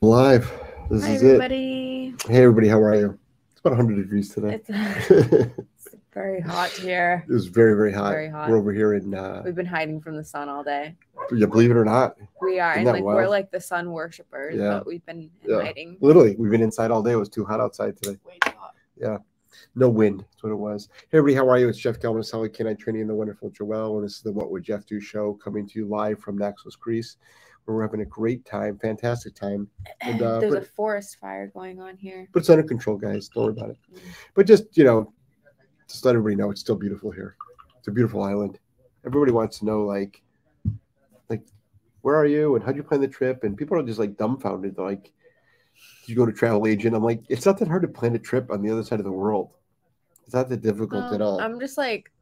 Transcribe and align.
Live. 0.00 0.50
This 0.90 1.04
Hi, 1.04 1.10
is 1.14 1.22
everybody. 1.24 2.14
it. 2.14 2.22
Hey, 2.30 2.42
everybody. 2.42 2.68
How 2.68 2.80
are 2.80 2.94
you? 2.94 3.18
It's 3.50 3.60
about 3.60 3.70
100 3.76 3.96
degrees 4.02 4.32
today. 4.32 4.54
It's, 4.68 4.70
it's 5.10 5.96
very 6.14 6.40
hot 6.40 6.70
here. 6.70 7.24
was 7.28 7.46
very, 7.48 7.74
very 7.74 7.92
hot. 7.92 8.10
Very 8.12 8.28
hot. 8.30 8.48
We're 8.48 8.58
over 8.58 8.72
here 8.72 8.94
in, 8.94 9.12
uh, 9.14 9.42
We've 9.44 9.54
been 9.56 9.66
hiding 9.66 10.00
from 10.00 10.16
the 10.16 10.24
sun 10.24 10.48
all 10.48 10.62
day. 10.62 10.94
yeah, 11.34 11.46
believe 11.46 11.70
it 11.72 11.76
or 11.76 11.84
not, 11.84 12.16
We 12.40 12.60
are, 12.60 12.74
and 12.74 12.84
like 12.86 13.02
we're 13.02 13.28
like 13.28 13.50
the 13.50 13.60
sun 13.60 13.90
worshippers, 13.90 14.54
Yeah. 14.56 14.78
but 14.78 14.86
we've 14.86 15.04
been 15.04 15.30
Yeah. 15.44 15.62
hiding. 15.62 15.96
literally, 16.00 16.36
we've 16.38 16.50
been 16.52 16.62
inside 16.62 16.90
all 16.90 17.02
day. 17.02 17.12
It 17.12 17.16
was 17.16 17.28
too 17.28 17.44
hot 17.44 17.60
outside 17.60 17.96
today. 18.00 18.18
Way 18.24 18.38
too 18.44 18.52
hot. 18.56 18.74
Yeah. 18.96 19.18
No 19.74 19.88
wind. 19.88 20.20
That's 20.20 20.42
what 20.44 20.52
it 20.52 20.56
was. 20.56 20.88
Hey, 21.10 21.18
everybody. 21.18 21.34
How 21.34 21.48
are 21.50 21.58
you? 21.58 21.68
It's 21.68 21.78
Jeff 21.78 21.98
Gellman, 21.98 22.24
Solid 22.24 22.54
K9 22.54 22.78
Training, 22.78 23.02
and 23.02 23.10
the 23.10 23.14
wonderful 23.14 23.50
Joelle. 23.50 23.96
And 23.96 24.04
this 24.04 24.14
is 24.16 24.22
the 24.22 24.32
What 24.32 24.50
Would 24.52 24.62
Jeff 24.62 24.86
Do 24.86 25.00
show 25.00 25.34
coming 25.34 25.66
to 25.68 25.78
you 25.78 25.86
live 25.86 26.20
from 26.20 26.38
Naxos 26.38 26.76
Greece, 26.76 27.16
we're 27.74 27.82
having 27.82 28.00
a 28.00 28.06
great 28.06 28.44
time, 28.44 28.78
fantastic 28.78 29.34
time. 29.34 29.68
And, 30.00 30.22
uh, 30.22 30.38
There's 30.40 30.54
but- 30.54 30.62
a 30.62 30.66
forest 30.66 31.18
fire 31.20 31.48
going 31.48 31.80
on 31.80 31.96
here. 31.96 32.28
But 32.32 32.40
it's 32.40 32.50
under 32.50 32.62
control, 32.62 32.96
guys. 32.96 33.28
Don't 33.28 33.44
worry 33.44 33.52
about 33.52 33.70
it. 33.70 33.78
Mm. 33.92 34.00
But 34.34 34.46
just, 34.46 34.76
you 34.76 34.84
know, 34.84 35.12
just 35.88 36.04
let 36.04 36.14
everybody 36.14 36.36
know 36.36 36.50
it's 36.50 36.60
still 36.60 36.76
beautiful 36.76 37.10
here. 37.10 37.36
It's 37.78 37.88
a 37.88 37.90
beautiful 37.90 38.22
island. 38.22 38.58
Everybody 39.06 39.32
wants 39.32 39.58
to 39.60 39.64
know, 39.64 39.82
like, 39.82 40.22
like, 41.28 41.42
where 42.02 42.16
are 42.16 42.26
you 42.26 42.54
and 42.54 42.64
how'd 42.64 42.76
you 42.76 42.82
plan 42.82 43.00
the 43.00 43.08
trip? 43.08 43.44
And 43.44 43.56
people 43.56 43.78
are 43.78 43.82
just 43.82 43.98
like 43.98 44.16
dumbfounded. 44.16 44.76
They're 44.76 44.84
like, 44.84 45.04
Did 45.04 46.08
you 46.08 46.16
go 46.16 46.26
to 46.26 46.32
travel 46.32 46.66
agent? 46.66 46.94
I'm 46.94 47.04
like, 47.04 47.22
it's 47.28 47.46
not 47.46 47.58
that 47.58 47.68
hard 47.68 47.82
to 47.82 47.88
plan 47.88 48.14
a 48.14 48.18
trip 48.18 48.50
on 48.50 48.62
the 48.62 48.70
other 48.70 48.84
side 48.84 48.98
of 48.98 49.04
the 49.04 49.12
world. 49.12 49.50
It's 50.24 50.34
not 50.34 50.48
that 50.48 50.60
difficult 50.60 51.12
at 51.12 51.22
all. 51.22 51.40
I'm 51.40 51.58
just 51.58 51.78
like, 51.78 52.12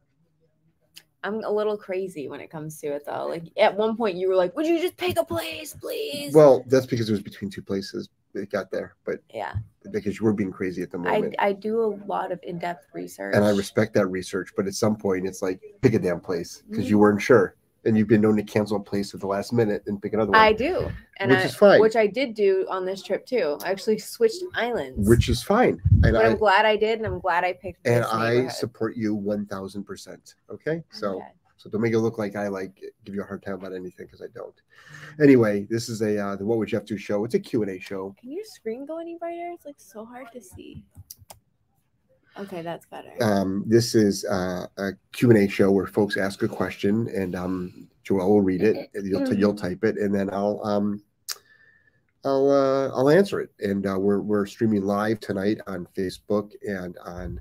I'm 1.27 1.43
a 1.43 1.51
little 1.51 1.77
crazy 1.77 2.29
when 2.29 2.39
it 2.39 2.49
comes 2.49 2.79
to 2.79 2.87
it 2.87 3.03
though. 3.05 3.27
Like 3.27 3.43
at 3.57 3.75
one 3.75 3.97
point, 3.97 4.15
you 4.17 4.29
were 4.29 4.35
like, 4.35 4.55
"Would 4.55 4.65
you 4.65 4.79
just 4.79 4.95
pick 4.95 5.17
a 5.19 5.25
place, 5.25 5.73
please?" 5.73 6.33
well, 6.33 6.63
that's 6.67 6.85
because 6.85 7.09
it 7.09 7.11
was 7.11 7.21
between 7.21 7.49
two 7.51 7.61
places. 7.61 8.07
It 8.33 8.49
got 8.49 8.71
there, 8.71 8.95
but 9.03 9.19
yeah, 9.33 9.55
because 9.91 10.19
you 10.19 10.25
were 10.25 10.33
being 10.33 10.51
crazy 10.51 10.81
at 10.83 10.91
the 10.91 10.97
moment. 10.97 11.35
I 11.39 11.51
do 11.53 11.81
a 11.81 11.89
lot 12.05 12.31
of 12.31 12.39
in 12.43 12.59
depth 12.59 12.85
research. 12.93 13.35
and 13.35 13.43
I 13.43 13.49
respect 13.49 13.93
that 13.95 14.07
research, 14.07 14.51
but 14.55 14.67
at 14.67 14.73
some 14.73 14.95
point 14.95 15.27
it's 15.27 15.41
like 15.41 15.59
pick 15.81 15.93
a 15.95 15.99
damn 15.99 16.19
place 16.21 16.63
because 16.69 16.85
Mhm. 16.85 16.89
you 16.89 16.99
weren't 16.99 17.21
sure. 17.21 17.55
And 17.87 17.97
you've 17.97 18.09
been 18.09 18.19
known 18.19 18.35
to 18.35 18.43
cancel 18.43 18.75
a 18.75 18.81
place 18.81 19.13
at 19.13 19.21
the 19.21 19.27
last 19.27 19.53
minute 19.53 19.81
and 19.87 20.01
pick 20.01 20.11
another 20.11 20.31
one. 20.31 20.39
I 20.39 20.51
do, 20.51 20.91
and 21.21 21.31
Which 21.31 21.39
I, 21.39 21.43
is 21.43 21.55
fine. 21.55 21.79
Which 21.79 21.95
I 21.95 22.05
did 22.05 22.33
do 22.33 22.67
on 22.69 22.85
this 22.85 23.01
trip 23.01 23.25
too. 23.25 23.57
I 23.63 23.71
actually 23.71 23.97
switched 23.97 24.43
islands, 24.55 25.07
which 25.07 25.29
is 25.29 25.41
fine. 25.41 25.81
And 26.03 26.11
but 26.13 26.15
I 26.17 26.25
I'm 26.25 26.35
glad 26.35 26.65
I 26.65 26.75
did, 26.75 26.99
and 26.99 27.07
I'm 27.07 27.19
glad 27.19 27.45
I 27.45 27.53
picked. 27.53 27.87
and 27.87 28.03
I 28.03 28.49
support 28.49 28.97
you 28.97 29.15
one 29.15 29.45
thousand 29.45 29.85
percent. 29.85 30.35
Okay, 30.51 30.83
so 30.91 31.15
Okay. 31.15 31.27
so 31.55 31.69
don't 31.69 31.79
make 31.79 31.93
it 31.93 31.99
look 31.99 32.17
like 32.17 32.35
I 32.35 32.49
like 32.49 32.77
give 33.05 33.15
you 33.15 33.21
a 33.21 33.25
hard 33.25 33.41
time 33.41 33.53
about 33.53 33.73
anything 33.73 34.05
because 34.05 34.21
I 34.21 34.27
don't. 34.35 34.55
Anyway, 35.21 35.65
this 35.69 35.87
is 35.87 36.01
a 36.01 36.17
uh, 36.21 36.35
the 36.35 36.45
What 36.45 36.57
Would 36.57 36.67
Jeff 36.67 36.83
Do 36.83 36.97
show. 36.97 37.23
It's 37.23 37.35
a 37.35 37.39
Q 37.39 37.61
and 37.63 37.71
A 37.71 37.79
show. 37.79 38.13
Can 38.19 38.33
your 38.33 38.43
screen 38.43 38.85
go 38.85 38.99
any 38.99 39.17
brighter? 39.17 39.49
It's 39.53 39.65
like 39.65 39.79
so 39.79 40.03
hard 40.03 40.27
to 40.33 40.41
see. 40.41 40.83
Okay, 42.39 42.61
that's 42.61 42.85
better. 42.85 43.11
Um, 43.21 43.63
this 43.65 43.95
is 43.95 44.25
uh, 44.25 44.67
a 44.77 44.91
Q 45.11 45.31
and 45.31 45.39
A 45.39 45.49
show 45.49 45.71
where 45.71 45.87
folks 45.87 46.17
ask 46.17 46.43
a 46.43 46.47
question 46.47 47.07
and 47.15 47.35
um, 47.35 47.87
Joelle 48.05 48.27
will 48.27 48.41
read 48.41 48.61
it. 48.61 48.89
You'll 48.93 49.33
you'll 49.33 49.55
type 49.55 49.83
it 49.83 49.97
and 49.97 50.13
then 50.13 50.29
I'll 50.31 50.61
um, 50.63 51.01
I'll 52.23 52.51
uh, 52.51 52.89
I'll 52.89 53.09
answer 53.09 53.39
it. 53.39 53.51
And 53.59 53.87
uh, 53.87 53.97
we're 53.97 54.19
we're 54.21 54.45
streaming 54.45 54.83
live 54.83 55.19
tonight 55.19 55.59
on 55.67 55.87
Facebook 55.97 56.51
and 56.67 56.97
on 57.03 57.39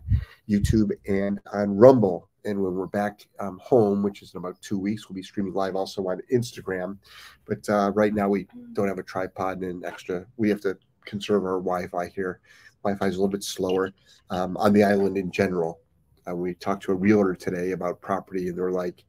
YouTube 0.49 0.93
and 1.07 1.41
on 1.53 1.77
Rumble. 1.77 2.29
And 2.45 2.63
when 2.63 2.75
we're 2.75 2.87
back 2.87 3.27
um, 3.41 3.59
home, 3.63 4.05
which 4.05 4.23
is 4.23 4.33
in 4.33 4.39
about 4.39 4.61
two 4.63 4.79
weeks, 4.79 5.09
we'll 5.09 5.17
be 5.17 5.23
streaming 5.23 5.53
live 5.53 5.75
also 5.75 6.07
on 6.09 6.21
Instagram. 6.33 6.97
But 7.45 7.69
uh, 7.69 7.91
right 7.95 8.15
now 8.15 8.29
we 8.29 8.47
don't 8.73 8.87
have 8.87 8.99
a 8.99 9.03
tripod 9.03 9.63
and 9.63 9.83
an 9.83 9.85
extra. 9.85 10.25
We 10.37 10.49
have 10.51 10.61
to 10.61 10.79
conserve 11.05 11.45
our 11.45 11.59
Wi-Fi 11.59 12.09
here. 12.15 12.41
Wi-Fi 12.87 13.07
is 13.07 13.17
a 13.17 13.19
little 13.19 13.29
bit 13.29 13.43
slower 13.43 13.93
um, 14.31 14.57
on 14.57 14.73
the 14.73 14.85
island 14.85 15.17
in 15.17 15.31
general. 15.31 15.81
Uh, 16.29 16.35
we 16.35 16.55
talked 16.55 16.83
to 16.85 16.93
a 16.93 16.95
realtor 16.95 17.35
today 17.35 17.73
about 17.73 18.01
property, 18.01 18.49
and 18.49 18.57
they're 18.57 18.71
like, 18.71 19.05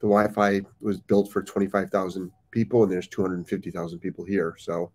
the 0.00 0.08
Wi-Fi 0.08 0.62
was 0.80 1.00
built 1.00 1.30
for 1.32 1.42
25,000 1.42 2.30
people, 2.50 2.82
and 2.82 2.92
there's 2.92 3.08
250,000 3.08 3.98
people 3.98 4.24
here. 4.24 4.54
So, 4.58 4.90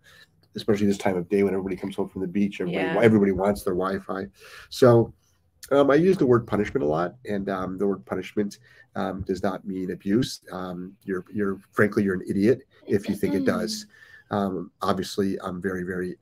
especially 0.56 0.86
this 0.86 0.98
time 0.98 1.16
of 1.16 1.28
day 1.28 1.42
when 1.42 1.54
everybody 1.54 1.76
comes 1.76 1.96
home 1.96 2.08
from 2.08 2.22
the 2.22 2.28
beach, 2.28 2.60
everybody 2.60 2.86
Yeah. 2.86 3.00
everybody 3.00 3.32
wants 3.32 3.62
their 3.62 3.74
Wi-Fi. 3.74 4.26
So, 4.68 5.12
um, 5.70 5.90
I 5.90 5.94
use 5.94 6.16
the 6.16 6.26
word 6.26 6.46
punishment 6.46 6.84
a 6.84 6.88
lot, 6.88 7.14
and 7.28 7.48
um, 7.48 7.78
the 7.78 7.86
word 7.86 8.04
punishment 8.04 8.58
um, 8.96 9.22
does 9.22 9.42
not 9.42 9.66
mean 9.66 9.92
abuse. 9.92 10.40
Um, 10.52 10.96
you're 11.04 11.24
you're 11.32 11.58
frankly 11.72 12.02
you're 12.02 12.14
an 12.14 12.24
idiot 12.28 12.62
if 12.86 13.08
you 13.08 13.14
think 13.14 13.34
it 13.34 13.44
does. 13.44 13.86
Um, 14.32 14.70
obviously, 14.80 15.40
I'm 15.40 15.60
very 15.60 15.82
very 15.82 16.14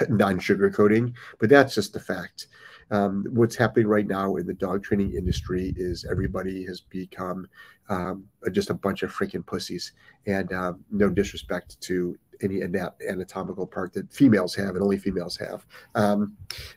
um, 0.00 0.16
non-sugarcoating, 0.16 1.12
but 1.38 1.48
that's 1.48 1.74
just 1.74 1.92
the 1.92 2.00
fact. 2.00 2.46
Um, 2.90 3.24
what's 3.30 3.56
happening 3.56 3.86
right 3.86 4.06
now 4.06 4.36
in 4.36 4.46
the 4.46 4.54
dog 4.54 4.84
training 4.84 5.14
industry 5.14 5.72
is 5.76 6.04
everybody 6.10 6.64
has 6.66 6.80
become 6.80 7.48
um, 7.88 8.24
just 8.52 8.70
a 8.70 8.74
bunch 8.74 9.02
of 9.02 9.12
freaking 9.12 9.44
pussies, 9.44 9.92
and 10.26 10.52
um, 10.52 10.84
no 10.90 11.08
disrespect 11.08 11.80
to 11.82 12.16
any 12.42 12.62
ana- 12.62 12.94
anatomical 13.08 13.66
part 13.66 13.92
that 13.94 14.12
females 14.12 14.54
have 14.54 14.70
and 14.70 14.82
only 14.82 14.98
females 14.98 15.36
have. 15.36 15.66
Um, 15.94 16.36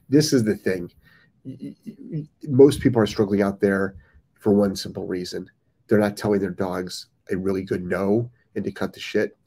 this 0.09 0.33
is 0.33 0.43
the 0.43 0.55
thing. 0.55 0.91
Most 2.43 2.81
people 2.81 3.01
are 3.01 3.07
struggling 3.07 3.41
out 3.41 3.59
there 3.59 3.95
for 4.39 4.53
one 4.53 4.75
simple 4.75 5.05
reason: 5.05 5.49
they're 5.87 5.99
not 5.99 6.17
telling 6.17 6.39
their 6.39 6.51
dogs 6.51 7.07
a 7.31 7.37
really 7.37 7.63
good 7.63 7.83
no 7.83 8.29
and 8.55 8.63
to 8.63 8.71
cut 8.71 8.93
the 8.93 8.99
shit. 8.99 9.37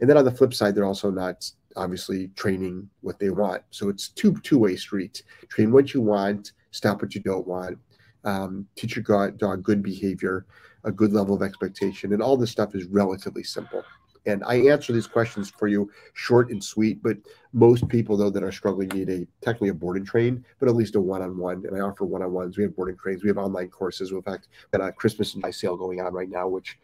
And 0.00 0.08
then 0.08 0.16
on 0.16 0.24
the 0.24 0.30
flip 0.30 0.54
side, 0.54 0.74
they're 0.74 0.84
also 0.84 1.10
not 1.10 1.50
obviously 1.78 2.28
training 2.34 2.88
what 3.00 3.18
they 3.18 3.30
want. 3.30 3.62
So 3.70 3.88
it's 3.88 4.08
two 4.08 4.38
two 4.42 4.58
way 4.58 4.76
street. 4.76 5.22
Train 5.48 5.72
what 5.72 5.94
you 5.94 6.02
want, 6.02 6.52
stop 6.72 7.00
what 7.00 7.14
you 7.14 7.22
don't 7.22 7.46
want. 7.46 7.78
Um, 8.24 8.66
teach 8.76 8.96
your 8.96 9.30
dog 9.30 9.62
good 9.62 9.82
behavior, 9.82 10.44
a 10.84 10.92
good 10.92 11.12
level 11.12 11.34
of 11.34 11.42
expectation, 11.42 12.12
and 12.12 12.20
all 12.20 12.36
this 12.36 12.50
stuff 12.50 12.74
is 12.74 12.84
relatively 12.86 13.44
simple. 13.44 13.82
And 14.26 14.42
I 14.44 14.56
answer 14.56 14.92
these 14.92 15.06
questions 15.06 15.48
for 15.48 15.68
you 15.68 15.90
short 16.12 16.50
and 16.50 16.62
sweet, 16.62 17.02
but 17.02 17.16
most 17.52 17.88
people 17.88 18.16
though 18.16 18.28
that 18.28 18.42
are 18.42 18.52
struggling 18.52 18.88
need 18.88 19.08
a 19.08 19.26
technically 19.40 19.70
a 19.70 19.74
board 19.74 19.96
and 19.96 20.06
train, 20.06 20.44
but 20.58 20.68
at 20.68 20.76
least 20.76 20.96
a 20.96 21.00
one-on-one. 21.00 21.64
And 21.66 21.76
I 21.76 21.80
offer 21.80 22.04
one-on-ones. 22.04 22.58
We 22.58 22.64
have 22.64 22.76
board 22.76 22.90
and 22.90 22.98
trains. 22.98 23.22
We 23.22 23.28
have 23.28 23.38
online 23.38 23.68
courses. 23.68 24.10
In 24.10 24.20
fact, 24.20 24.48
got 24.72 24.86
a 24.86 24.92
Christmas 24.92 25.32
and 25.32 25.42
July 25.42 25.52
sale 25.52 25.76
going 25.76 26.00
on 26.00 26.12
right 26.12 26.28
now, 26.28 26.46
which 26.46 26.78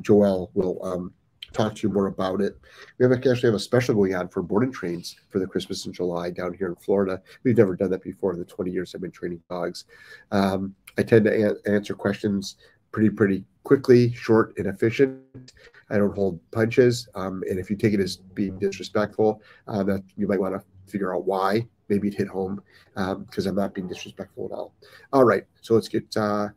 Joel 0.00 0.50
will 0.54 0.84
um, 0.84 1.12
talk 1.52 1.74
to 1.74 1.86
you 1.86 1.92
more 1.92 2.06
about 2.06 2.40
it. 2.40 2.58
We 2.98 3.04
have 3.04 3.12
actually 3.12 3.40
have 3.40 3.54
a 3.54 3.58
special 3.58 3.94
going 3.94 4.14
on 4.14 4.28
for 4.28 4.42
board 4.42 4.64
and 4.64 4.72
trains 4.72 5.16
for 5.28 5.38
the 5.38 5.46
Christmas 5.46 5.86
in 5.86 5.92
July 5.92 6.30
down 6.30 6.54
here 6.54 6.68
in 6.68 6.76
Florida. 6.76 7.20
We've 7.44 7.56
never 7.56 7.76
done 7.76 7.90
that 7.90 8.02
before 8.02 8.32
in 8.32 8.38
the 8.38 8.44
20 8.44 8.70
years 8.70 8.94
I've 8.94 9.00
been 9.00 9.10
training 9.10 9.42
dogs. 9.48 9.84
Um, 10.30 10.74
I 10.98 11.02
tend 11.02 11.24
to 11.24 11.60
answer 11.66 11.94
questions 11.94 12.56
pretty, 12.90 13.10
pretty 13.10 13.44
quickly, 13.64 14.12
short 14.12 14.56
and 14.58 14.66
efficient. 14.66 15.52
I 15.90 15.98
don't 15.98 16.14
hold 16.14 16.40
punches. 16.50 17.08
Um, 17.14 17.42
and 17.48 17.58
if 17.58 17.70
you 17.70 17.76
take 17.76 17.94
it 17.94 18.00
as 18.00 18.16
being 18.16 18.58
disrespectful, 18.58 19.42
uh, 19.68 19.82
that 19.84 20.02
you 20.16 20.26
might 20.26 20.40
want 20.40 20.54
to 20.54 20.62
figure 20.90 21.14
out 21.14 21.26
why. 21.26 21.66
Maybe 21.88 22.08
it 22.08 22.14
hit 22.14 22.28
home 22.28 22.62
because 22.94 23.46
I'm 23.46 23.54
not 23.54 23.74
being 23.74 23.88
disrespectful 23.88 24.46
at 24.46 24.52
all. 24.52 24.74
All 25.12 25.24
right, 25.24 25.44
so 25.60 25.74
let's 25.74 25.88
get 25.88 26.16
uh, 26.16 26.48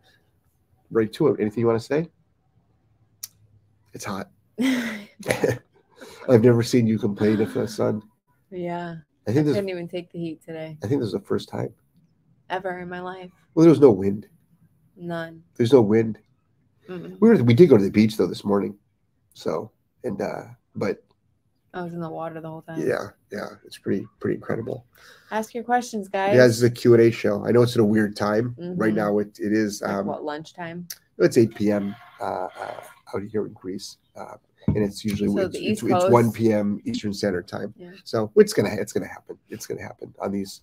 right 0.92 1.12
to 1.14 1.28
it. 1.28 1.40
Anything 1.40 1.62
you 1.62 1.68
want 1.68 1.80
to 1.80 1.86
say? 1.86 2.10
It's 3.94 4.06
hot. 4.06 4.30
I've 6.30 6.44
never 6.44 6.64
seen 6.64 6.88
you 6.88 6.98
complain 6.98 7.42
of 7.42 7.54
the 7.54 7.68
sun. 7.68 8.02
yeah, 8.52 8.96
I 9.28 9.32
think 9.32 9.46
this. 9.46 9.56
couldn't 9.56 9.70
even 9.70 9.88
take 9.88 10.12
the 10.12 10.20
heat 10.20 10.42
today 10.44 10.78
I 10.84 10.88
think 10.88 11.02
this 11.02 11.08
is 11.08 11.14
the 11.14 11.20
first 11.20 11.50
time. 11.50 11.74
ever 12.50 12.80
in 12.80 12.90
my 12.90 13.00
life. 13.02 13.32
Well, 13.54 13.64
there 13.64 13.70
was 13.72 13.80
no 13.80 13.92
wind. 13.92 14.28
None. 14.98 15.44
There's 15.58 15.74
no 15.74 15.82
wind. 15.82 16.20
Mm-mm. 16.90 17.18
We 17.20 17.30
were. 17.30 17.44
We 17.44 17.54
did 17.54 17.70
go 17.70 17.78
to 17.78 17.84
the 17.84 17.90
beach 17.92 18.18
though 18.18 18.28
this 18.28 18.44
morning. 18.46 18.78
So 19.34 19.72
and 20.04 20.22
uh, 20.22 20.44
but 20.76 21.04
I 21.74 21.82
was 21.82 21.94
in 21.94 22.00
the 22.00 22.10
water 22.10 22.40
the 22.40 22.48
whole 22.50 22.62
time. 22.62 22.80
yeah, 22.88 23.08
yeah, 23.32 23.48
it's 23.66 23.78
pretty 23.78 24.06
pretty 24.20 24.36
incredible. 24.36 24.86
Ask 25.32 25.54
your 25.54 25.64
questions, 25.64 26.08
guys. 26.08 26.36
Yeah, 26.36 26.46
this 26.48 26.58
is 26.58 26.64
a 26.64 26.70
Q 26.70 26.94
and 26.94 27.04
A 27.04 27.12
show. 27.12 27.46
I 27.46 27.52
know 27.52 27.64
it's 27.64 27.76
at 27.76 27.82
a 27.82 27.86
weird 27.86 28.16
time 28.16 28.56
right 28.78 28.94
Mhm. 28.94 28.98
now. 28.98 29.18
It 29.20 29.38
it 29.40 29.52
is. 29.52 29.82
Like, 29.82 29.92
Um, 29.92 30.06
what 30.08 30.24
lunchtime? 30.24 30.88
it's 31.18 31.38
8 31.38 31.56
p.m. 31.56 31.96
Uh, 32.22 32.48
uh, 32.60 32.82
out 33.14 33.24
here 33.24 33.46
in 33.46 33.54
Greece, 33.54 33.98
uh, 34.16 34.36
and 34.68 34.78
it's 34.78 35.06
usually 35.06 35.30
So 35.30 35.48
it's, 35.48 35.58
it's, 35.58 35.84
it's 35.84 36.10
1 36.10 36.32
p.m. 36.32 36.82
Eastern 36.86 37.14
Standard 37.14 37.48
Time. 37.48 37.74
Yeah. 37.78 37.92
So 38.04 38.32
it's 38.36 38.54
gonna 38.54 38.74
it's 38.74 38.94
gonna 38.94 39.08
happen. 39.08 39.38
It's 39.50 39.68
gonna 39.68 39.82
happen 39.84 40.14
on 40.20 40.32
these 40.32 40.62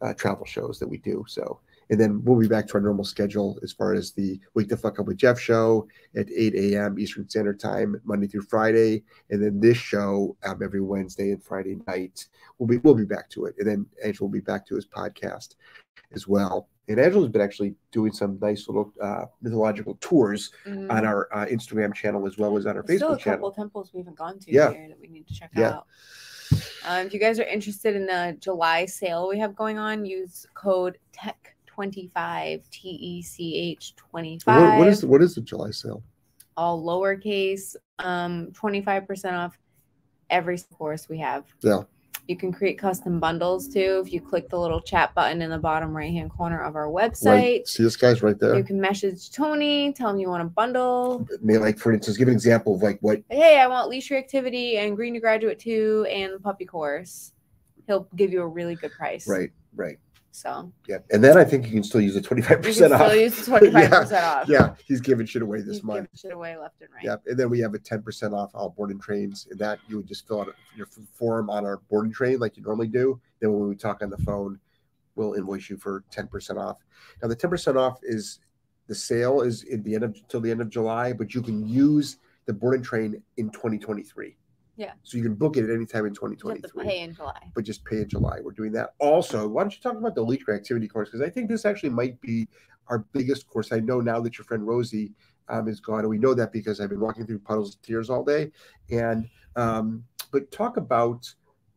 uh, 0.00 0.14
travel 0.14 0.44
shows 0.44 0.78
that 0.80 0.88
we 0.88 0.98
do. 0.98 1.24
So 1.28 1.60
and 1.90 2.00
then 2.00 2.22
we'll 2.24 2.38
be 2.38 2.48
back 2.48 2.66
to 2.68 2.74
our 2.74 2.80
normal 2.80 3.04
schedule 3.04 3.58
as 3.62 3.72
far 3.72 3.94
as 3.94 4.12
the 4.12 4.40
Wake 4.54 4.68
the 4.68 4.76
Fuck 4.76 4.98
Up 5.00 5.06
with 5.06 5.16
Jeff 5.16 5.38
show 5.38 5.86
at 6.16 6.30
8 6.30 6.54
a.m. 6.54 6.98
Eastern 6.98 7.28
Standard 7.28 7.60
Time, 7.60 8.00
Monday 8.04 8.26
through 8.26 8.42
Friday, 8.42 9.02
and 9.30 9.42
then 9.42 9.60
this 9.60 9.76
show 9.76 10.36
um, 10.44 10.62
every 10.62 10.80
Wednesday 10.80 11.30
and 11.32 11.42
Friday 11.42 11.76
night. 11.86 12.26
We'll 12.58 12.66
be 12.68 12.78
we'll 12.78 12.94
be 12.94 13.04
back 13.04 13.28
to 13.30 13.46
it, 13.46 13.54
and 13.58 13.66
then 13.68 13.86
Angelo 14.04 14.26
will 14.26 14.32
be 14.32 14.40
back 14.40 14.66
to 14.66 14.76
his 14.76 14.86
podcast 14.86 15.56
as 16.14 16.26
well. 16.28 16.68
And 16.86 17.00
Angelo's 17.00 17.30
been 17.30 17.40
actually 17.40 17.74
doing 17.92 18.12
some 18.12 18.38
nice 18.42 18.68
little 18.68 18.92
uh, 19.00 19.24
mythological 19.40 19.96
tours 20.00 20.50
Mhm. 20.66 20.90
on 20.92 21.06
our 21.06 21.28
uh, 21.34 21.46
Instagram 21.46 21.94
channel 21.94 22.26
as 22.26 22.36
well 22.36 22.56
as 22.58 22.66
on 22.66 22.76
our 22.76 22.82
There's 22.82 22.98
still 23.00 23.12
Facebook 23.12 23.20
a 23.20 23.24
couple 23.24 23.50
channel. 23.50 23.52
temples 23.52 23.90
we 23.94 24.00
haven't 24.00 24.16
gone 24.18 24.38
to 24.38 24.52
Yeah. 24.52 24.70
here 24.72 24.88
that 24.88 25.00
we 25.00 25.08
need 25.08 25.26
to 25.28 25.34
check 25.34 25.50
Yeah. 25.56 25.76
out. 25.78 25.86
Um, 26.86 27.06
if 27.06 27.14
you 27.14 27.18
guys 27.20 27.40
are 27.40 27.44
interested 27.44 27.96
in 27.96 28.04
the 28.04 28.36
July 28.38 28.84
sale 28.84 29.28
we 29.28 29.38
have 29.38 29.56
going 29.56 29.78
on, 29.78 30.04
use 30.04 30.46
code 30.54 30.98
TECH25, 31.78 32.70
T 32.70 32.88
E 32.88 33.22
C 33.22 33.56
H 33.56 33.94
25. 33.96 34.56
What, 34.70 34.78
what 34.78 34.88
is 34.88 35.00
the, 35.00 35.06
what 35.06 35.22
is 35.22 35.34
the 35.34 35.40
July 35.40 35.70
sale? 35.70 36.02
all 36.56 36.80
lowercase, 36.80 37.74
um, 37.98 38.52
25% 38.52 39.32
off 39.32 39.58
every 40.30 40.56
course 40.72 41.08
we 41.08 41.18
have. 41.18 41.44
Yeah. 41.62 41.80
You 42.28 42.36
can 42.36 42.52
create 42.52 42.78
custom 42.78 43.18
bundles 43.18 43.66
too. 43.68 44.02
If 44.06 44.12
you 44.12 44.20
click 44.20 44.48
the 44.48 44.58
little 44.58 44.80
chat 44.80 45.12
button 45.16 45.42
in 45.42 45.50
the 45.50 45.58
bottom 45.58 45.94
right 45.94 46.12
hand 46.12 46.30
corner 46.30 46.62
of 46.62 46.76
our 46.76 46.86
website, 46.86 47.24
Right. 47.26 47.68
See 47.68 47.82
this 47.82 47.96
guy's 47.96 48.22
right 48.22 48.38
there. 48.38 48.54
you 48.54 48.62
can 48.62 48.80
message 48.80 49.32
Tony, 49.32 49.92
tell 49.92 50.10
him 50.10 50.18
you 50.18 50.28
want 50.28 50.42
a 50.42 50.46
bundle. 50.46 51.26
May 51.42 51.58
like 51.58 51.76
for 51.76 51.92
instance, 51.92 52.16
give 52.16 52.28
an 52.28 52.34
example 52.34 52.76
of 52.76 52.82
like 52.82 52.98
what 53.00 53.20
Hey, 53.28 53.58
I 53.58 53.66
want 53.66 53.88
leash 53.88 54.10
reactivity 54.10 54.76
and 54.76 54.94
green 54.94 55.14
to 55.14 55.20
graduate 55.20 55.58
too 55.58 56.06
and 56.08 56.34
the 56.34 56.38
puppy 56.38 56.64
course. 56.66 57.32
He'll 57.88 58.08
give 58.14 58.32
you 58.32 58.42
a 58.42 58.46
really 58.46 58.76
good 58.76 58.92
price. 58.92 59.26
right, 59.28 59.50
right. 59.74 59.98
So 60.34 60.72
Yeah. 60.88 60.98
And 61.12 61.22
then 61.22 61.38
I 61.38 61.44
think 61.44 61.64
you 61.66 61.70
can 61.70 61.84
still 61.84 62.00
use 62.00 62.14
the 62.14 62.20
twenty 62.20 62.42
five 62.42 62.60
percent 62.60 62.92
off. 62.92 63.06
still 63.08 63.20
use 63.20 63.46
25% 63.46 64.22
off. 64.22 64.48
Yeah, 64.48 64.74
he's 64.84 65.00
giving 65.00 65.26
shit 65.26 65.42
away 65.42 65.58
He's 65.58 65.66
this 65.66 65.82
month. 65.84 66.08
giving 66.10 66.10
shit 66.16 66.32
away 66.32 66.56
left 66.56 66.80
and 66.80 66.90
right. 66.92 67.04
Yeah, 67.04 67.16
and 67.26 67.38
then 67.38 67.50
we 67.50 67.60
have 67.60 67.72
a 67.74 67.78
ten 67.78 68.02
percent 68.02 68.34
off 68.34 68.50
all 68.52 68.70
boarding 68.70 68.98
trains. 68.98 69.46
And 69.48 69.60
that 69.60 69.78
you 69.86 69.98
would 69.98 70.08
just 70.08 70.26
fill 70.26 70.40
out 70.40 70.52
your 70.76 70.88
form 71.12 71.50
on 71.50 71.64
our 71.64 71.76
boarding 71.88 72.12
train 72.12 72.40
like 72.40 72.56
you 72.56 72.64
normally 72.64 72.88
do. 72.88 73.20
Then 73.38 73.52
when 73.52 73.68
we 73.68 73.76
talk 73.76 74.02
on 74.02 74.10
the 74.10 74.18
phone, 74.18 74.58
we'll 75.14 75.34
invoice 75.34 75.70
you 75.70 75.76
for 75.76 76.02
ten 76.10 76.26
percent 76.26 76.58
off. 76.58 76.78
Now 77.22 77.28
the 77.28 77.36
ten 77.36 77.48
percent 77.48 77.76
off 77.78 78.00
is 78.02 78.40
the 78.88 78.94
sale 78.96 79.40
is 79.42 79.64
at 79.72 79.84
the 79.84 79.94
end 79.94 80.02
of 80.02 80.16
till 80.26 80.40
the 80.40 80.50
end 80.50 80.60
of 80.60 80.68
July, 80.68 81.12
but 81.12 81.32
you 81.32 81.42
can 81.42 81.64
use 81.68 82.16
the 82.46 82.52
boarding 82.52 82.82
train 82.82 83.22
in 83.36 83.50
2023. 83.50 84.36
Yeah. 84.76 84.92
So 85.02 85.16
you 85.16 85.22
can 85.22 85.34
book 85.34 85.56
it 85.56 85.64
at 85.64 85.70
any 85.70 85.86
time 85.86 86.06
in 86.06 86.14
You 86.14 86.28
have 86.28 86.32
2023 86.36 86.84
pay 86.84 87.00
in 87.00 87.14
July. 87.14 87.50
but 87.54 87.64
just 87.64 87.84
pay 87.84 87.98
in 87.98 88.08
July. 88.08 88.38
We're 88.42 88.52
doing 88.52 88.72
that. 88.72 88.94
Also, 88.98 89.46
why 89.46 89.62
don't 89.62 89.72
you 89.74 89.80
talk 89.80 89.96
about 89.96 90.14
the 90.14 90.22
leash 90.22 90.44
reactivity 90.46 90.90
course? 90.90 91.10
Because 91.10 91.26
I 91.26 91.30
think 91.30 91.48
this 91.48 91.64
actually 91.64 91.90
might 91.90 92.20
be 92.20 92.48
our 92.88 92.98
biggest 93.12 93.46
course. 93.46 93.72
I 93.72 93.80
know 93.80 94.00
now 94.00 94.20
that 94.20 94.36
your 94.36 94.44
friend 94.44 94.66
Rosie 94.66 95.12
um, 95.48 95.68
is 95.68 95.80
gone, 95.80 96.00
and 96.00 96.08
we 96.08 96.18
know 96.18 96.34
that 96.34 96.52
because 96.52 96.80
I've 96.80 96.90
been 96.90 97.00
walking 97.00 97.26
through 97.26 97.38
puddles 97.40 97.76
of 97.76 97.82
tears 97.82 98.10
all 98.10 98.24
day. 98.24 98.50
And 98.90 99.28
um, 99.56 100.04
but 100.32 100.50
talk 100.50 100.76
about 100.76 101.32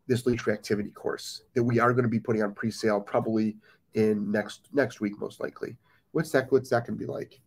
this 0.07 0.25
leash 0.25 0.43
reactivity 0.45 0.93
course 0.93 1.43
that 1.53 1.63
we 1.63 1.79
are 1.79 1.91
going 1.91 2.03
to 2.03 2.09
be 2.09 2.19
putting 2.19 2.41
on 2.41 2.53
pre-sale 2.53 2.99
probably 3.01 3.57
in 3.93 4.31
next 4.31 4.69
next 4.73 5.01
week, 5.01 5.19
most 5.19 5.39
likely. 5.39 5.75
What's 6.13 6.31
that? 6.31 6.51
What's 6.51 6.69
that 6.69 6.87
going 6.87 6.97
to 6.97 7.05
be 7.05 7.11
like? 7.11 7.39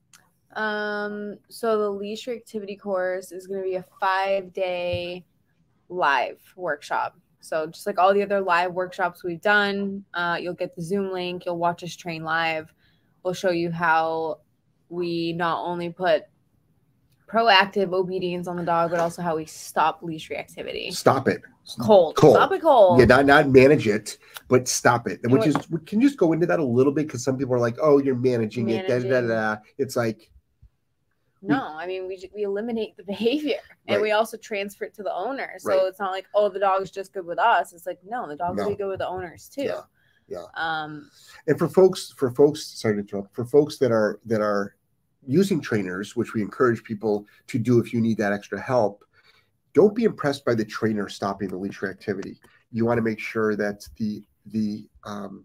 Um, 0.54 1.38
so 1.48 1.78
the 1.78 1.90
leash 1.90 2.28
activity 2.28 2.76
course 2.76 3.32
is 3.32 3.46
going 3.46 3.60
to 3.60 3.64
be 3.64 3.76
a 3.76 3.84
five 4.00 4.52
day 4.52 5.24
live 5.90 6.40
workshop. 6.56 7.18
So 7.40 7.66
just 7.66 7.86
like 7.86 7.98
all 7.98 8.14
the 8.14 8.22
other 8.22 8.40
live 8.40 8.72
workshops 8.72 9.24
we've 9.24 9.40
done, 9.40 10.04
uh, 10.14 10.38
you'll 10.40 10.54
get 10.54 10.74
the 10.76 10.82
Zoom 10.82 11.12
link. 11.12 11.44
You'll 11.46 11.58
watch 11.58 11.82
us 11.82 11.96
train 11.96 12.22
live. 12.22 12.72
We'll 13.22 13.34
show 13.34 13.50
you 13.50 13.70
how 13.70 14.40
we 14.88 15.32
not 15.32 15.64
only 15.64 15.90
put 15.90 16.24
proactive 17.30 17.92
obedience 17.92 18.48
on 18.48 18.56
the 18.56 18.62
dog, 18.62 18.90
but 18.90 19.00
also 19.00 19.22
how 19.22 19.36
we 19.36 19.46
stop 19.46 20.02
leash 20.02 20.28
reactivity. 20.30 20.92
Stop 20.92 21.28
it. 21.28 21.42
Cold. 21.80 22.16
Cold. 22.16 22.34
Stop 22.34 22.52
it 22.52 22.62
cold. 22.62 22.98
Yeah, 22.98 23.04
not 23.04 23.26
not 23.26 23.48
manage 23.48 23.86
it, 23.86 24.18
but 24.48 24.66
stop 24.66 25.06
it. 25.06 25.20
And 25.22 25.32
Which 25.32 25.46
what- 25.46 25.48
is 25.48 25.80
can 25.86 26.00
you 26.00 26.08
just 26.08 26.18
go 26.18 26.32
into 26.32 26.46
that 26.46 26.58
a 26.58 26.64
little 26.64 26.92
bit 26.92 27.06
because 27.06 27.22
some 27.22 27.38
people 27.38 27.54
are 27.54 27.60
like, 27.60 27.76
"Oh, 27.80 27.98
you're 27.98 28.16
managing, 28.16 28.68
it." 28.70 28.88
Da, 28.88 28.98
da, 28.98 29.20
da, 29.20 29.26
da. 29.26 29.56
It's 29.78 29.94
like 29.96 30.30
No, 31.42 31.62
I 31.74 31.86
mean 31.86 32.06
we 32.06 32.28
we 32.34 32.42
eliminate 32.42 32.96
the 32.96 33.02
behavior 33.14 33.56
and 33.88 33.96
Right. 33.96 34.02
we 34.02 34.10
also 34.12 34.36
transfer 34.36 34.84
it 34.84 34.94
to 34.94 35.02
the 35.02 35.12
owner. 35.14 35.54
So 35.58 35.70
Right. 35.70 35.86
it's 35.86 35.98
not 35.98 36.12
like 36.12 36.26
oh 36.34 36.48
the 36.48 36.58
dog's 36.58 36.90
just 36.90 37.12
good 37.12 37.26
with 37.26 37.38
us. 37.38 37.72
It's 37.72 37.86
like 37.86 37.98
no, 38.04 38.28
the 38.28 38.36
dog's 38.36 38.58
No. 38.58 38.64
will 38.64 38.70
be 38.70 38.76
good 38.76 38.88
with 38.88 38.98
the 38.98 39.08
owners 39.08 39.48
too. 39.48 39.62
Yeah, 39.62 39.80
yeah. 40.28 40.44
Um, 40.54 41.10
and 41.46 41.58
for 41.58 41.68
folks 41.68 42.12
for 42.16 42.30
folks 42.30 42.64
sorry 42.80 42.94
to 42.94 43.00
interrupt 43.00 43.34
for 43.34 43.44
folks 43.44 43.78
that 43.78 43.90
are 43.92 44.20
that 44.26 44.40
are 44.40 44.76
using 45.26 45.60
trainers 45.60 46.16
which 46.16 46.32
we 46.34 46.40
encourage 46.42 46.82
people 46.82 47.26
to 47.46 47.58
do 47.58 47.78
if 47.78 47.92
you 47.92 48.00
need 48.00 48.16
that 48.18 48.32
extra 48.32 48.58
help 48.60 49.04
don't 49.74 49.94
be 49.94 50.04
impressed 50.04 50.44
by 50.46 50.54
the 50.54 50.64
trainer 50.64 51.08
stopping 51.10 51.46
the 51.48 51.56
leash 51.56 51.80
reactivity 51.80 52.38
you 52.72 52.86
want 52.86 52.96
to 52.96 53.02
make 53.02 53.18
sure 53.18 53.54
that 53.54 53.86
the 53.96 54.22
the 54.46 54.88
um, 55.04 55.44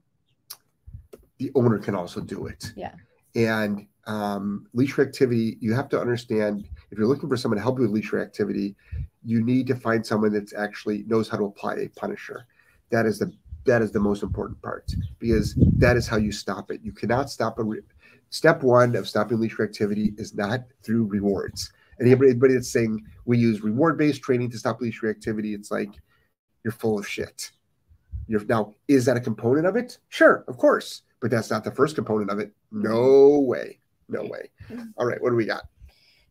the 1.39 1.51
owner 1.55 1.77
can 1.77 1.93
also 1.93 2.21
do 2.21 2.47
it 2.47 2.71
Yeah. 2.77 2.93
and 3.35 3.85
um, 4.07 4.67
leash 4.73 4.95
reactivity 4.95 5.57
you 5.59 5.73
have 5.73 5.89
to 5.89 5.99
understand 5.99 6.67
if 6.91 6.97
you're 6.97 7.07
looking 7.07 7.29
for 7.29 7.37
someone 7.37 7.57
to 7.57 7.63
help 7.63 7.77
you 7.77 7.83
with 7.83 7.91
leash 7.91 8.11
reactivity 8.11 8.75
you 9.23 9.43
need 9.43 9.65
to 9.65 9.75
find 9.75 10.05
someone 10.05 10.31
that's 10.31 10.53
actually 10.53 11.03
knows 11.07 11.27
how 11.27 11.37
to 11.37 11.45
apply 11.45 11.75
a 11.75 11.89
punisher 11.89 12.45
that 12.91 13.05
is 13.05 13.19
the 13.19 13.31
that 13.65 13.81
is 13.81 13.91
the 13.91 13.99
most 13.99 14.23
important 14.23 14.61
part 14.61 14.93
because 15.19 15.55
that 15.77 15.97
is 15.97 16.07
how 16.07 16.17
you 16.17 16.31
stop 16.31 16.71
it. 16.71 16.81
You 16.83 16.91
cannot 16.91 17.29
stop 17.29 17.59
a 17.59 17.63
re- 17.63 17.81
step 18.29 18.63
one 18.63 18.95
of 18.95 19.07
stopping 19.07 19.39
leash 19.39 19.55
reactivity 19.55 20.17
is 20.19 20.35
not 20.35 20.61
through 20.83 21.05
rewards. 21.05 21.73
Anybody, 21.99 22.31
anybody 22.31 22.53
that's 22.53 22.69
saying 22.69 23.03
we 23.25 23.37
use 23.37 23.61
reward 23.61 23.97
based 23.97 24.21
training 24.21 24.51
to 24.51 24.57
stop 24.57 24.81
leash 24.81 25.01
reactivity, 25.01 25.55
it's 25.55 25.71
like 25.71 25.91
you're 26.63 26.71
full 26.71 26.99
of 26.99 27.07
shit. 27.07 27.51
You're 28.27 28.45
now 28.45 28.73
is 28.87 29.05
that 29.05 29.17
a 29.17 29.21
component 29.21 29.65
of 29.65 29.75
it? 29.75 29.97
Sure, 30.09 30.45
of 30.47 30.57
course, 30.57 31.01
but 31.19 31.31
that's 31.31 31.49
not 31.49 31.63
the 31.63 31.71
first 31.71 31.95
component 31.95 32.29
of 32.29 32.39
it. 32.39 32.53
No 32.71 33.39
way, 33.39 33.79
no 34.07 34.23
way. 34.23 34.49
Mm-hmm. 34.69 34.89
All 34.97 35.05
right, 35.05 35.21
what 35.21 35.29
do 35.29 35.35
we 35.35 35.45
got? 35.45 35.63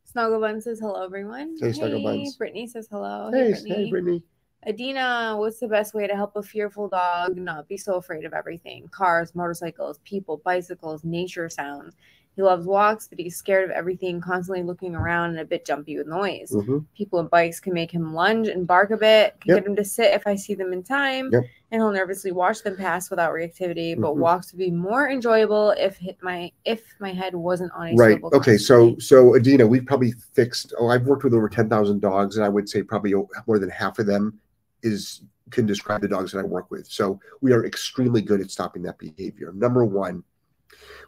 Snuggle 0.04 0.40
Bun 0.40 0.60
says 0.60 0.78
hello 0.78 1.04
everyone. 1.04 1.56
Hey, 1.60 1.72
Snuggle 1.72 2.02
Buns. 2.02 2.36
Brittany 2.36 2.66
says 2.66 2.86
hello. 2.90 3.30
Hey, 3.32 3.50
Brittany. 3.50 3.74
hey, 3.74 3.90
Brittany. 3.90 4.22
Adina, 4.66 5.34
what's 5.36 5.58
the 5.58 5.68
best 5.68 5.92
way 5.92 6.06
to 6.06 6.14
help 6.14 6.36
a 6.36 6.42
fearful 6.42 6.88
dog 6.88 7.36
not 7.36 7.68
be 7.68 7.76
so 7.76 7.96
afraid 7.96 8.24
of 8.24 8.32
everything? 8.32 8.88
Cars, 8.88 9.34
motorcycles, 9.34 9.98
people, 10.04 10.40
bicycles, 10.44 11.04
nature 11.04 11.48
sounds. 11.50 11.94
He 12.36 12.42
loves 12.42 12.66
walks, 12.66 13.06
but 13.06 13.20
he's 13.20 13.36
scared 13.36 13.64
of 13.64 13.70
everything, 13.70 14.20
constantly 14.20 14.64
looking 14.64 14.96
around 14.96 15.30
and 15.30 15.38
a 15.38 15.44
bit 15.44 15.64
jumpy 15.64 15.96
with 15.96 16.08
noise. 16.08 16.50
Mhm. 16.50 16.84
People 16.96 17.20
and 17.20 17.30
bikes 17.30 17.60
can 17.60 17.72
make 17.72 17.92
him 17.92 18.12
lunge 18.12 18.48
and 18.48 18.66
bark 18.66 18.90
a 18.90 18.96
bit, 18.96 19.40
can 19.40 19.54
Yep. 19.54 19.58
get 19.62 19.70
him 19.70 19.76
to 19.76 19.84
sit 19.84 20.12
if 20.12 20.26
I 20.26 20.34
see 20.34 20.54
them 20.54 20.72
in 20.72 20.82
time, 20.82 21.30
Yep. 21.32 21.44
and 21.70 21.80
he'll 21.80 21.92
nervously 21.92 22.32
watch 22.32 22.62
them 22.64 22.76
pass 22.76 23.08
without 23.08 23.32
reactivity. 23.32 23.98
But 23.98 24.14
Mhm. 24.14 24.16
walks 24.16 24.52
would 24.52 24.58
be 24.58 24.72
more 24.72 25.08
enjoyable 25.08 25.70
if 25.78 25.96
hit 25.96 26.16
my 26.22 26.50
if 26.64 26.82
my 26.98 27.12
head 27.12 27.36
wasn't 27.36 27.70
on 27.72 27.88
a 27.88 27.94
Right. 27.94 28.20
Okay. 28.32 28.56
So, 28.56 28.98
so 28.98 29.36
Adina, 29.36 29.66
we've 29.66 29.86
probably 29.86 30.12
fixed. 30.32 30.74
Oh, 30.78 30.88
I've 30.88 31.06
worked 31.06 31.22
with 31.22 31.34
over 31.34 31.48
ten 31.48 31.68
thousand 31.68 32.00
dogs, 32.00 32.36
and 32.36 32.44
I 32.44 32.48
would 32.48 32.68
say 32.68 32.82
probably 32.82 33.14
more 33.46 33.58
than 33.60 33.70
half 33.70 34.00
of 34.00 34.06
them 34.06 34.40
is 34.82 35.22
can 35.50 35.66
describe 35.66 36.00
the 36.00 36.08
dogs 36.08 36.32
that 36.32 36.40
I 36.40 36.42
work 36.42 36.68
with. 36.72 36.86
So 36.86 37.20
we 37.40 37.52
are 37.52 37.64
extremely 37.64 38.22
good 38.22 38.40
at 38.40 38.50
stopping 38.50 38.82
that 38.82 38.98
behavior. 38.98 39.52
Number 39.54 39.84
one, 39.84 40.24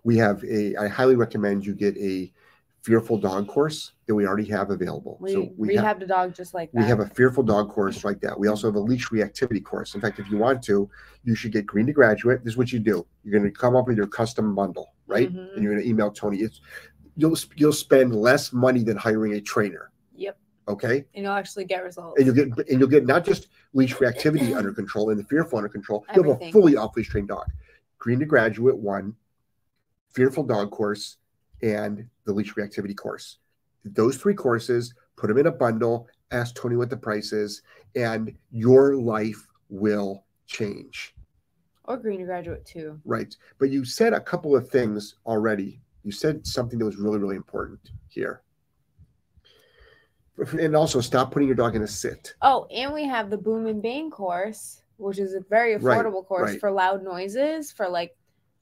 we 0.05 0.17
have 0.19 0.43
a. 0.45 0.77
I 0.77 0.89
highly 0.89 1.17
recommend 1.17 1.65
you 1.67 1.75
get 1.75 1.97
a 1.99 2.33
fearful 2.83 3.19
dog 3.19 3.49
course 3.49 3.93
that 4.07 4.15
we 4.15 4.25
already 4.27 4.45
have 4.45 4.71
available. 4.71 5.19
we, 5.21 5.33
so 5.33 5.41
we 5.57 5.75
have 5.75 5.83
rehab 5.83 6.01
the 6.01 6.07
dog 6.07 6.33
just 6.33 6.55
like 6.55 6.71
that. 6.71 6.79
we 6.79 6.85
have 6.87 7.01
a 7.01 7.07
fearful 7.09 7.43
dog 7.43 7.69
course 7.69 8.05
like 8.05 8.21
that. 8.21 8.39
We 8.39 8.47
also 8.47 8.69
have 8.69 8.77
a 8.77 8.81
leash 8.81 9.09
reactivity 9.09 9.63
course. 9.65 9.97
In 9.97 10.01
fact, 10.01 10.21
if 10.21 10.31
you 10.31 10.39
want 10.39 10.63
to, 10.65 10.89
you 11.25 11.35
should 11.35 11.51
get 11.51 11.67
green 11.67 11.87
to 11.87 11.93
graduate. 11.93 12.45
This 12.45 12.53
is 12.53 12.57
what 12.57 12.73
you 12.73 12.79
do. 12.79 13.05
You're 13.25 13.37
going 13.41 13.53
to 13.53 13.59
come 13.59 13.75
up 13.75 13.89
with 13.89 13.97
your 13.97 14.07
custom 14.07 14.55
bundle, 14.55 14.95
right? 15.09 15.33
Mhm. 15.35 15.55
And 15.55 15.63
you're 15.65 15.73
going 15.73 15.83
to 15.85 15.89
email 15.91 16.13
Tony. 16.13 16.39
It's 16.39 16.61
you'll 17.17 17.37
you'll 17.57 17.73
spend 17.73 18.15
less 18.15 18.53
money 18.53 18.85
than 18.85 18.97
hiring 18.97 19.33
a 19.33 19.41
trainer. 19.41 19.91
Yep. 20.15 20.39
Okay, 20.69 21.05
And 21.15 21.25
you'll 21.25 21.33
actually 21.33 21.65
get 21.65 21.83
results. 21.85 22.19
and 22.19 22.27
you'll 22.27 22.35
get 22.37 22.69
and 22.69 22.79
you'll 22.81 22.89
get 22.89 23.05
not 23.07 23.25
just 23.25 23.49
leash 23.73 23.95
reactivity 23.95 24.57
under 24.57 24.73
control 24.73 25.11
and 25.11 25.19
the 25.19 25.25
fearful 25.25 25.59
under 25.59 25.69
control. 25.69 26.05
You'll 26.15 26.33
have 26.35 26.41
a 26.43 26.53
fully 26.53 26.77
off 26.77 26.97
leash 26.97 27.09
trained 27.09 27.29
dog. 27.29 27.47
Green 27.99 28.19
to 28.21 28.27
graduate 28.27 28.77
one, 28.77 29.15
fearful 30.17 30.43
dog 30.45 30.71
course, 30.71 31.19
and 31.63 32.09
the 32.25 32.33
leash 32.33 32.55
reactivity 32.55 32.97
course. 32.97 33.39
Those 33.85 34.17
three 34.17 34.35
courses, 34.35 34.95
put 35.17 35.29
them 35.29 35.39
in 35.39 35.47
a 35.47 35.53
bundle. 35.53 36.09
Ask 36.31 36.55
Tony 36.57 36.75
what 36.77 36.91
the 36.91 36.97
price 36.97 37.33
is, 37.33 37.63
and 37.95 38.33
your 38.51 38.97
life 38.97 39.47
will 39.69 40.25
change. 40.47 41.15
or 41.85 41.97
green 41.97 42.25
graduate 42.25 42.65
too. 42.67 43.01
Right. 43.05 43.37
But 43.61 43.71
you 43.71 43.85
said 43.85 44.13
a 44.13 44.21
couple 44.21 44.57
of 44.57 44.69
things 44.69 45.15
already. 45.25 45.81
You 46.03 46.11
said 46.11 46.45
something 46.45 46.79
that 46.81 46.85
was 46.85 46.97
really, 46.97 47.19
really 47.19 47.37
important 47.37 47.79
here. 48.09 48.43
And 50.59 50.75
also, 50.75 51.01
stop 51.01 51.31
putting 51.31 51.47
your 51.49 51.57
dog 51.57 51.77
in 51.77 51.83
a 51.83 51.87
sit. 51.87 52.35
Oh, 52.43 52.67
and 52.75 52.93
we 52.93 53.05
have 53.05 53.31
the 53.31 53.39
Boom 53.39 53.67
and 53.67 53.81
Bang 53.81 54.11
course, 54.11 54.83
which 54.99 55.19
is 55.19 55.35
a 55.35 55.41
very 55.41 55.77
Right, 55.77 55.97
affordable 55.97 56.27
course 56.27 56.51
right. 56.51 56.61
for 56.61 56.71
loud 56.73 57.03
noises, 57.05 57.71
for 57.73 57.89
like 57.89 58.17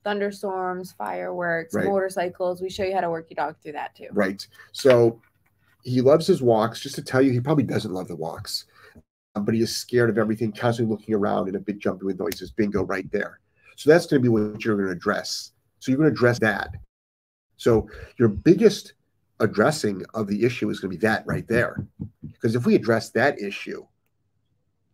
thunderstorms, 0.05 0.93
fireworks, 0.93 1.75
Right. 1.75 1.87
motorcycles. 1.87 2.63
We 2.63 2.71
show 2.71 2.85
you 2.85 2.95
how 2.95 3.01
to 3.01 3.11
work 3.11 3.29
your 3.31 3.37
dog 3.37 3.57
through 3.63 3.73
that 3.73 3.95
too. 3.97 4.09
Right. 4.13 4.47
So 4.73 5.21
he 5.83 6.01
loves 6.01 6.27
his 6.27 6.43
walks. 6.43 6.81
Just 6.81 6.95
to 6.97 7.03
tell 7.03 7.21
you, 7.23 7.33
he 7.33 7.41
probably 7.41 7.65
doesn't 7.65 7.93
love 7.93 8.09
the 8.09 8.17
walks, 8.17 8.67
uh, 9.35 9.41
but 9.41 9.55
he 9.55 9.61
is 9.63 9.75
scared 9.75 10.11
of 10.11 10.19
everything, 10.19 10.53
constantly 10.53 10.95
looking 10.95 11.15
around 11.15 11.49
and 11.49 11.57
a 11.57 11.61
bit 11.61 11.79
jumpy 11.79 12.05
with 12.05 12.19
noises. 12.21 12.53
Bingo, 12.53 12.85
right 12.85 13.11
there. 13.11 13.41
So 13.77 13.91
that's 13.91 14.07
going 14.07 14.23
to 14.23 14.23
be 14.23 14.29
what 14.29 14.65
you're 14.65 14.77
going 14.77 14.87
to 14.87 14.93
address. 14.93 15.53
So 15.81 15.91
you're 15.91 15.99
going 15.99 16.11
to 16.11 16.15
address 16.15 16.39
that. 16.41 16.71
So 17.57 17.89
your 18.19 18.29
biggest 18.29 18.95
addressing 19.41 20.05
of 20.15 20.29
the 20.29 20.45
issue 20.45 20.71
is 20.71 20.79
going 20.81 20.93
to 20.93 20.97
be 20.99 21.07
that 21.07 21.25
right 21.27 21.47
there. 21.49 21.85
Because 22.23 22.55
if 22.55 22.67
we 22.67 22.75
address 22.75 23.11
that 23.11 23.41
issue, 23.41 23.85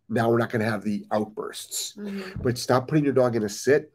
now 0.09 0.29
we're 0.29 0.39
not 0.39 0.49
going 0.49 0.63
to 0.63 0.69
have 0.69 0.83
the 0.83 1.05
outbursts. 1.11 1.93
Mhm. 1.95 2.41
But 2.41 2.57
stop 2.57 2.87
putting 2.87 3.03
your 3.05 3.13
dog 3.13 3.35
in 3.35 3.43
a 3.43 3.49
sit. 3.49 3.91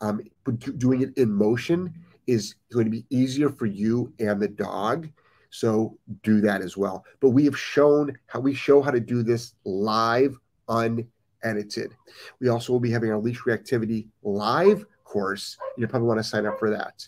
Um, 0.00 0.20
but 0.44 0.58
do- 0.58 0.72
doing 0.72 1.02
it 1.02 1.16
in 1.16 1.30
motion 1.32 1.94
is 2.26 2.54
going 2.72 2.84
to 2.84 2.90
be 2.90 3.04
easier 3.10 3.48
for 3.48 3.66
you 3.66 4.12
and 4.18 4.40
the 4.40 4.48
dog. 4.48 5.08
So 5.50 5.98
do 6.22 6.40
that 6.42 6.62
as 6.62 6.76
well. 6.76 7.04
But 7.20 7.30
we 7.30 7.44
have 7.44 7.58
shown 7.58 8.16
how 8.26 8.40
we 8.40 8.54
show 8.54 8.80
how 8.80 8.90
to 8.92 9.00
do 9.00 9.22
this 9.22 9.54
live, 9.64 10.36
unedited. 10.68 11.94
We 12.40 12.48
also 12.48 12.72
will 12.72 12.80
be 12.80 12.90
having 12.90 13.10
our 13.10 13.18
leash 13.18 13.40
reactivity 13.40 14.06
live 14.22 14.84
course. 15.04 15.56
You 15.76 15.86
probably 15.88 16.08
want 16.08 16.20
to 16.20 16.24
sign 16.24 16.46
up 16.46 16.58
for 16.58 16.70
that. 16.70 17.06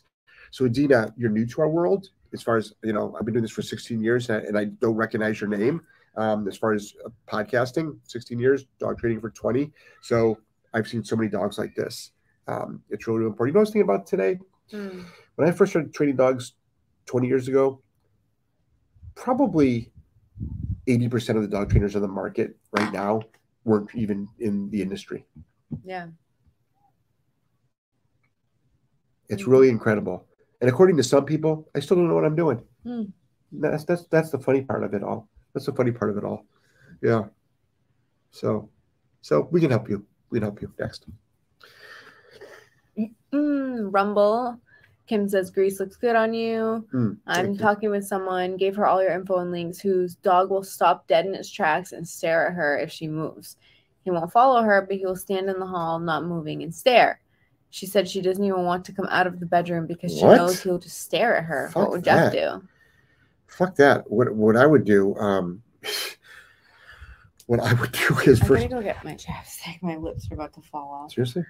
So 0.50 0.64
Adina, 0.66 1.14
you're 1.16 1.30
new 1.30 1.46
to 1.46 1.62
our 1.62 1.68
world. 1.68 2.10
As 2.34 2.42
far 2.42 2.56
as 2.56 2.72
you 2.82 2.92
know, 2.92 3.14
I've 3.18 3.24
been 3.24 3.34
doing 3.34 3.42
this 3.42 3.52
for 3.52 3.62
16 3.62 4.02
years, 4.02 4.28
and 4.28 4.38
I, 4.38 4.46
and 4.46 4.58
I 4.58 4.64
don't 4.64 4.96
recognize 4.96 5.40
your 5.40 5.50
name. 5.50 5.82
Um, 6.16 6.46
as 6.46 6.56
far 6.56 6.72
as 6.72 6.92
uh, 7.04 7.08
podcasting, 7.26 7.96
16 8.04 8.38
years, 8.38 8.66
dog 8.78 8.98
training 8.98 9.20
for 9.20 9.30
20. 9.30 9.72
So 10.02 10.38
I've 10.74 10.86
seen 10.86 11.04
so 11.04 11.16
many 11.16 11.30
dogs 11.30 11.58
like 11.58 11.74
this. 11.74 12.10
Um, 12.48 12.82
it's 12.90 13.06
really 13.06 13.24
important. 13.26 13.50
You 13.50 13.54
know 13.54 13.58
what 13.58 13.60
I 13.60 13.62
was 13.62 13.70
thinking 13.70 13.82
about 13.90 14.06
today? 14.06 14.38
Mm. 14.72 15.04
When 15.36 15.48
I 15.48 15.52
first 15.52 15.72
started 15.72 15.94
training 15.94 16.16
dogs 16.16 16.54
20 17.06 17.26
years 17.26 17.48
ago, 17.48 17.80
probably 19.14 19.92
80% 20.88 21.36
of 21.36 21.42
the 21.42 21.48
dog 21.48 21.70
trainers 21.70 21.94
on 21.96 22.02
the 22.02 22.08
market 22.08 22.56
right 22.72 22.92
now 22.92 23.22
weren't 23.64 23.94
even 23.94 24.28
in 24.38 24.70
the 24.70 24.82
industry. 24.82 25.24
Yeah. 25.84 26.08
It's 29.28 29.44
Mm. 29.44 29.46
really 29.48 29.68
incredible. 29.68 30.26
And 30.60 30.68
according 30.68 30.96
to 30.98 31.02
some 31.02 31.24
people, 31.24 31.68
I 31.74 31.80
still 31.80 31.96
don't 31.96 32.08
know 32.08 32.14
what 32.14 32.24
I'm 32.24 32.36
doing. 32.36 32.62
Hmm. 32.84 33.02
That's 33.52 33.84
that's 33.84 34.06
that's 34.06 34.30
the 34.30 34.38
funny 34.38 34.62
part 34.62 34.82
of 34.84 34.94
it 34.94 35.02
all. 35.02 35.28
That's 35.52 35.66
the 35.66 35.72
funny 35.72 35.92
part 35.92 36.10
of 36.10 36.16
it 36.16 36.24
all. 36.24 36.46
Yeah. 37.02 37.24
So 38.30 38.70
so 39.20 39.48
we 39.50 39.60
can 39.60 39.70
help 39.70 39.88
you. 39.88 40.06
We 40.30 40.38
can 40.38 40.44
help 40.44 40.62
you 40.62 40.72
next. 40.78 41.06
Mm, 42.98 43.88
Rumble. 43.92 44.58
Kim 45.06 45.28
says 45.28 45.50
Greece 45.50 45.80
looks 45.80 45.96
good 45.96 46.16
on 46.16 46.32
you. 46.32 46.86
Mm, 46.92 47.18
I'm 47.26 47.52
you. 47.52 47.58
talking 47.58 47.90
with 47.90 48.06
someone, 48.06 48.56
gave 48.56 48.76
her 48.76 48.86
all 48.86 49.02
your 49.02 49.12
info 49.12 49.38
and 49.38 49.50
links, 49.50 49.78
whose 49.78 50.14
dog 50.16 50.50
will 50.50 50.62
stop 50.62 51.06
dead 51.06 51.26
in 51.26 51.34
its 51.34 51.50
tracks 51.50 51.92
and 51.92 52.06
stare 52.08 52.46
at 52.48 52.54
her 52.54 52.78
if 52.78 52.90
she 52.90 53.08
moves. 53.08 53.56
He 54.04 54.10
won't 54.10 54.32
follow 54.32 54.62
her, 54.62 54.82
but 54.82 54.96
he 54.96 55.06
will 55.06 55.16
stand 55.16 55.48
in 55.48 55.58
the 55.58 55.66
hall, 55.66 55.98
not 55.98 56.24
moving, 56.24 56.62
and 56.62 56.74
stare. 56.74 57.20
She 57.70 57.86
said 57.86 58.08
she 58.08 58.20
doesn't 58.20 58.44
even 58.44 58.64
want 58.64 58.84
to 58.86 58.92
come 58.92 59.06
out 59.10 59.26
of 59.26 59.40
the 59.40 59.46
bedroom 59.46 59.86
because 59.86 60.16
she 60.16 60.24
What? 60.24 60.36
knows 60.36 60.62
he'll 60.62 60.78
just 60.78 61.00
stare 61.00 61.36
at 61.36 61.44
her. 61.44 61.70
Fuck 61.72 61.82
what 61.82 61.90
would 61.92 62.04
Jeff 62.04 62.32
do? 62.32 62.62
Fuck 63.46 63.76
that. 63.76 64.10
What 64.10 64.34
what 64.34 64.56
I 64.56 64.66
would 64.66 64.84
do, 64.84 65.14
um 65.16 65.62
what 67.46 67.60
I 67.60 67.72
would 67.74 67.92
do 67.92 68.18
is 68.26 68.40
I'm 68.42 68.48
first 68.48 68.68
gonna 68.68 68.80
go 68.80 68.82
get 68.82 69.02
my 69.04 69.14
chapstick. 69.14 69.78
My 69.82 69.96
lips 69.96 70.30
are 70.30 70.34
about 70.34 70.52
to 70.54 70.60
fall 70.62 70.90
off. 71.04 71.12
seriously? 71.12 71.44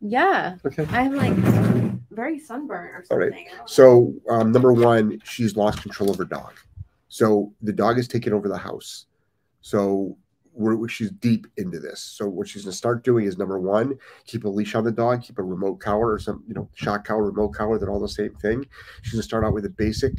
Yeah, 0.00 0.56
Okay. 0.64 0.86
I'm 0.90 1.14
like 1.14 1.34
very 2.10 2.38
sunburned 2.38 2.90
or 2.90 3.04
All 3.10 3.18
right. 3.18 3.30
something. 3.30 3.46
So 3.66 4.14
um, 4.28 4.52
number 4.52 4.72
one, 4.72 5.20
she's 5.24 5.56
lost 5.56 5.82
control 5.82 6.10
of 6.10 6.18
her 6.18 6.24
dog. 6.24 6.52
So 7.08 7.52
the 7.62 7.72
dog 7.72 7.98
is 7.98 8.08
taking 8.08 8.32
over 8.32 8.48
the 8.48 8.58
house. 8.58 9.06
So 9.60 10.16
we're, 10.52 10.88
she's 10.88 11.10
deep 11.10 11.46
into 11.56 11.78
this. 11.78 12.00
So 12.00 12.28
what 12.28 12.48
she's 12.48 12.62
going 12.64 12.72
to 12.72 12.76
start 12.76 13.04
doing 13.04 13.26
is 13.26 13.38
number 13.38 13.58
one, 13.58 13.98
keep 14.26 14.44
a 14.44 14.48
leash 14.48 14.74
on 14.74 14.84
the 14.84 14.92
dog, 14.92 15.22
keep 15.22 15.38
a 15.38 15.42
remote 15.42 15.80
collar 15.80 16.12
or 16.12 16.18
some, 16.18 16.44
you 16.46 16.54
know, 16.54 16.68
shock 16.74 17.04
collar, 17.04 17.24
remote 17.24 17.50
collar, 17.50 17.78
they're 17.78 17.90
all 17.90 18.00
the 18.00 18.08
same 18.08 18.34
thing. 18.36 18.66
She's 19.02 19.12
going 19.12 19.20
to 19.20 19.26
start 19.26 19.44
out 19.44 19.52
with 19.54 19.64
the 19.64 19.70
basic 19.70 20.12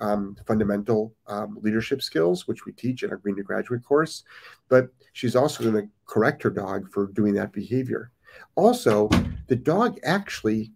um, 0.00 0.36
fundamental 0.46 1.14
um, 1.26 1.58
leadership 1.62 2.02
skills, 2.02 2.46
which 2.46 2.64
we 2.66 2.72
teach 2.72 3.02
in 3.02 3.10
our 3.10 3.16
Green 3.16 3.36
to 3.36 3.42
Graduate 3.42 3.84
course. 3.84 4.24
But 4.68 4.88
she's 5.12 5.36
also 5.36 5.62
going 5.62 5.84
to 5.84 5.90
correct 6.06 6.42
her 6.42 6.50
dog 6.50 6.90
for 6.90 7.06
doing 7.08 7.34
that 7.34 7.52
behavior. 7.52 8.10
Also, 8.54 9.08
the 9.48 9.56
dog 9.56 9.98
actually 10.04 10.72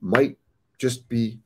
might 0.00 0.36
just 0.78 1.08
be 1.08 1.40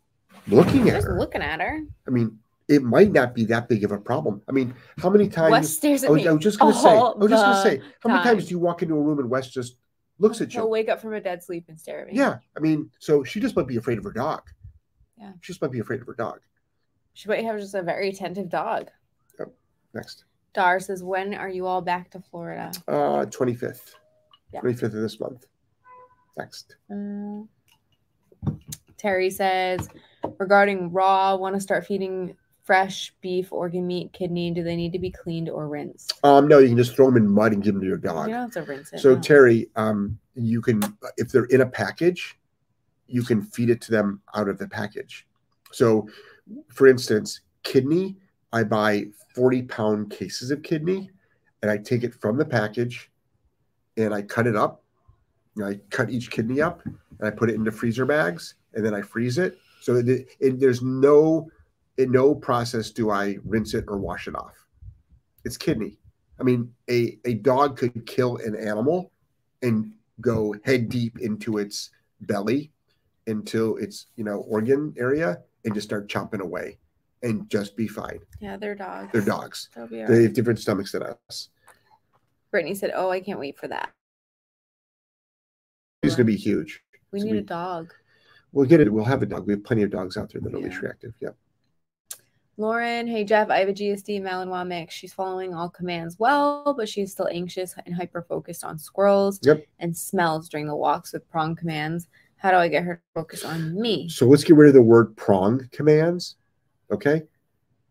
looking 0.46 0.88
at 0.90 1.02
her. 1.02 1.18
looking 1.18 1.42
at 1.42 1.60
her. 1.60 1.82
I 2.06 2.10
mean, 2.10 2.38
it 2.68 2.82
might 2.82 3.12
not 3.12 3.34
be 3.34 3.44
that 3.46 3.68
big 3.68 3.84
of 3.84 3.92
a 3.92 3.98
problem. 3.98 4.42
I 4.48 4.52
mean, 4.52 4.74
how 4.98 5.10
many 5.10 5.28
times? 5.28 5.52
Wes 5.52 5.76
stares 5.76 6.04
I 6.04 6.06
at 6.06 6.12
was, 6.12 6.22
me. 6.22 6.28
I 6.28 6.32
was 6.32 6.42
just 6.42 6.58
gonna 6.58 6.74
say. 6.74 6.90
I 6.90 7.12
was 7.16 7.30
just 7.30 7.44
gonna 7.44 7.62
say. 7.62 7.80
How 8.00 8.10
many 8.10 8.22
times 8.22 8.44
do 8.46 8.50
you 8.50 8.58
walk 8.58 8.82
into 8.82 8.94
a 8.94 9.00
room 9.00 9.18
and 9.18 9.30
Wes 9.30 9.48
just 9.48 9.76
looks 10.18 10.40
at 10.40 10.52
He'll 10.52 10.64
you? 10.64 10.68
wake 10.68 10.88
up 10.88 11.00
from 11.00 11.14
a 11.14 11.20
dead 11.20 11.42
sleep 11.42 11.66
and 11.68 11.78
stare 11.78 12.00
at 12.02 12.08
me. 12.08 12.14
Yeah, 12.14 12.38
I 12.56 12.60
mean, 12.60 12.90
so 12.98 13.24
she 13.24 13.40
just 13.40 13.56
might 13.56 13.68
be 13.68 13.76
afraid 13.76 13.98
of 13.98 14.04
her 14.04 14.12
dog. 14.12 14.42
Yeah. 15.16 15.32
she 15.40 15.52
just 15.52 15.62
might 15.62 15.72
be 15.72 15.78
afraid 15.80 16.00
of 16.00 16.06
her 16.06 16.14
dog. 16.14 16.40
She 17.14 17.28
might 17.28 17.44
have 17.44 17.58
just 17.58 17.74
a 17.74 17.82
very 17.82 18.10
attentive 18.10 18.48
dog. 18.48 18.88
Next, 19.94 20.24
Dar 20.52 20.78
says, 20.80 21.02
When 21.02 21.34
are 21.34 21.48
you 21.48 21.66
all 21.66 21.80
back 21.80 22.10
to 22.10 22.20
Florida? 22.20 22.70
uh, 22.86 23.24
twenty 23.26 23.54
fifth, 23.54 23.94
Yeah. 24.52 24.60
twenty 24.60 24.76
fifth 24.76 24.94
of 24.94 25.00
this 25.02 25.20
month. 25.20 25.46
Next, 26.36 26.76
Uh, 26.90 27.42
Terry 28.96 29.30
says, 29.30 29.88
regarding 30.38 30.92
raw, 30.92 31.36
want 31.36 31.54
to 31.54 31.60
start 31.60 31.86
feeding 31.86 32.36
fresh 32.64 33.14
beef, 33.20 33.52
organ 33.52 33.86
meat, 33.86 34.12
kidney. 34.12 34.50
Do 34.52 34.62
they 34.62 34.76
need 34.76 34.92
to 34.92 34.98
be 34.98 35.10
cleaned 35.10 35.48
or 35.48 35.68
rinsed? 35.68 36.12
um, 36.22 36.46
no, 36.48 36.58
you 36.58 36.68
can 36.68 36.76
just 36.76 36.94
throw 36.94 37.06
them 37.06 37.16
in 37.16 37.28
mud 37.28 37.52
and 37.52 37.62
give 37.62 37.74
them 37.74 37.80
to 37.80 37.86
your 37.86 37.96
You 37.96 38.02
dog. 38.02 38.26
don't 38.26 38.34
have 38.34 38.50
to 38.52 38.62
rinse 38.62 38.92
it. 38.92 39.00
So 39.00 39.14
no. 39.14 39.20
Terry, 39.20 39.70
um, 39.76 40.18
you 40.34 40.60
can 40.60 40.80
if 41.16 41.30
they're 41.32 41.44
in 41.46 41.62
a 41.62 41.66
package, 41.66 42.38
you 43.06 43.22
can 43.22 43.42
feed 43.42 43.70
it 43.70 43.80
to 43.82 43.90
them 43.90 44.20
out 44.34 44.48
of 44.48 44.58
the 44.58 44.68
package. 44.68 45.26
So, 45.72 46.08
for 46.68 46.86
instance, 46.86 47.40
kidney, 47.62 48.16
I 48.52 48.64
buy 48.64 49.06
forty 49.34 49.62
pound 49.62 50.10
cases 50.10 50.50
of 50.50 50.62
kidney, 50.62 51.10
and 51.62 51.70
I 51.70 51.78
take 51.78 52.04
it 52.04 52.14
from 52.14 52.36
the 52.36 52.44
package, 52.44 53.10
and 53.98 54.14
I 54.14 54.22
cut 54.22 54.46
it 54.46 54.56
up. 54.56 54.82
I 55.62 55.80
cut 55.90 56.08
each 56.08 56.30
kidney 56.30 56.60
up, 56.62 56.84
and 56.86 56.96
I 57.20 57.30
put 57.30 57.50
it 57.50 57.56
into 57.56 57.72
freezer 57.72 58.06
bags, 58.06 58.54
and 58.74 58.86
then 58.86 58.94
I 58.94 59.02
freeze 59.02 59.38
it. 59.38 59.58
So 59.80 59.96
it, 59.96 60.28
it, 60.38 60.60
there's 60.60 60.82
no 60.82 61.50
in 61.96 62.12
no 62.12 62.32
process 62.34 62.90
do 62.92 63.10
I 63.10 63.38
rinse 63.44 63.74
it 63.74 63.84
or 63.88 63.98
wash 63.98 64.28
it 64.28 64.36
off. 64.36 64.54
It's 65.44 65.56
kidney. 65.56 65.98
I 66.38 66.44
mean, 66.44 66.72
a, 66.88 67.18
a 67.24 67.34
dog 67.34 67.76
could 67.76 68.06
kill 68.06 68.36
an 68.36 68.54
animal 68.54 69.10
and 69.62 69.92
go 70.20 70.54
head 70.64 70.88
deep 70.88 71.18
into 71.18 71.58
its 71.58 71.90
belly, 72.20 72.70
into 73.26 73.76
its 73.78 74.06
you 74.14 74.22
know 74.22 74.38
organ 74.48 74.94
area, 74.96 75.40
and 75.64 75.74
just 75.74 75.88
start 75.88 76.08
chomping 76.08 76.40
away, 76.40 76.78
and 77.24 77.50
just 77.50 77.76
be 77.76 77.88
fine. 77.88 78.20
yeah, 78.40 78.56
they're 78.56 78.76
dogs. 78.76 79.08
They're 79.12 79.22
dogs. 79.22 79.68
They'll 79.74 79.88
be 79.88 80.02
all 80.02 80.08
They 80.08 80.22
have 80.22 80.34
different 80.34 80.60
stomachs 80.60 80.92
than 80.92 81.02
us. 81.02 81.48
Brittany 82.50 82.74
said, 82.74 82.92
Oh, 82.94 83.10
I 83.10 83.20
can't 83.20 83.38
wait 83.38 83.58
for 83.58 83.68
that. 83.68 83.90
He's 86.02 86.14
gonna 86.14 86.24
be 86.26 86.36
huge. 86.36 86.82
We 87.12 87.20
So 87.20 87.26
need 87.26 87.32
we- 87.32 87.38
a 87.38 87.42
dog. 87.42 87.92
We'll 88.52 88.66
get 88.66 88.80
it. 88.80 88.90
We'll 88.92 89.04
have 89.04 89.22
a 89.22 89.26
dog. 89.26 89.46
We 89.46 89.52
have 89.52 89.64
plenty 89.64 89.82
of 89.82 89.90
dogs 89.90 90.16
out 90.16 90.32
there 90.32 90.40
that 90.40 90.54
are 90.54 90.58
leash 90.58 90.74
Yeah. 90.74 90.80
reactive. 90.80 91.14
Yeah. 91.20 91.30
Lauren, 92.56 93.06
hey 93.06 93.22
Jeff, 93.24 93.50
I 93.50 93.58
have 93.58 93.68
a 93.68 93.72
GSD 93.72 94.20
Malinois 94.20 94.66
mix. 94.66 94.94
She's 94.94 95.12
following 95.12 95.54
all 95.54 95.68
commands 95.68 96.18
well, 96.18 96.74
but 96.76 96.88
she's 96.88 97.12
still 97.12 97.28
anxious 97.30 97.74
and 97.84 97.94
hyper 97.94 98.22
focused 98.22 98.64
on 98.64 98.78
squirrels 98.78 99.38
Yep. 99.42 99.64
and 99.78 99.96
smells 99.96 100.48
during 100.48 100.66
the 100.66 100.74
walks 100.74 101.12
with 101.12 101.28
prong 101.28 101.54
commands. 101.54 102.08
How 102.36 102.50
do 102.50 102.56
I 102.56 102.68
get 102.68 102.84
her 102.84 102.96
to 102.96 103.02
focus 103.14 103.44
on 103.44 103.80
me? 103.80 104.08
So 104.08 104.26
let's 104.26 104.44
get 104.44 104.56
rid 104.56 104.68
of 104.68 104.74
the 104.74 104.82
word 104.82 105.16
prong 105.16 105.68
commands. 105.70 106.36
Okay. 106.90 107.24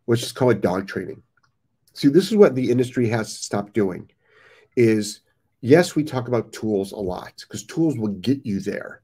Let's 0.08 0.22
just 0.22 0.36
call 0.36 0.50
it 0.50 0.62
dog 0.62 0.88
training. 0.88 1.22
See, 1.94 2.08
this 2.08 2.30
is 2.32 2.36
what 2.36 2.56
the 2.56 2.70
industry 2.72 3.08
has 3.10 3.34
to 3.38 3.44
stop 3.44 3.74
doing 3.74 4.10
is 4.78 5.22
yes, 5.60 5.96
we 5.96 6.04
talk 6.04 6.30
about 6.30 6.54
tools 6.54 6.94
a 6.94 6.98
lot 6.98 7.34
because 7.42 7.66
tools 7.66 7.98
will 7.98 8.14
get 8.14 8.46
you 8.46 8.62
there. 8.62 9.02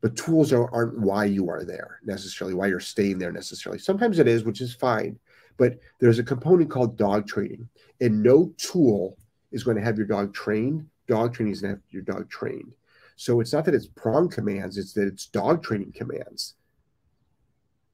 But 0.00 0.16
tools 0.16 0.52
are, 0.52 0.72
aren't 0.72 1.00
why 1.00 1.24
you 1.24 1.50
are 1.50 1.64
there 1.64 2.00
necessarily, 2.04 2.54
why 2.54 2.68
you're 2.68 2.80
staying 2.80 3.18
there 3.18 3.32
necessarily. 3.32 3.78
Sometimes 3.78 4.18
it 4.18 4.28
is, 4.28 4.44
which 4.44 4.60
is 4.60 4.74
fine. 4.74 5.18
But 5.56 5.78
there's 5.98 6.18
a 6.18 6.24
component 6.24 6.70
called 6.70 6.96
dog 6.96 7.26
training, 7.26 7.68
and 8.00 8.22
no 8.22 8.52
tool 8.58 9.16
is 9.52 9.64
going 9.64 9.76
to 9.76 9.82
have 9.82 9.96
your 9.96 10.06
dog 10.06 10.34
trained. 10.34 10.86
Dog 11.08 11.34
training 11.34 11.54
is 11.54 11.62
going 11.62 11.74
to 11.74 11.80
have 11.80 11.92
your 11.92 12.02
dog 12.02 12.28
trained. 12.28 12.72
So 13.16 13.40
it's 13.40 13.52
not 13.52 13.64
that 13.64 13.74
it's 13.74 13.86
prong 13.86 14.28
commands, 14.28 14.76
it's 14.76 14.92
that 14.92 15.06
it's 15.06 15.26
dog 15.26 15.62
training 15.62 15.92
commands. 15.92 16.54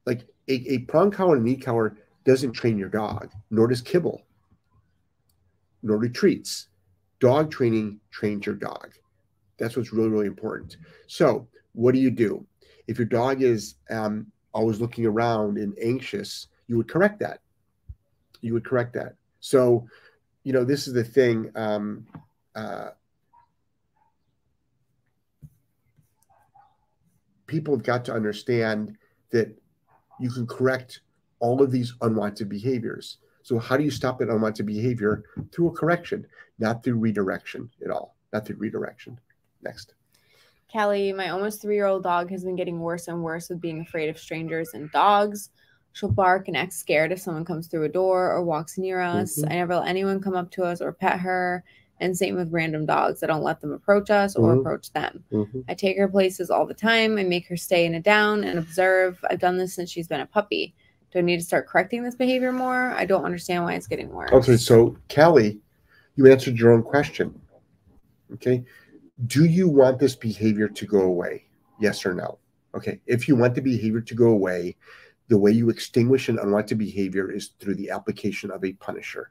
Like 0.05 0.27
a, 0.49 0.73
a 0.73 0.79
prong 0.79 1.09
collar 1.09 1.37
and 1.37 1.45
knee 1.45 1.55
collar 1.55 1.97
doesn't 2.25 2.51
train 2.51 2.77
your 2.77 2.89
dog, 2.89 3.31
nor 3.49 3.67
does 3.67 3.81
kibble, 3.81 4.23
nor 5.81 5.99
do 5.99 6.09
treats. 6.09 6.67
Dog 7.23 7.49
training 7.49 8.01
trains 8.11 8.45
your 8.45 8.55
dog. 8.55 8.91
That's 9.57 9.77
what's 9.77 9.93
really, 9.93 10.09
really 10.09 10.27
important. 10.27 10.75
So, 11.07 11.47
what 11.71 11.93
do 11.93 12.01
you 12.01 12.11
do? 12.11 12.45
If 12.89 12.97
your 12.97 13.05
dog 13.05 13.41
is 13.41 13.75
um, 13.89 14.27
always 14.53 14.81
looking 14.81 15.05
around 15.05 15.57
and 15.57 15.73
anxious, 15.81 16.47
you 16.67 16.75
would 16.75 16.89
correct 16.89 17.21
that. 17.21 17.39
You 18.41 18.51
would 18.51 18.65
correct 18.65 18.91
that. 18.95 19.15
So, 19.39 19.87
you 20.43 20.51
know, 20.51 20.65
this 20.65 20.85
is 20.85 20.93
the 20.93 21.03
thing. 21.05 21.49
Um, 21.55 22.05
uh, 22.55 22.89
people 27.47 27.73
have 27.73 27.85
got 27.85 28.03
to 28.03 28.13
understand 28.13 28.97
that 29.29 29.47
you 30.19 30.29
can 30.29 30.45
correct 30.45 30.99
all 31.39 31.61
of 31.61 31.71
these 31.71 31.93
unwanted 32.01 32.49
behaviors. 32.49 33.19
So 33.43 33.59
how 33.59 33.75
do 33.77 33.83
you 33.83 33.91
stop 33.91 34.21
an 34.21 34.29
unwanted 34.29 34.65
behavior 34.65 35.23
through 35.51 35.67
a 35.67 35.71
correction, 35.71 36.25
not 36.59 36.83
through 36.83 36.97
redirection 36.97 37.69
at 37.83 37.91
all, 37.91 38.15
not 38.31 38.47
through 38.47 38.55
redirection. 38.55 39.19
Next. 39.61 39.93
Callie, 40.71 41.13
my 41.13 41.29
almost 41.29 41.61
three 41.61 41.75
year 41.75 41.85
old 41.85 42.03
dog 42.03 42.31
has 42.31 42.43
been 42.43 42.55
getting 42.55 42.79
worse 42.79 43.07
and 43.07 43.21
worse 43.21 43.49
with 43.49 43.61
being 43.61 43.81
afraid 43.81 44.09
of 44.09 44.17
strangers 44.17 44.73
and 44.73 44.91
dogs. 44.91 45.51
She'll 45.91 46.09
bark 46.09 46.47
and 46.47 46.57
act 46.57 46.73
scared 46.73 47.11
if 47.11 47.19
someone 47.19 47.45
comes 47.45 47.67
through 47.67 47.83
a 47.83 47.89
door 47.89 48.31
or 48.31 48.43
walks 48.43 48.77
near 48.77 48.99
us. 48.99 49.37
Mhm. 49.37 49.51
I 49.51 49.55
never 49.55 49.75
let 49.75 49.87
anyone 49.87 50.21
come 50.21 50.35
up 50.35 50.49
to 50.51 50.63
us 50.63 50.81
or 50.81 50.91
pet 50.91 51.19
her. 51.19 51.63
And 51.99 52.17
same 52.17 52.35
with 52.35 52.51
random 52.51 52.85
dogs. 52.85 53.23
I 53.23 53.27
don't 53.27 53.43
let 53.43 53.61
them 53.61 53.71
approach 53.71 54.09
us 54.09 54.35
or 54.35 54.55
Mhm. 54.55 54.59
approach 54.61 54.91
them. 54.93 55.23
Mhm. 55.31 55.63
I 55.67 55.75
take 55.75 55.97
her 55.97 56.07
places 56.07 56.49
all 56.49 56.65
the 56.65 56.73
time. 56.73 57.17
I 57.17 57.23
make 57.23 57.47
her 57.47 57.55
stay 57.55 57.85
in 57.85 57.93
a 57.93 58.01
down 58.01 58.43
and 58.43 58.57
observe. 58.57 59.23
I've 59.29 59.39
done 59.39 59.57
this 59.57 59.75
since 59.75 59.91
she's 59.91 60.07
been 60.07 60.21
a 60.21 60.25
puppy. 60.25 60.73
Do 61.13 61.19
I 61.19 61.21
need 61.21 61.37
to 61.37 61.43
start 61.43 61.67
correcting 61.67 62.01
this 62.01 62.15
behavior 62.15 62.51
more? 62.51 62.91
I 62.97 63.05
don't 63.05 63.23
understand 63.23 63.63
why 63.63 63.75
it's 63.75 63.85
getting 63.85 64.09
worse. 64.09 64.31
Okay, 64.31 64.57
so 64.57 64.97
Kelly, 65.09 65.59
you 66.15 66.31
answered 66.31 66.57
your 66.57 66.73
own 66.73 66.81
question. 66.81 67.39
Okay. 68.33 68.63
Do 69.27 69.45
you 69.45 69.69
want 69.69 69.99
this 69.99 70.15
behavior 70.15 70.67
to 70.67 70.85
go 70.87 71.01
away? 71.01 71.45
Yes 71.79 72.03
or 72.03 72.15
no? 72.15 72.39
Okay. 72.75 72.99
If 73.05 73.27
you 73.27 73.35
want 73.35 73.53
the 73.53 73.61
behavior 73.61 74.01
to 74.01 74.15
go 74.15 74.29
away, 74.29 74.75
the 75.27 75.37
way 75.37 75.51
you 75.51 75.69
extinguish 75.69 76.29
an 76.29 76.39
unwanted 76.39 76.79
behavior 76.79 77.31
is 77.31 77.51
through 77.59 77.75
the 77.75 77.91
application 77.91 78.49
of 78.49 78.65
a 78.65 78.73
punisher. 78.73 79.29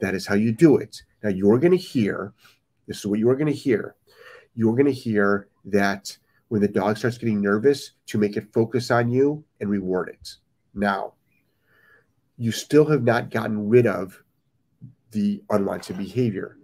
That 0.00 0.14
is 0.14 0.26
how 0.26 0.36
you 0.36 0.52
do 0.52 0.78
it. 0.78 1.02
Now, 1.22 1.28
you're 1.28 1.58
going 1.58 1.72
to 1.72 1.76
hear 1.76 2.32
this 2.86 2.98
is 2.98 3.06
what 3.06 3.18
you 3.18 3.28
are 3.28 3.36
going 3.36 3.52
to 3.52 3.52
hear. 3.52 3.94
You're 4.54 4.74
going 4.74 4.86
to 4.86 4.92
hear 4.92 5.48
that 5.66 6.16
when 6.48 6.62
the 6.62 6.68
dog 6.68 6.96
starts 6.96 7.18
getting 7.18 7.42
nervous, 7.42 7.92
to 8.06 8.16
make 8.16 8.38
it 8.38 8.52
focus 8.54 8.90
on 8.90 9.10
you 9.10 9.44
and 9.60 9.68
reward 9.68 10.08
it. 10.08 10.36
Now, 10.74 11.14
you 12.36 12.50
still 12.52 12.84
have 12.86 13.04
not 13.04 13.30
gotten 13.30 13.68
rid 13.68 13.86
of 13.86 14.22
the 15.12 15.42
unwanted 15.50 15.96
behavior. 15.96 16.58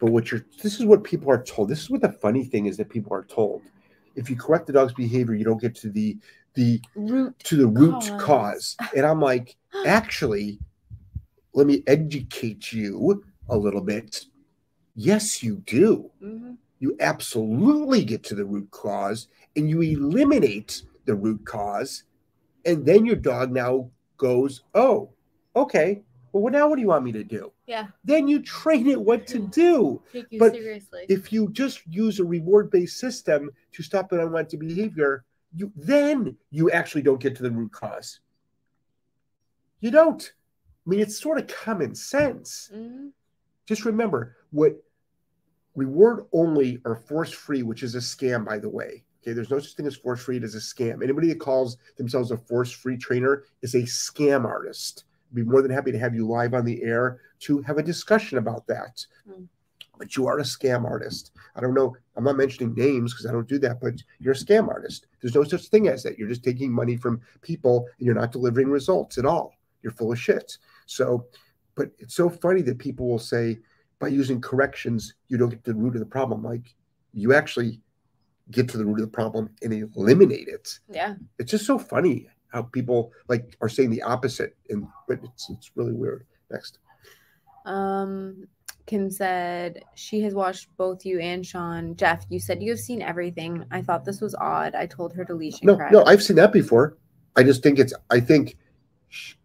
But 0.00 0.10
what 0.10 0.30
you're 0.30 0.44
this 0.62 0.80
is 0.80 0.84
what 0.84 1.04
people 1.04 1.30
are 1.30 1.42
told. 1.42 1.68
This 1.68 1.80
is 1.80 1.90
what 1.90 2.00
the 2.02 2.10
funny 2.12 2.44
thing 2.44 2.66
is 2.66 2.76
that 2.78 2.88
people 2.88 3.14
are 3.14 3.24
told. 3.24 3.62
If 4.16 4.28
you 4.28 4.36
correct 4.36 4.66
the 4.66 4.72
dog's 4.72 4.92
behavior, 4.92 5.34
you 5.34 5.44
don't 5.44 5.60
get 5.60 5.74
to 5.76 5.90
the 5.90 6.18
the 6.54 6.80
Root. 6.96 7.38
to 7.44 7.56
the 7.56 7.66
root 7.66 7.92
Cause. 8.18 8.20
cause. 8.20 8.76
And 8.96 9.06
I'm 9.06 9.20
like, 9.20 9.56
actually, 9.86 10.58
let 11.54 11.66
me 11.66 11.82
educate 11.86 12.72
you 12.72 13.22
a 13.48 13.56
little 13.56 13.80
bit. 13.80 14.24
Yes, 14.96 15.42
you 15.42 15.62
do. 15.66 16.10
Mhm. 16.22 16.56
You 16.80 16.96
absolutely 16.98 18.04
get 18.04 18.24
to 18.24 18.34
the 18.34 18.44
root 18.44 18.70
cause 18.72 19.28
and 19.54 19.70
you 19.70 19.80
eliminate 19.82 20.82
the 21.04 21.14
root 21.14 21.44
cause. 21.46 22.02
And 22.64 22.84
then 22.84 23.04
your 23.04 23.16
dog 23.16 23.50
now 23.52 23.90
goes, 24.16 24.62
Oh, 24.74 25.10
okay. 25.56 26.02
Well, 26.32 26.50
now 26.50 26.66
what 26.66 26.76
do 26.76 26.80
you 26.82 26.88
want 26.88 27.04
me 27.04 27.12
to 27.12 27.24
do? 27.24 27.52
Yeah. 27.66 27.88
Then 28.04 28.26
you 28.26 28.40
train 28.40 28.86
it 28.88 28.98
what 29.00 29.26
to 29.26 29.38
do. 29.38 30.02
Take 30.12 30.28
you 30.30 30.38
But 30.38 30.52
seriously. 30.54 31.04
If 31.10 31.30
you 31.32 31.50
just 31.52 31.82
use 31.86 32.20
a 32.20 32.24
reward 32.24 32.70
based 32.70 32.98
system 32.98 33.50
to 33.72 33.82
stop 33.82 34.12
an 34.12 34.20
unwanted 34.20 34.60
behavior, 34.60 35.24
you 35.54 35.70
then 35.76 36.36
you 36.50 36.70
actually 36.70 37.02
don't 37.02 37.20
get 37.20 37.36
to 37.36 37.42
the 37.42 37.50
root 37.50 37.72
cause. 37.72 38.20
You 39.80 39.90
don't. 39.90 40.32
I 40.86 40.90
mean, 40.90 41.00
it's 41.00 41.20
sort 41.20 41.38
of 41.38 41.46
common 41.48 41.94
sense. 41.94 42.70
Mhm. 42.74 43.10
Just 43.66 43.84
remember 43.84 44.36
what 44.50 44.82
reward 45.74 46.24
only 46.32 46.80
or 46.84 46.96
force 46.96 47.30
free, 47.32 47.62
which 47.62 47.82
is 47.82 47.94
a 47.94 47.98
scam, 47.98 48.44
by 48.44 48.58
the 48.58 48.68
way. 48.68 49.04
Okay, 49.22 49.32
there's 49.32 49.50
no 49.50 49.60
such 49.60 49.74
thing 49.74 49.86
as 49.86 49.94
force 49.94 50.20
free. 50.20 50.36
It 50.36 50.44
is 50.44 50.56
a 50.56 50.58
scam. 50.58 51.02
Anybody 51.02 51.28
that 51.28 51.38
calls 51.38 51.76
themselves 51.96 52.32
a 52.32 52.36
force 52.36 52.72
free 52.72 52.96
trainer 52.96 53.44
is 53.62 53.74
a 53.74 53.82
scam 53.82 54.44
artist. 54.44 55.04
I'd 55.30 55.36
be 55.36 55.42
more 55.44 55.62
than 55.62 55.70
happy 55.70 55.92
to 55.92 55.98
have 55.98 56.14
you 56.14 56.26
live 56.26 56.54
on 56.54 56.64
the 56.64 56.82
air 56.82 57.20
to 57.40 57.62
have 57.62 57.78
a 57.78 57.82
discussion 57.82 58.38
about 58.38 58.66
that. 58.66 59.06
Mm. 59.28 59.46
But 59.96 60.16
you 60.16 60.26
are 60.26 60.40
a 60.40 60.42
scam 60.42 60.84
artist. 60.84 61.30
I 61.54 61.60
don't 61.60 61.74
know. 61.74 61.94
I'm 62.16 62.24
not 62.24 62.36
mentioning 62.36 62.74
names 62.74 63.12
because 63.12 63.26
I 63.26 63.32
don't 63.32 63.48
do 63.48 63.58
that, 63.60 63.80
but 63.80 63.94
you're 64.18 64.32
a 64.32 64.36
scam 64.36 64.68
artist. 64.68 65.06
There's 65.20 65.36
no 65.36 65.44
such 65.44 65.68
thing 65.68 65.86
as 65.86 66.02
that. 66.02 66.18
You're 66.18 66.28
just 66.28 66.42
taking 66.42 66.72
money 66.72 66.96
from 66.96 67.20
people 67.42 67.86
and 67.98 68.06
you're 68.06 68.16
not 68.16 68.32
delivering 68.32 68.70
results 68.70 69.18
at 69.18 69.26
all. 69.26 69.54
You're 69.82 69.92
full 69.92 70.10
of 70.10 70.18
shit. 70.18 70.58
So, 70.86 71.26
but 71.76 71.90
it's 72.00 72.14
so 72.14 72.28
funny 72.28 72.62
that 72.62 72.78
people 72.78 73.08
will 73.08 73.20
say, 73.20 73.58
by 74.00 74.08
using 74.08 74.40
corrections, 74.40 75.14
you 75.28 75.38
don't 75.38 75.50
get 75.50 75.62
to 75.64 75.72
the 75.72 75.78
root 75.78 75.94
of 75.94 76.00
the 76.00 76.06
problem. 76.06 76.42
Like 76.42 76.74
you 77.14 77.34
actually 77.34 77.80
get 78.52 78.68
to 78.68 78.78
the 78.78 78.84
root 78.84 79.00
of 79.00 79.06
the 79.06 79.12
problem 79.12 79.50
and 79.62 79.72
eliminate 79.96 80.48
it. 80.48 80.78
Yeah. 80.88 81.14
It's 81.38 81.50
just 81.50 81.66
so 81.66 81.78
funny 81.78 82.28
how 82.48 82.62
people 82.62 83.12
like 83.28 83.56
are 83.60 83.68
saying 83.68 83.90
the 83.90 84.02
opposite, 84.02 84.54
and 84.70 84.86
but 85.08 85.18
it's 85.24 85.50
it's 85.50 85.70
really 85.74 85.92
weird. 85.92 86.26
Next, 86.50 86.78
Um, 87.64 88.46
Kim 88.86 89.10
said 89.10 89.82
she 89.94 90.20
has 90.20 90.34
watched 90.34 90.68
both 90.76 91.06
you 91.06 91.18
and 91.20 91.46
Sean. 91.46 91.96
Jeff, 91.96 92.26
you 92.28 92.38
said 92.38 92.62
you 92.62 92.70
have 92.72 92.80
seen 92.80 93.00
everything. 93.00 93.64
I 93.70 93.80
thought 93.80 94.04
this 94.04 94.20
was 94.20 94.34
odd. 94.34 94.74
I 94.74 94.86
told 94.86 95.14
her 95.14 95.24
to 95.24 95.34
leash 95.34 95.60
and 95.60 95.68
no, 95.68 95.76
cry. 95.76 95.90
no, 95.90 96.04
I've 96.04 96.22
seen 96.22 96.36
that 96.36 96.52
before. 96.52 96.98
I 97.36 97.42
just 97.42 97.62
think 97.62 97.78
it's. 97.78 97.94
I 98.10 98.20
think 98.20 98.56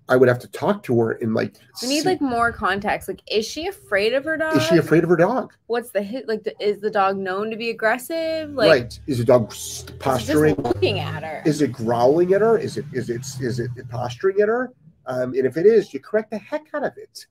I 0.10 0.16
would 0.16 0.30
have 0.30 0.40
to 0.40 0.48
talk 0.48 0.84
to 0.84 1.00
her 1.02 1.12
and 1.14 1.34
like. 1.34 1.56
we 1.82 1.90
need 1.90 2.02
see- 2.04 2.08
like 2.10 2.22
more 2.22 2.52
context. 2.52 3.08
Like, 3.08 3.22
is 3.30 3.46
she 3.46 3.68
afraid 3.68 4.14
of 4.14 4.24
her 4.24 4.38
dog? 4.38 4.56
Is 4.56 4.64
she 4.66 4.78
afraid 4.78 5.04
of 5.04 5.10
her 5.10 5.18
dog? 5.18 5.54
What's 5.68 5.90
the 5.90 6.02
hit? 6.02 6.28
Like, 6.28 6.44
the, 6.44 6.54
is 6.66 6.80
the 6.80 6.90
dog 6.90 7.18
known 7.18 7.50
to 7.52 7.58
be 7.58 7.70
aggressive? 7.72 8.52
Like, 8.52 8.70
right? 8.70 9.00
Is 9.08 9.18
the 9.18 9.26
dog 9.26 9.52
s- 9.52 9.84
is 9.84 9.90
it 9.90 10.00
posturing? 10.00 10.56
just 10.56 10.66
looking 10.68 11.00
at 11.00 11.24
her. 11.24 11.44
Is 11.46 11.62
it 11.62 11.74
growling 11.74 12.34
at 12.34 12.42
her? 12.42 12.58
Is 12.58 12.78
it 12.78 12.86
is 12.94 13.10
it 13.10 13.26
is 13.42 13.60
it 13.60 13.70
posturing 13.90 14.40
at 14.40 14.48
her? 14.48 14.72
Um, 15.08 15.34
and 15.34 15.46
if 15.46 15.58
it 15.58 15.66
is, 15.66 15.94
you 15.94 16.00
correct 16.00 16.32
the 16.32 16.38
heck 16.38 16.68
out 16.74 16.84
of 16.86 16.94
it. 16.98 17.26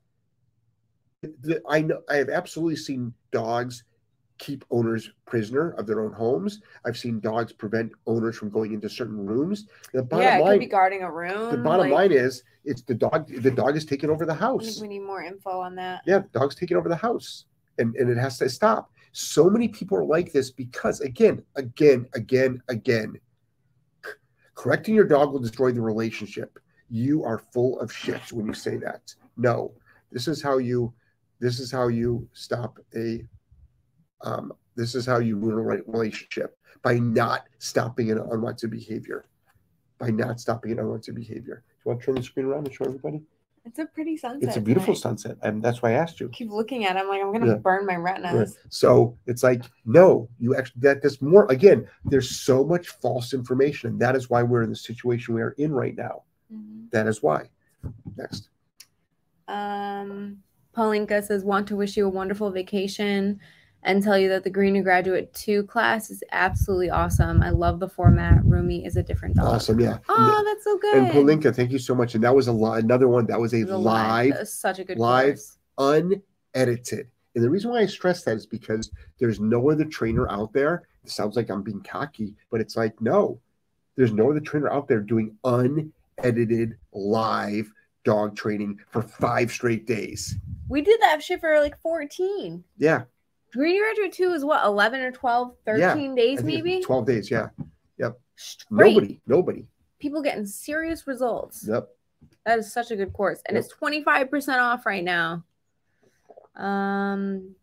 The- 1.22 1.62
I 1.68 1.80
know 1.80 2.02
I 2.10 2.16
have 2.16 2.28
absolutely 2.28 2.76
seen 2.76 3.14
dogs 3.32 3.84
keep 4.38 4.64
owners 4.70 5.10
prisoner 5.26 5.70
of 5.72 5.86
their 5.86 6.00
own 6.00 6.12
homes. 6.12 6.60
I've 6.84 6.96
seen 6.96 7.20
dogs 7.20 7.52
prevent 7.52 7.92
owners 8.06 8.36
from 8.36 8.50
going 8.50 8.72
into 8.72 8.88
certain 8.88 9.24
rooms. 9.26 9.66
The 9.92 10.02
bottom 10.02 10.24
yeah, 10.24 10.36
it 10.36 10.38
could 10.38 10.44
line, 10.44 10.58
be 10.58 10.66
guarding 10.66 11.02
a 11.02 11.10
room. 11.10 11.50
the 11.50 11.58
bottom 11.58 11.90
like, 11.90 12.10
line 12.10 12.12
is, 12.12 12.42
it's 12.64 12.82
the 12.82 12.94
dog. 12.94 13.28
The 13.28 13.50
dog 13.50 13.76
is 13.76 13.84
taking 13.84 14.10
over 14.10 14.26
the 14.26 14.34
house. 14.34 14.80
we 14.80 14.88
need 14.88 15.00
more 15.00 15.22
info 15.22 15.60
on 15.60 15.74
that. 15.76 16.02
Yeah, 16.06 16.18
the 16.18 16.38
dog's 16.38 16.54
taking 16.54 16.76
over 16.76 16.88
the 16.88 16.96
house, 16.96 17.44
and 17.78 17.94
and 17.96 18.10
it 18.10 18.18
has 18.18 18.38
to 18.38 18.48
stop. 18.48 18.90
So 19.12 19.48
many 19.48 19.68
people 19.68 19.96
are 19.96 20.04
like 20.04 20.32
this 20.32 20.50
because 20.50 21.00
again, 21.00 21.42
again, 21.54 22.06
again, 22.14 22.62
again, 22.68 23.18
correcting 24.54 24.94
your 24.94 25.06
dog 25.06 25.32
will 25.32 25.40
destroy 25.40 25.72
the 25.72 25.80
relationship. 25.80 26.58
You 26.90 27.24
are 27.24 27.38
full 27.38 27.80
of 27.80 27.92
shit 27.92 28.32
when 28.32 28.46
you 28.46 28.52
say 28.52 28.76
that. 28.76 29.14
No, 29.36 29.72
this 30.12 30.28
is 30.28 30.42
how 30.42 30.58
you, 30.58 30.92
this 31.40 31.60
is 31.60 31.72
how 31.72 31.88
you 31.88 32.28
stop 32.32 32.78
a, 32.94 33.24
um, 34.22 34.52
this 34.74 34.94
is 34.94 35.06
how 35.06 35.18
you 35.18 35.36
ruin 35.36 35.58
a 35.58 35.62
re- 35.62 35.82
relationship 35.86 36.58
by 36.82 36.98
not 36.98 37.44
stopping 37.58 38.10
an 38.10 38.18
unwanted 38.18 38.70
behavior. 38.70 39.26
By 39.98 40.10
not 40.10 40.40
stopping 40.40 40.72
an 40.72 40.78
unwanted 40.78 41.14
behavior. 41.14 41.64
Do 41.66 41.72
you 41.84 41.88
want 41.90 42.00
to 42.00 42.06
turn 42.06 42.14
the 42.16 42.22
screen 42.22 42.46
around 42.46 42.66
and 42.66 42.74
show 42.74 42.84
everybody? 42.84 43.22
It's 43.64 43.78
a 43.80 43.86
pretty 43.86 44.16
sunset. 44.16 44.46
It's 44.48 44.56
a 44.56 44.60
beautiful 44.60 44.94
sunset, 44.94 45.38
and 45.42 45.60
that's 45.60 45.82
why 45.82 45.90
I 45.90 45.92
asked 45.94 46.20
you. 46.20 46.28
Keep 46.28 46.50
looking 46.50 46.84
at 46.84 46.94
it. 46.94 47.00
I'm 47.00 47.08
like, 47.08 47.20
I'm 47.20 47.32
gonna 47.32 47.46
Yeah. 47.46 47.54
burn 47.54 47.84
my 47.84 47.96
Right. 47.96 48.14
retinas. 48.22 48.58
So 48.68 49.18
it's 49.26 49.42
like, 49.42 49.64
no, 49.84 50.28
you 50.38 50.54
actually 50.54 50.82
that 50.82 51.02
there's 51.02 51.20
more 51.20 51.50
again, 51.50 51.88
there's 52.04 52.30
so 52.30 52.64
much 52.64 52.88
false 52.90 53.34
information. 53.34 53.90
And 53.90 54.00
that 54.00 54.14
is 54.14 54.30
why 54.30 54.44
we're 54.44 54.62
in 54.62 54.70
the 54.70 54.76
situation 54.76 55.34
we 55.34 55.42
are 55.42 55.50
in 55.58 55.72
right 55.72 55.96
now. 55.96 56.22
Mhm. 56.52 56.90
That 56.92 57.08
is 57.08 57.22
why. 57.24 57.50
Next. 58.16 58.50
Um, 59.48 60.42
Paulinka 60.76 61.24
says, 61.24 61.42
want 61.44 61.66
to 61.68 61.76
wish 61.76 61.96
you 61.96 62.06
a 62.06 62.10
wonderful 62.10 62.50
vacation 62.50 63.40
and 63.86 64.02
tell 64.02 64.18
you 64.18 64.28
that 64.28 64.42
the 64.42 64.50
Green 64.50 64.74
to 64.74 64.80
Graduate 64.82 65.32
2 65.32 65.62
class 65.64 66.10
is 66.10 66.22
absolutely 66.32 66.90
awesome. 66.90 67.40
I 67.40 67.50
love 67.50 67.78
the 67.78 67.88
format. 67.88 68.44
Rumi 68.44 68.84
is 68.84 68.96
a 68.96 69.02
different 69.02 69.36
dog. 69.36 69.46
Awesome. 69.46 69.78
Yeah. 69.78 69.98
Oh, 70.08 70.42
that's 70.44 70.64
so 70.64 70.76
good. 70.76 70.96
and 70.96 71.10
Polinka, 71.12 71.54
thank 71.54 71.70
you 71.70 71.78
so 71.78 71.94
much. 71.94 72.16
And 72.16 72.24
that 72.24 72.34
was 72.34 72.48
a 72.48 72.52
li- 72.52 72.80
another 72.80 73.06
one 73.06 73.26
that 73.26 73.40
was 73.40 73.54
a 73.54 73.62
a 73.62 73.76
live, 73.78 74.34
was 74.40 74.52
such 74.52 74.80
a 74.80 74.84
good 74.84 74.98
live 74.98 75.38
course. 75.78 76.20
unedited. 76.54 77.06
And 77.36 77.44
the 77.44 77.48
reason 77.48 77.70
why 77.70 77.80
I 77.80 77.86
stress 77.86 78.24
that 78.24 78.36
is 78.36 78.44
because 78.46 78.90
there's 79.20 79.38
no 79.38 79.70
other 79.70 79.84
trainer 79.84 80.28
out 80.30 80.52
there. 80.52 80.88
It 81.04 81.10
sounds 81.10 81.36
like 81.36 81.48
I'm 81.48 81.62
being 81.62 81.82
cocky, 81.82 82.34
but 82.50 82.60
it's 82.60 82.76
like, 82.76 83.00
no, 83.00 83.38
there's 83.94 84.12
no 84.12 84.30
other 84.30 84.40
trainer 84.40 84.68
out 84.70 84.88
there 84.88 85.00
doing 85.00 85.36
unedited 85.44 86.76
live 86.92 87.70
dog 88.04 88.36
training 88.36 88.80
for 88.90 89.02
five 89.02 89.52
straight 89.52 89.86
days. 89.86 90.34
We 90.68 90.82
did 90.82 91.00
that 91.02 91.22
shit 91.22 91.40
for 91.40 91.60
like 91.60 91.78
14. 91.80 92.64
Yeah. 92.78 93.02
Green 93.56 93.76
to 93.76 93.80
Graduate 93.80 94.12
2 94.12 94.32
is 94.34 94.44
what, 94.44 94.64
11 94.64 95.00
or 95.00 95.10
12, 95.10 95.54
13 95.64 95.80
Yeah, 95.80 95.94
days 95.94 96.38
I 96.38 96.42
think 96.42 96.58
it's 96.58 96.64
maybe? 96.64 96.82
12 96.82 97.06
days. 97.06 97.30
Yeah. 97.30 97.48
Straight. 98.38 98.70
Nobody, 98.94 99.20
nobody. 99.26 99.66
People 99.98 100.20
getting 100.20 100.44
serious 100.44 101.06
results. 101.06 101.64
Yep. 101.66 101.88
That 102.44 102.58
is 102.58 102.70
such 102.70 102.90
a 102.90 102.96
good 102.96 103.14
course. 103.14 103.40
And 103.46 103.56
Yep. 103.56 103.64
it's 103.64 103.74
25% 103.74 104.58
off 104.60 104.84
right 104.84 105.02
now. 105.02 105.42
Um 106.54 107.54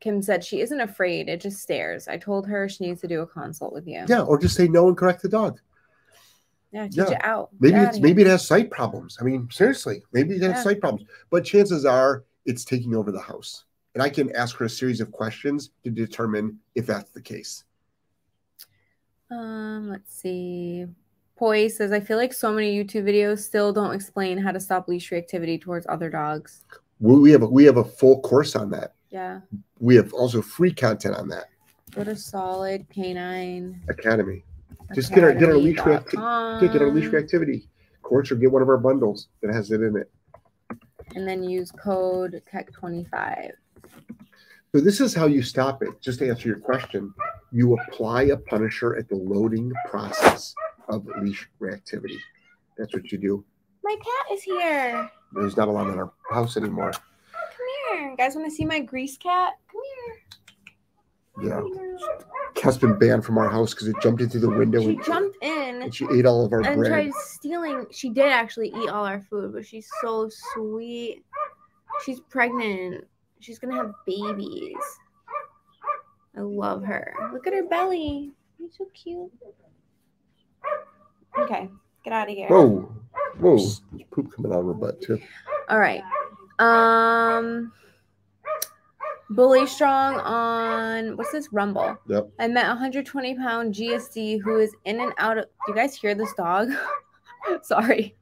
Kim 0.00 0.20
said 0.20 0.42
she 0.44 0.60
isn't 0.60 0.80
afraid, 0.80 1.28
it 1.30 1.40
just 1.40 1.60
stares. 1.62 2.08
I 2.08 2.18
told 2.18 2.46
her 2.48 2.68
she 2.68 2.84
needs 2.84 3.00
to 3.02 3.08
do 3.08 3.20
a 3.22 3.26
consult 3.26 3.72
with 3.72 3.86
you. 3.86 4.04
Yeah. 4.06 4.22
Or 4.22 4.36
just 4.38 4.54
say 4.56 4.68
no 4.68 4.88
and 4.88 4.96
correct 4.98 5.22
the 5.22 5.28
dog. 5.30 5.60
Yeah, 6.72 6.88
teach 6.88 6.96
Yeah. 6.96 7.10
it 7.12 7.24
out. 7.24 7.50
Maybe 7.58 7.74
Get 7.74 7.88
it's 7.88 7.96
here. 7.98 8.02
maybe 8.06 8.22
it 8.22 8.28
has 8.28 8.46
sight 8.46 8.70
problems. 8.70 9.16
I 9.20 9.24
mean, 9.24 9.48
seriously, 9.50 10.02
maybe 10.12 10.34
it 10.34 10.42
has 10.42 10.50
Yeah. 10.56 10.62
sight 10.62 10.80
problems. 10.80 11.08
But 11.30 11.44
chances 11.44 11.86
are 11.86 12.24
it's 12.44 12.64
taking 12.66 12.94
over 12.94 13.12
the 13.12 13.20
house. 13.20 13.64
And 13.94 14.02
I 14.02 14.08
can 14.08 14.34
ask 14.34 14.56
her 14.56 14.64
a 14.64 14.70
series 14.70 15.00
of 15.00 15.12
questions 15.12 15.70
to 15.84 15.90
determine 15.90 16.58
if 16.74 16.86
that's 16.86 17.10
the 17.10 17.20
case. 17.20 17.64
Um, 19.30 19.88
let's 19.90 20.14
see. 20.14 20.86
Poi 21.36 21.68
says, 21.68 21.92
I 21.92 22.00
feel 22.00 22.16
like 22.16 22.32
so 22.32 22.52
many 22.52 22.76
YouTube 22.76 23.04
videos 23.04 23.40
still 23.40 23.72
don't 23.72 23.94
explain 23.94 24.38
how 24.38 24.52
to 24.52 24.60
stop 24.60 24.88
leash 24.88 25.10
reactivity 25.10 25.60
towards 25.60 25.86
other 25.88 26.08
dogs. 26.08 26.64
We 27.00 27.32
have 27.32 27.42
a, 27.42 27.46
we 27.46 27.64
have 27.64 27.78
a 27.78 27.84
full 27.84 28.20
course 28.20 28.54
on 28.54 28.70
that. 28.70 28.94
Yeah. 29.10 29.40
We 29.80 29.96
have 29.96 30.12
also 30.14 30.40
free 30.40 30.72
content 30.72 31.16
on 31.16 31.28
that 31.28 31.46
Go 31.90 32.04
to 32.04 32.16
Solid 32.16 32.86
K9. 32.88 33.88
academy. 33.90 34.44
Just 34.94 35.14
get 35.14 35.24
our 35.24 35.34
get 35.34 35.48
our 35.48 35.56
leash 35.56 35.78
reacti- 35.78 36.60
get, 36.60 36.80
our 36.80 36.90
leash 36.90 37.10
reactivity 37.10 37.66
course 38.02 38.30
or 38.30 38.36
get 38.36 38.50
one 38.50 38.62
of 38.62 38.68
our 38.68 38.78
bundles 38.78 39.28
that 39.42 39.52
has 39.52 39.70
it 39.70 39.82
in 39.82 39.96
it. 39.96 40.10
And 41.14 41.28
then 41.28 41.42
use 41.42 41.70
code 41.70 42.40
KEC25. 42.50 43.50
So 44.74 44.80
this 44.80 45.00
is 45.00 45.14
how 45.14 45.26
you 45.26 45.42
stop 45.42 45.82
it. 45.82 46.00
Just 46.00 46.20
to 46.20 46.28
answer 46.30 46.48
your 46.48 46.58
question, 46.58 47.12
you 47.50 47.76
apply 47.76 48.24
a 48.24 48.36
punisher 48.38 48.96
at 48.96 49.06
the 49.08 49.16
loading 49.16 49.70
process 49.90 50.54
of 50.88 51.06
leash 51.20 51.46
reactivity. 51.60 52.16
That's 52.78 52.94
what 52.94 53.12
you 53.12 53.18
do. 53.18 53.44
My 53.84 53.94
cat 53.96 54.32
is 54.32 54.42
here. 54.42 55.10
There's 55.34 55.58
not 55.58 55.68
a 55.68 55.70
lot 55.70 55.88
in 55.88 55.98
our 55.98 56.12
house 56.30 56.56
anymore. 56.56 56.92
Come 56.92 57.98
here. 57.98 58.10
You 58.12 58.16
guys 58.16 58.34
want 58.34 58.48
to 58.48 58.54
see 58.54 58.64
my 58.64 58.80
Greece 58.80 59.18
cat? 59.18 59.54
Come 59.70 59.82
here. 60.06 60.22
Yeah. 61.52 61.62
Cat's 62.54 62.78
been 62.78 62.98
banned 62.98 63.26
from 63.26 63.36
our 63.36 63.50
house 63.50 63.74
because 63.74 63.88
it 63.88 63.96
jumped 64.00 64.22
into 64.22 64.38
the 64.38 64.48
window 64.48 64.80
She 64.80 64.90
and, 64.90 65.04
jumped 65.04 65.36
in 65.42 65.82
and 65.82 65.94
she 65.94 66.06
ate 66.12 66.24
all 66.24 66.44
of 66.46 66.52
our 66.52 66.60
and 66.62 66.78
bread. 66.78 66.90
tried 66.92 67.12
stealing. 67.14 67.86
She 67.90 68.08
did 68.08 68.30
actually 68.30 68.68
eat 68.68 68.88
all 68.88 69.04
our 69.04 69.20
food, 69.20 69.52
but 69.52 69.66
she's 69.66 69.88
so 70.00 70.30
sweet. 70.54 71.24
She's 72.04 72.20
pregnant. 72.20 73.04
She's 73.42 73.58
gonna 73.58 73.74
have 73.74 73.92
babies. 74.06 74.76
I 76.36 76.40
love 76.40 76.84
her. 76.84 77.12
Look 77.32 77.46
at 77.48 77.52
her 77.52 77.64
belly. 77.64 78.30
She's 78.56 78.70
so 78.78 78.86
cute. 78.94 79.32
Okay, 81.36 81.68
get 82.04 82.12
out 82.12 82.30
of 82.30 82.36
here. 82.36 82.48
Whoa, 82.48 82.94
whoa! 83.38 83.56
There's 83.56 83.82
poop 84.12 84.32
coming 84.32 84.52
out 84.52 84.60
of 84.60 84.66
her 84.66 84.74
butt 84.74 85.02
too. 85.02 85.20
All 85.68 85.80
right. 85.80 86.02
Um 86.60 87.72
Bully 89.30 89.66
Strong 89.66 90.20
on 90.20 91.16
what's 91.16 91.32
this 91.32 91.52
Rumble? 91.52 91.98
Yep. 92.08 92.30
I 92.38 92.46
met 92.46 92.66
a 92.66 92.68
120 92.68 93.34
pound 93.34 93.74
GSD 93.74 94.40
who 94.40 94.58
is 94.58 94.72
in 94.84 95.00
and 95.00 95.12
out 95.18 95.38
of 95.38 95.44
do 95.44 95.72
you 95.72 95.74
guys 95.74 95.96
hear 95.96 96.14
this 96.14 96.32
dog? 96.34 96.70
Sorry. 97.62 98.14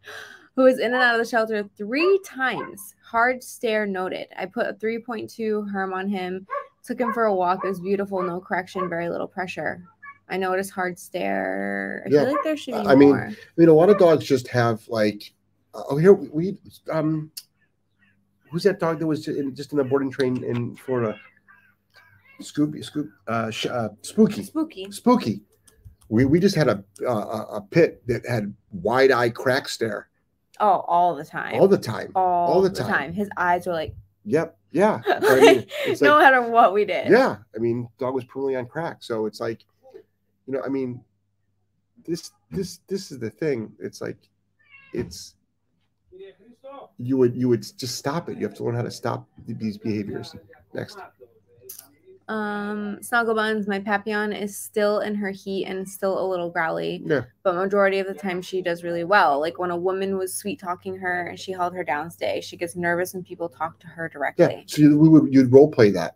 Who 0.61 0.67
is 0.67 0.79
in 0.79 0.93
and 0.93 1.03
out 1.03 1.19
of 1.19 1.25
the 1.25 1.31
shelter 1.31 1.67
three 1.75 2.21
times. 2.23 2.95
Hard 3.03 3.43
stare 3.43 3.87
noted. 3.87 4.27
I 4.37 4.45
put 4.45 4.67
a 4.67 4.75
3.2 4.75 5.71
Herm 5.73 5.95
on 5.95 6.07
him, 6.07 6.47
took 6.85 7.01
him 7.01 7.15
for 7.15 7.25
a 7.25 7.35
walk. 7.35 7.61
It 7.65 7.69
was 7.69 7.81
beautiful, 7.81 8.23
no 8.23 8.41
correction, 8.41 8.87
very 8.87 9.09
little 9.09 9.27
pressure. 9.27 9.83
I 10.29 10.37
noticed 10.37 10.71
hard 10.71 10.99
stare. 10.99 12.03
I 12.05 12.11
Yeah. 12.11 12.25
feel 12.25 12.33
like 12.35 12.45
there 12.45 12.59
should 12.59 12.75
be 12.75 12.81
I 12.81 12.95
mean. 12.95 13.15
I 13.17 13.35
mean, 13.57 13.71
a 13.71 13.73
lot 13.73 13.89
of 13.89 13.97
dogs 13.97 14.27
just 14.27 14.49
have 14.49 14.87
like, 14.87 15.33
oh, 15.73 15.97
here 15.97 16.13
we 16.13 16.59
um, 16.93 17.31
who's 18.51 18.65
that 18.65 18.79
dog 18.79 18.99
that 18.99 19.07
was 19.07 19.27
in, 19.29 19.55
just 19.55 19.73
in 19.73 19.79
the 19.79 19.85
boarding 19.85 20.11
train 20.11 20.45
in 20.45 20.77
Florida? 20.77 21.19
Scooby, 22.43 22.85
Scoop, 22.85 23.09
uh, 23.29 23.51
sh- 23.51 23.65
uh, 23.65 23.89
Spooky, 24.03 24.43
Spooky. 24.43 24.91
Spooky. 24.91 25.41
We 26.11 26.27
we 26.27 26.39
just 26.39 26.55
had 26.55 26.69
a 26.69 26.85
a, 27.09 27.13
a 27.13 27.61
pit 27.63 28.03
that 28.09 28.27
had 28.29 28.55
wide 28.73 29.11
eye 29.11 29.31
crack 29.31 29.67
stare 29.67 30.10
Oh, 30.59 30.85
all 30.87 31.15
the 31.15 31.25
time. 31.25 31.59
all 31.59 31.69
the 31.69 31.79
time. 31.79 32.13
all, 32.15 32.61
the 32.61 32.69
the, 32.69 32.77
time. 32.81 32.89
time. 32.89 33.13
His 33.13 33.29
eyes 33.37 33.67
were 33.67 33.73
like, 33.73 33.95
Yep. 34.25 34.57
Yeah. 34.73 35.01
I 35.07 35.41
mean, 35.41 35.67
it's 35.87 36.01
no 36.01 36.19
matter 36.19 36.43
what 36.43 36.73
we 36.73 36.85
did. 36.85 37.09
yeah. 37.11 37.37
I 37.55 37.59
mean, 37.59 37.89
dog 37.99 38.15
was 38.15 38.25
permanently 38.25 38.57
on 38.57 38.67
crack. 38.67 38.99
So 39.01 39.27
it's 39.27 39.41
like, 39.41 39.65
you 40.47 40.53
know, 40.53 40.63
I 40.65 40.69
mean, 40.69 41.01
this 42.07 42.31
this 42.51 42.81
this 42.87 43.11
is 43.11 43.19
the 43.19 43.31
thing. 43.31 43.73
It's 43.79 44.01
like, 44.01 44.19
it's 44.93 45.35
you 46.99 47.17
would 47.17 47.35
you 47.35 47.49
would 47.49 47.63
just 47.79 47.97
stop 47.97 48.29
it. 48.29 48.37
You 48.39 48.47
have 48.47 48.57
to 48.57 48.65
learn 48.65 48.75
how 48.75 48.83
to 48.83 48.91
stop 48.91 49.27
these 49.47 49.79
behaviors. 49.79 50.37
Next. 50.75 50.99
Um, 52.31 53.03
Snuggle 53.03 53.35
Buns, 53.35 53.67
my 53.67 53.81
Papillon 53.81 54.33
is 54.33 54.57
still 54.57 55.01
in 55.01 55.17
her 55.17 55.31
heat 55.31 55.65
and 55.67 55.87
still 55.89 56.25
a 56.25 56.27
little 56.29 56.49
growly, 56.49 57.03
Yeah. 57.05 57.23
but 57.43 57.57
majority 57.57 57.99
of 57.99 58.07
the 58.07 58.15
time 58.15 58.41
she 58.41 58.63
does 58.63 58.85
really 58.85 59.03
well. 59.03 59.41
Like 59.41 59.59
when 59.59 59.73
a 59.73 59.77
woman 59.77 60.17
was 60.17 60.33
sweet 60.33 60.61
talking 60.61 60.97
her 60.97 61.27
and 61.27 61.37
she 61.37 61.51
held 61.51 61.75
her 61.75 61.85
downstay, 61.85 62.41
she 62.41 62.57
gets 62.57 62.77
nervous 62.77 63.15
when 63.15 63.25
people 63.25 63.49
talk 63.49 63.81
to 63.81 63.89
her 63.89 64.09
directly. 64.09 64.45
Yeah. 64.45 64.49
directly. 64.51 64.65
So 64.69 64.83
you, 64.83 64.97
we 64.99 65.09
would 65.09 65.35
you'd 65.35 65.53
role 65.53 65.69
play 65.69 65.91
that. 65.91 66.15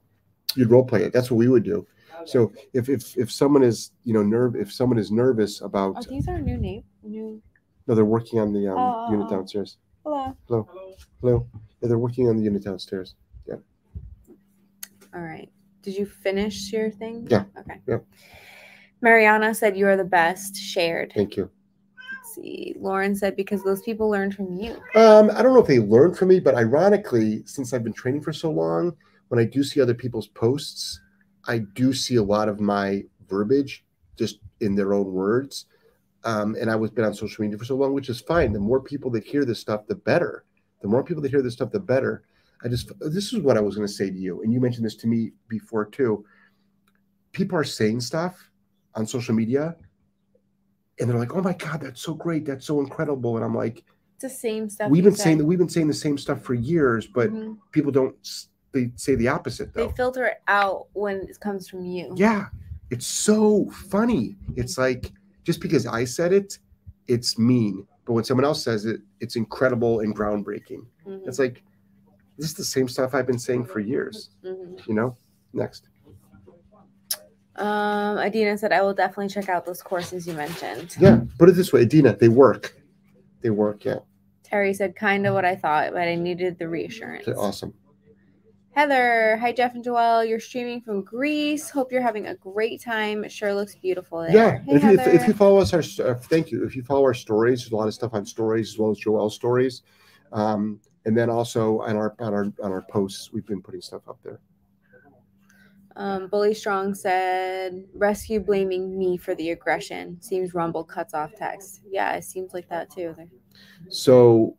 You'd 0.55 0.71
role 0.71 0.85
play 0.85 1.03
it. 1.03 1.13
That's 1.13 1.33
what 1.33 1.39
we 1.39 1.49
would 1.49 1.65
do. 1.65 1.85
So 2.27 2.53
if 2.73 2.89
if 2.89 3.19
if 3.19 3.33
someone 3.33 3.65
is 3.65 3.91
you 4.05 4.15
know 4.15 4.23
nerve 4.23 4.55
if 4.55 4.73
someone 4.73 4.99
is 4.99 5.11
nervous 5.11 5.61
Oh, 5.61 5.67
about 5.67 6.07
these 6.09 6.29
are 6.29 6.41
new 6.41 6.57
name. 6.57 6.85
New. 7.03 7.43
no 7.89 7.95
they're 7.97 8.05
working 8.05 8.39
on 8.39 8.53
the 8.53 8.69
um, 8.69 8.79
Oh, 8.79 9.07
oh, 9.09 9.11
unit 9.11 9.27
oh. 9.27 9.31
downstairs. 9.31 9.79
Hello. 10.05 10.37
Hello. 11.21 11.49
Yeah, 11.83 11.89
they're 11.89 11.99
working 11.99 12.29
on 12.29 12.37
the 12.37 12.43
unit 12.45 12.63
downstairs. 12.63 13.17
Yeah. 13.49 13.57
All 15.13 15.21
right. 15.21 15.51
Did 15.85 15.99
you 15.99 16.07
finish 16.07 16.73
your 16.73 16.91
thing? 16.91 17.27
Yeah. 17.31 17.45
Okay. 17.59 17.79
Yep. 17.87 18.07
Mariana 19.03 19.55
said 19.55 19.77
you 19.77 19.87
are 19.87 19.99
the 19.99 20.05
best. 20.05 20.57
Shared. 20.57 21.13
Thank 21.15 21.37
you. 21.37 21.51
Let's 22.17 22.35
see. 22.35 22.75
Lauren 22.79 23.15
said 23.15 23.37
because 23.37 23.63
those 23.63 23.83
people 23.83 24.09
learned 24.09 24.35
from 24.35 24.55
you. 24.55 24.81
Um, 24.95 25.31
I 25.35 25.43
don't 25.43 25.53
know 25.53 25.61
if 25.61 25.67
they 25.67 25.81
learned 25.81 26.17
from 26.17 26.29
me, 26.29 26.41
but 26.41 26.55
ironically, 26.55 27.43
since 27.45 27.75
I've 27.75 27.85
been 27.85 27.93
training 27.93 28.23
for 28.23 28.33
so 28.33 28.51
long, 28.51 28.97
when 29.29 29.39
I 29.39 29.45
do 29.45 29.63
see 29.63 29.83
other 29.83 29.93
people's 29.93 30.29
posts, 30.29 31.01
I 31.47 31.59
do 31.59 31.93
see 31.93 32.17
a 32.17 32.23
lot 32.23 32.49
of 32.49 32.61
my 32.61 33.03
verbiage 33.29 33.85
just 34.17 34.39
in 34.61 34.75
their 34.75 34.95
own 34.95 35.13
words. 35.13 35.67
Um, 36.25 36.57
and 36.59 36.71
I 36.71 36.77
was 36.77 36.91
been 36.91 37.05
on 37.05 37.13
social 37.13 37.43
media 37.43 37.59
for 37.59 37.67
so 37.67 37.77
long, 37.77 37.93
which 37.93 38.09
is 38.09 38.23
fine. 38.23 38.55
The 38.55 38.59
more 38.59 38.81
people 38.81 39.11
that 39.11 39.25
hear 39.25 39.45
this 39.45 39.61
stuff, 39.61 39.87
the 39.87 39.97
better. 39.97 40.45
The 40.81 40.89
more 40.89 41.05
people 41.05 41.23
that 41.23 41.31
hear 41.31 41.43
this 41.43 41.53
stuff, 41.53 41.73
the 41.73 41.81
better. 41.81 42.23
I 42.65 42.69
just 42.69 42.91
this 43.01 43.33
is 43.33 43.41
what 43.41 43.57
I 43.59 43.61
was 43.61 43.77
going 43.77 43.87
to 43.87 43.93
say 43.93 44.09
to 44.11 44.17
you, 44.17 44.43
and 44.43 44.53
you 44.53 44.59
mentioned 44.61 44.87
this 44.87 44.97
to 44.97 45.07
me 45.07 45.33
before 45.49 45.85
too. 45.85 46.25
People 47.33 47.59
are 47.59 47.65
saying 47.65 48.01
stuff 48.01 48.51
on 48.95 49.07
social 49.07 49.35
media, 49.35 49.77
and 50.99 51.11
they're 51.11 51.19
like, 51.19 51.35
"Oh 51.35 51.43
my 51.43 51.53
god, 51.53 51.83
that's 51.83 52.01
so 52.01 52.15
great, 52.15 52.47
that's 52.47 52.65
so 52.67 52.81
incredible," 52.81 53.37
and 53.37 53.45
I'm 53.45 53.55
like, 53.55 53.85
It's 54.17 54.23
the 54.23 54.29
same 54.31 54.71
stuff. 54.71 54.91
we've 54.91 55.05
been 55.05 55.15
saying 55.15 55.39
that 55.39 55.45
we've 55.45 55.59
been 55.59 55.69
saying 55.69 55.89
the 55.89 55.95
same 55.95 56.17
stuff 56.17 56.41
for 56.43 56.55
years, 56.55 57.07
but 57.07 57.31
Mhm. 57.31 57.59
people 57.73 57.93
don't. 57.93 58.17
They 58.73 58.91
say 58.97 59.15
the 59.15 59.29
opposite 59.29 59.73
though. 59.75 59.87
they 59.89 59.93
filter 59.93 60.25
it 60.25 60.39
out 60.49 60.87
when 60.95 61.17
it 61.29 61.39
comes 61.41 61.69
from 61.69 61.85
you. 61.85 62.15
yeah, 62.17 62.47
it's 62.91 63.07
so 63.07 63.69
funny. 63.71 64.37
It's 64.57 64.79
like 64.79 65.13
just 65.45 65.61
because 65.61 65.87
I 65.87 66.05
said 66.05 66.33
it, 66.33 66.59
it's 67.09 67.39
mean, 67.39 67.87
but 68.07 68.15
when 68.15 68.25
someone 68.25 68.45
else 68.47 68.65
says 68.65 68.87
it, 68.87 69.01
it's 69.21 69.37
incredible 69.37 70.01
and 70.01 70.17
groundbreaking. 70.17 70.87
Mhm, 71.07 71.27
It's 71.29 71.39
like 71.39 71.63
this 72.39 72.49
is 72.49 72.55
the 72.55 72.65
same 72.65 72.89
stuff 72.89 73.15
I've 73.15 73.27
been 73.27 73.39
saying 73.39 73.67
for 73.67 73.81
years. 73.81 74.31
mhm. 74.45 74.87
You 74.87 74.95
know. 74.95 75.17
Next. 75.53 75.89
Um, 77.57 78.19
Adina 78.19 78.59
said 78.59 78.73
I 78.73 78.83
will 78.83 78.95
definitely 78.95 79.29
check 79.29 79.49
out 79.49 79.65
those 79.65 79.81
courses 79.81 80.27
you 80.27 80.35
mentioned. 80.35 80.97
Yeah. 80.99 81.21
Put 81.39 81.49
it 81.49 81.53
this 81.53 81.73
way, 81.73 81.83
Adina. 81.83 82.17
They 82.17 82.29
work. 82.29 82.75
They 83.43 83.51
work. 83.51 83.85
Yeah. 83.85 83.99
Terry 84.43 84.75
said 84.75 84.97
kind 84.97 85.27
of 85.27 85.35
what 85.35 85.45
I 85.45 85.55
thought, 85.55 85.93
but 85.93 86.03
I 86.03 86.17
needed 86.17 86.59
the 86.59 86.69
reassurance. 86.69 87.29
Okay, 87.29 87.39
awesome. 87.39 87.73
Heather, 88.73 89.37
hi 89.41 89.53
Jeff 89.53 89.77
and 89.77 89.85
Joelle. 89.85 90.29
You're 90.29 90.41
streaming 90.41 90.81
from 90.81 91.03
Greece. 91.03 91.71
Hope 91.71 91.93
you're 91.93 92.03
having 92.03 92.27
a 92.27 92.35
great 92.35 92.83
time. 92.83 93.23
It 93.23 93.31
sure 93.31 93.55
looks 93.55 93.77
beautiful 93.77 94.23
there. 94.23 94.33
Yeah. 94.33 94.59
Hey, 94.59 94.75
if, 94.75 94.83
you, 94.83 94.91
if, 94.91 95.23
if 95.23 95.29
you 95.29 95.35
follow 95.35 95.59
us, 95.59 95.73
our 95.73 95.81
uh, 96.05 96.15
thank 96.15 96.51
you. 96.51 96.65
If 96.65 96.75
you 96.75 96.83
follow 96.83 97.05
our 97.05 97.15
stories, 97.15 97.61
there's 97.61 97.71
a 97.71 97.77
lot 97.77 97.87
of 97.87 97.95
stuff 97.95 98.15
on 98.15 98.27
stories 98.27 98.71
as 98.71 98.79
well 98.79 98.91
as 98.91 98.99
Joel's 98.99 99.37
stories, 99.37 99.83
um, 100.33 100.81
and 101.05 101.17
then 101.17 101.31
also 101.31 101.81
on 101.81 101.97
our 101.97 102.15
on 102.19 102.33
our 102.33 102.53
on 102.63 102.73
our 102.73 102.83
posts, 102.83 103.33
we've 103.33 103.47
been 103.47 103.63
putting 103.63 103.81
stuff 103.81 104.03
up 104.09 104.19
there. 104.23 104.41
Um, 105.97 106.27
Bully 106.27 106.55
Strong 106.55 106.95
said, 106.95 107.85
rescue 107.95 108.41
blaming 108.41 108.99
me 108.99 109.17
for 109.17 109.37
the 109.37 109.51
aggression. 109.51 110.21
Seems 110.21 110.53
Rumble 110.53 110.83
cuts 110.83 111.15
off 111.15 111.33
text. 111.37 111.83
Yeah, 111.89 112.15
it 112.15 112.25
seems 112.25 112.53
like 112.53 112.69
that 112.69 112.91
too. 112.91 113.15
So, 113.91 114.57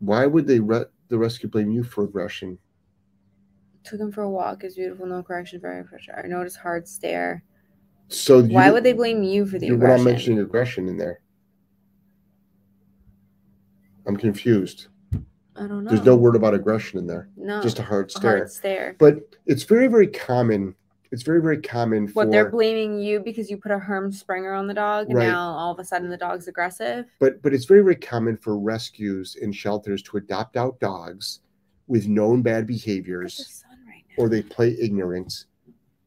why 0.00 0.26
would 0.26 0.48
they 0.48 0.58
re- 0.58 0.86
the 1.08 1.18
rescue 1.18 1.48
blame 1.48 1.70
you 1.70 1.84
for 1.84 2.02
aggression? 2.02 2.58
Took 3.84 4.00
him 4.00 4.10
for 4.10 4.22
a 4.22 4.30
walk. 4.30 4.64
Is 4.64 4.74
beautiful. 4.74 5.06
No 5.06 5.22
correction. 5.22 5.60
Very 5.60 5.84
pressure. 5.84 6.20
I 6.22 6.26
noticed 6.26 6.56
hard 6.56 6.88
stare. 6.88 7.44
So 8.08 8.38
you, 8.38 8.54
Why 8.54 8.70
would 8.70 8.82
they 8.82 8.92
blame 8.94 9.22
you 9.22 9.46
for 9.46 9.58
the 9.58 9.70
We're 9.70 9.96
not 9.96 10.02
mentioning 10.02 10.40
aggression 10.40 10.88
in 10.88 10.96
there. 10.96 11.20
I'm 14.06 14.16
confused. 14.16 14.88
I 15.56 15.66
don't 15.66 15.84
know. 15.84 15.90
There's 15.90 16.04
no 16.04 16.16
word 16.16 16.36
about 16.36 16.54
aggression 16.54 16.98
in 16.98 17.06
there. 17.06 17.28
no 17.36 17.62
Just 17.62 17.78
a 17.78 17.82
hard 17.82 18.06
a 18.08 18.10
stare. 18.10 18.36
hard 18.38 18.50
stare. 18.50 18.96
But 18.98 19.20
it's 19.46 19.62
very, 19.64 19.86
very 19.86 20.06
common. 20.08 20.74
it's 21.12 21.22
very 21.22 21.40
very 21.40 21.60
common 21.62 22.08
for 22.08 22.14
What 22.24 22.30
they're 22.32 22.50
blaming 22.50 22.98
you 22.98 23.20
because 23.20 23.48
you 23.48 23.56
put 23.56 23.70
a 23.70 23.78
Herm 23.78 24.10
Sprenger 24.10 24.52
on 24.52 24.66
the 24.66 24.74
dog, 24.74 25.06
and 25.06 25.14
Right. 25.16 25.28
now 25.28 25.50
all 25.52 25.70
of 25.72 25.78
a 25.78 25.84
sudden 25.84 26.10
the 26.10 26.16
dog's 26.16 26.48
aggressive. 26.48 27.06
but 27.20 27.40
but 27.42 27.54
it's 27.54 27.66
very 27.66 27.82
very 27.82 27.94
common 27.94 28.36
for 28.36 28.58
rescues 28.58 29.36
and 29.40 29.54
shelters 29.54 30.02
to 30.02 30.16
adopt 30.16 30.56
out 30.56 30.80
dogs 30.80 31.40
with 31.86 32.08
known 32.08 32.42
bad 32.42 32.50
Look 32.54 32.62
at 32.62 32.66
the 32.66 32.72
behaviors 32.74 33.62
right 33.86 34.02
or 34.18 34.28
they 34.28 34.42
play 34.42 34.76
ignorant 34.80 35.44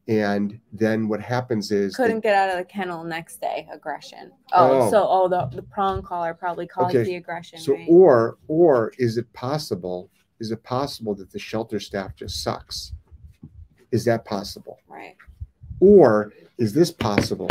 and 0.08 0.58
then 0.72 1.06
what 1.06 1.20
happens 1.20 1.70
is 1.70 1.94
Couldn't 1.94 2.20
get 2.20 2.34
out 2.34 2.48
of 2.50 2.56
the 2.58 2.64
kennel 2.64 3.04
next 3.04 3.40
day. 3.40 3.68
Aggression. 3.70 4.32
Oh, 4.52 4.86
Oh. 4.86 4.90
so 4.90 5.06
oh 5.06 5.28
the 5.28 5.46
the 5.54 5.62
prong 5.62 6.02
collar 6.02 6.32
probably 6.34 6.66
caused 6.66 6.96
Okay, 6.96 7.04
the 7.04 7.16
aggression. 7.16 7.58
so 7.58 7.74
right? 7.74 7.86
or 7.88 8.38
or 8.48 8.92
is 8.98 9.18
it 9.18 9.30
possible 9.34 10.10
is 10.40 10.50
it 10.50 10.62
possible 10.62 11.14
that 11.16 11.30
the 11.30 11.38
shelter 11.38 11.78
staff 11.78 12.14
just 12.16 12.42
sucks 12.42 12.92
is 13.92 14.04
that 14.04 14.24
possible 14.24 14.78
right. 14.88 15.16
or 15.80 16.32
is 16.58 16.72
this 16.72 16.90
possible 16.90 17.48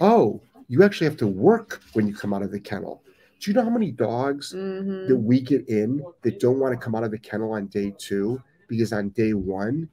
oh 0.00 0.40
you 0.68 0.82
actually 0.82 1.06
have 1.06 1.16
to 1.16 1.26
work 1.26 1.80
when 1.94 2.06
you 2.06 2.14
come 2.14 2.32
out 2.34 2.42
of 2.42 2.50
the 2.50 2.58
kennel 2.60 3.02
do 3.40 3.50
you 3.50 3.54
know 3.54 3.62
how 3.62 3.70
many 3.70 3.90
dogs 3.92 4.52
hmm 4.52 5.06
that 5.06 5.16
we 5.16 5.40
get 5.40 5.68
in 5.68 6.02
that 6.22 6.40
don't 6.40 6.58
want 6.58 6.72
to 6.72 6.78
come 6.84 6.94
out 6.94 7.04
of 7.04 7.10
the 7.10 7.18
kennel 7.18 7.52
on 7.52 7.66
day 7.66 7.94
two 7.98 8.42
because 8.68 8.92
on 8.92 9.10
day 9.10 9.32
one, 9.32 9.88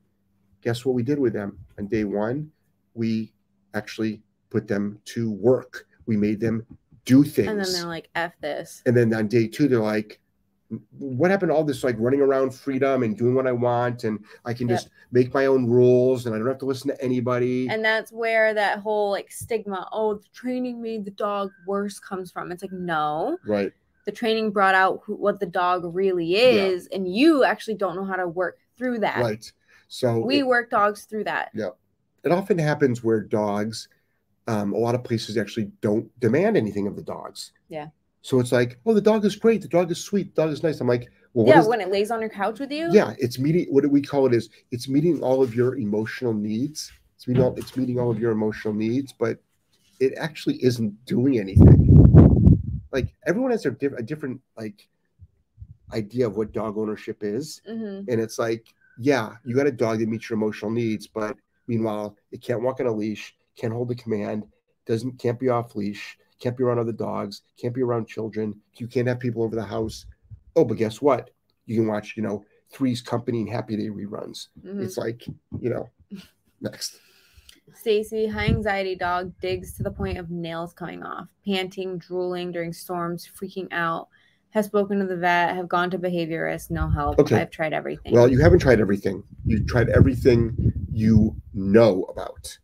guess 0.64 0.86
what 0.86 0.96
we 0.96 1.04
did 1.04 1.20
with 1.20 1.34
them? 1.34 1.60
On 1.78 1.88
day 1.88 2.06
one, 2.06 2.52
we 2.94 3.32
actually 3.74 4.22
put 4.50 4.68
them 4.68 5.00
to 5.06 5.32
work. 5.32 5.88
We 6.06 6.18
made 6.18 6.40
them 6.40 6.66
do 7.06 7.24
things. 7.24 7.50
And 7.50 7.60
then 7.60 7.74
they're 7.74 7.86
like, 7.86 8.10
"F 8.16 8.34
this." 8.42 8.82
And 8.86 8.96
then 8.96 9.14
on 9.14 9.28
day 9.28 9.48
two, 9.48 9.68
they're 9.68 9.80
like, 9.80 10.20
what 10.98 11.30
happened 11.30 11.52
to 11.52 11.56
all 11.56 11.64
this 11.64 11.84
like 11.84 11.96
running 12.00 12.22
around 12.22 12.54
freedom 12.54 13.04
and 13.04 13.18
doing 13.18 13.36
what 13.36 13.48
I 13.48 13.52
want 13.52 14.06
and 14.06 14.24
I 14.46 14.54
can 14.54 14.68
Yep. 14.68 14.78
just 14.78 14.90
make 15.12 15.34
my 15.34 15.46
own 15.46 15.68
rules 15.68 16.26
and 16.26 16.34
I 16.34 16.40
don't 16.40 16.48
have 16.48 16.58
to 16.60 16.66
listen 16.66 16.90
to 16.90 17.00
anybody. 17.04 17.68
And 17.70 17.84
that's 17.84 18.12
where 18.12 18.54
that 18.54 18.80
whole 18.80 19.12
like 19.12 19.32
stigma, 19.32 19.88
oh, 19.92 20.16
the 20.16 20.26
training 20.34 20.82
made 20.82 21.06
the 21.06 21.12
dog 21.12 21.52
worse 21.68 22.00
comes 22.00 22.32
from. 22.32 22.52
It's 22.52 22.64
like, 22.64 22.72
no, 22.72 23.38
right. 23.46 23.72
the 24.06 24.12
training 24.12 24.52
brought 24.52 24.76
out 24.76 25.02
who, 25.04 25.16
what 25.16 25.40
the 25.40 25.46
dog 25.46 25.84
really 25.94 26.36
is, 26.36 26.88
and 26.88 27.14
you 27.14 27.44
actually 27.44 27.76
don't 27.76 27.96
know 27.96 28.06
how 28.06 28.16
to 28.16 28.28
work 28.28 28.58
through 28.78 29.00
that. 29.00 29.22
Right. 29.22 29.52
So 29.88 30.20
We 30.20 30.40
it- 30.40 30.48
work 30.48 30.70
dogs 30.70 31.06
through 31.06 31.26
that. 31.26 31.52
Yeah. 31.54 31.70
It 32.24 32.32
often 32.32 32.58
happens 32.58 33.04
where 33.04 33.20
dogs 33.22 33.88
um, 34.48 34.74
a 34.74 34.78
lot 34.78 34.94
of 34.96 35.04
places 35.06 35.38
actually 35.38 35.72
don't 35.82 36.08
demand 36.20 36.58
anything 36.58 36.86
of 36.86 36.98
the 36.98 37.02
dogs 37.02 37.54
Yeah. 37.70 37.88
so 38.22 38.42
it's 38.42 38.52
like 38.52 38.78
oh 38.86 38.94
the 38.94 39.00
dog 39.00 39.24
is 39.24 39.38
great 39.38 39.62
the 39.62 39.70
dog 39.70 39.90
is 39.90 40.00
sweet 40.00 40.36
the 40.36 40.42
dog 40.42 40.52
is 40.52 40.62
nice 40.62 40.82
i'm 40.82 40.88
like 40.88 41.10
well 41.34 41.46
what 41.46 41.56
yeah, 41.56 41.66
when 41.66 41.80
it 41.80 41.90
lays 41.90 42.12
on 42.12 42.20
your 42.20 42.30
couch 42.30 42.60
with 42.60 42.70
you. 42.70 42.90
yeah 42.92 43.14
it's 43.20 43.40
meeting 43.40 43.68
what 43.70 43.84
do 43.84 43.90
we 43.90 44.02
call 44.02 44.26
it 44.26 44.34
is 44.34 44.50
it's 44.72 44.90
meeting 44.90 45.22
all 45.24 45.42
of 45.42 45.56
your 45.56 45.78
emotional 45.78 46.34
needs 46.34 46.92
it's 47.16 47.26
meeting 47.26 47.42
all, 47.42 47.56
it's 47.56 47.78
meeting 47.78 47.98
all 48.02 48.12
of 48.12 48.20
your 48.20 48.32
emotional 48.34 48.74
needs 48.74 49.14
but 49.14 49.38
it 50.02 50.12
actually 50.18 50.62
isn't 50.62 50.94
doing 51.06 51.40
anything 51.40 51.80
like 52.92 53.14
everyone 53.26 53.52
has 53.52 53.64
their 53.64 53.72
diff- 53.72 53.98
a 53.98 54.04
different 54.04 54.42
like 54.58 54.90
idea 55.94 56.28
of 56.28 56.36
what 56.36 56.52
dog 56.52 56.78
ownership 56.78 57.24
is 57.24 57.62
hmm 57.66 58.02
and 58.10 58.20
it's 58.20 58.38
like, 58.40 58.66
yeah, 59.00 59.36
you 59.44 59.56
got 59.56 59.68
a 59.68 59.72
dog 59.72 60.00
that 60.00 60.08
meets 60.08 60.30
your 60.30 60.38
emotional 60.38 60.72
needs, 60.72 61.08
but 61.08 61.36
meanwhile, 61.68 62.16
it 62.32 62.42
can't 62.42 62.62
walk 62.62 62.80
on 62.80 62.88
a 62.88 62.92
leash, 62.92 63.36
can't 63.58 63.74
hold 63.74 63.92
a 63.92 63.96
command, 63.96 64.44
doesn't 64.86 65.20
can't 65.20 65.40
be 65.40 65.50
off 65.50 65.76
leash, 65.76 66.18
can't 66.40 66.58
be 66.58 66.64
around 66.64 66.80
other 66.80 66.92
dogs, 66.92 67.42
can't 67.60 67.74
be 67.74 67.82
around 67.82 68.08
children. 68.08 68.60
You 68.76 68.88
can't 68.88 69.08
have 69.08 69.20
people 69.20 69.44
over 69.44 69.56
the 69.56 69.64
house. 69.64 70.06
Oh, 70.56 70.66
but 70.66 70.78
guess 70.78 71.02
what? 71.02 71.30
You 71.66 71.78
can 71.78 71.88
watch, 71.88 72.14
you 72.18 72.24
know, 72.24 72.44
Three's 72.72 73.02
Company 73.02 73.42
and 73.42 73.50
Happy 73.50 73.78
Day 73.78 73.90
reruns. 73.90 74.48
hmm 74.62 74.84
It's 74.84 74.98
like, 74.98 75.26
you 75.60 75.70
know, 75.70 75.90
next. 76.62 77.00
Stacy, 77.74 78.28
high 78.28 78.48
anxiety 78.48 78.96
dog, 78.96 79.34
digs 79.42 79.74
to 79.78 79.84
the 79.84 79.92
point 79.92 80.18
of 80.18 80.30
nails 80.30 80.74
coming 80.74 81.02
off, 81.04 81.28
panting, 81.46 81.98
drooling 81.98 82.52
during 82.52 82.74
storms, 82.74 83.28
freaking 83.40 83.68
out. 83.72 84.10
Have 84.54 84.66
spoken 84.66 85.00
to 85.00 85.06
the 85.08 85.18
vet, 85.18 85.56
have 85.56 85.68
gone 85.68 85.90
to 85.90 85.98
behaviorist, 85.98 86.70
no 86.70 86.88
help. 86.88 87.18
Okay. 87.18 87.42
I've 87.42 87.50
tried 87.50 87.74
everything. 87.74 88.14
Well, 88.14 88.28
you 88.28 88.40
haven't 88.40 88.60
tried 88.60 88.80
everything. 88.80 89.24
You 89.46 89.66
tried 89.66 89.90
everything 89.90 90.72
you 90.92 91.36
know 91.56 92.04
about. 92.04 92.56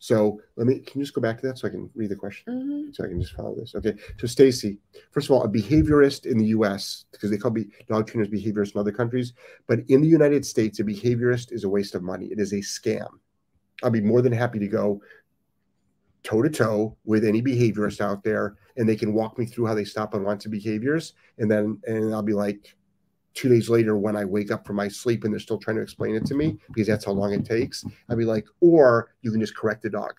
So 0.00 0.40
let 0.56 0.66
me. 0.66 0.80
Can 0.80 0.98
you 0.98 1.04
just 1.04 1.14
go 1.14 1.20
back 1.20 1.40
to 1.40 1.46
that 1.46 1.58
so 1.58 1.68
I 1.68 1.70
can 1.70 1.88
read 1.94 2.10
the 2.10 2.16
question? 2.16 2.52
Mhm. 2.52 2.96
so 2.96 3.04
I 3.04 3.08
can 3.08 3.20
just 3.20 3.34
follow 3.34 3.54
this. 3.54 3.76
Okay. 3.76 3.94
So 4.18 4.26
Stacy, 4.26 4.80
first 5.12 5.28
of 5.28 5.30
all, 5.30 5.44
a 5.44 5.48
behaviorist 5.48 6.26
in 6.26 6.36
the 6.36 6.46
US, 6.46 7.04
because 7.12 7.30
they 7.30 7.36
call 7.36 7.52
be 7.52 7.68
dog 7.88 8.08
trainers 8.08 8.28
behaviorists 8.28 8.74
in 8.74 8.80
other 8.80 8.90
countries, 8.90 9.32
but 9.68 9.80
in 9.88 10.00
the 10.00 10.08
United 10.08 10.44
States, 10.44 10.80
a 10.80 10.84
behaviorist 10.84 11.52
is 11.52 11.62
a 11.62 11.68
waste 11.68 11.94
of 11.94 12.02
money. 12.02 12.26
It 12.26 12.40
is 12.40 12.52
a 12.54 12.56
scam. 12.56 13.06
I'll 13.84 13.90
be 13.90 14.00
more 14.00 14.20
than 14.20 14.32
happy 14.32 14.58
to 14.58 14.66
go 14.66 15.00
toe 16.24 16.42
to 16.42 16.50
toe 16.50 16.96
with 17.04 17.24
any 17.24 17.40
behaviorist 17.40 18.00
out 18.00 18.24
there 18.24 18.56
and 18.80 18.88
they 18.88 18.96
can 18.96 19.12
walk 19.12 19.38
me 19.38 19.44
through 19.44 19.66
how 19.66 19.74
they 19.74 19.84
stop 19.84 20.14
unwanted 20.14 20.50
behaviors. 20.50 21.12
And 21.36 21.50
then 21.50 21.78
and 21.86 22.14
I'll 22.14 22.22
be 22.22 22.32
like 22.32 22.74
two 23.34 23.50
days 23.50 23.68
later 23.68 23.96
when 23.98 24.16
I 24.16 24.24
wake 24.24 24.50
up 24.50 24.66
from 24.66 24.76
my 24.76 24.88
sleep 24.88 25.22
and 25.22 25.32
they're 25.32 25.38
still 25.38 25.58
trying 25.58 25.76
to 25.76 25.82
explain 25.82 26.14
it 26.14 26.24
to 26.26 26.34
me 26.34 26.58
because 26.72 26.88
that's 26.88 27.04
how 27.04 27.12
long 27.12 27.34
it 27.34 27.44
takes. 27.44 27.84
I'll 28.08 28.16
be 28.16 28.24
like, 28.24 28.46
or 28.60 29.14
you 29.20 29.30
can 29.30 29.40
just 29.40 29.54
correct 29.54 29.82
the 29.82 29.90
dog 29.90 30.14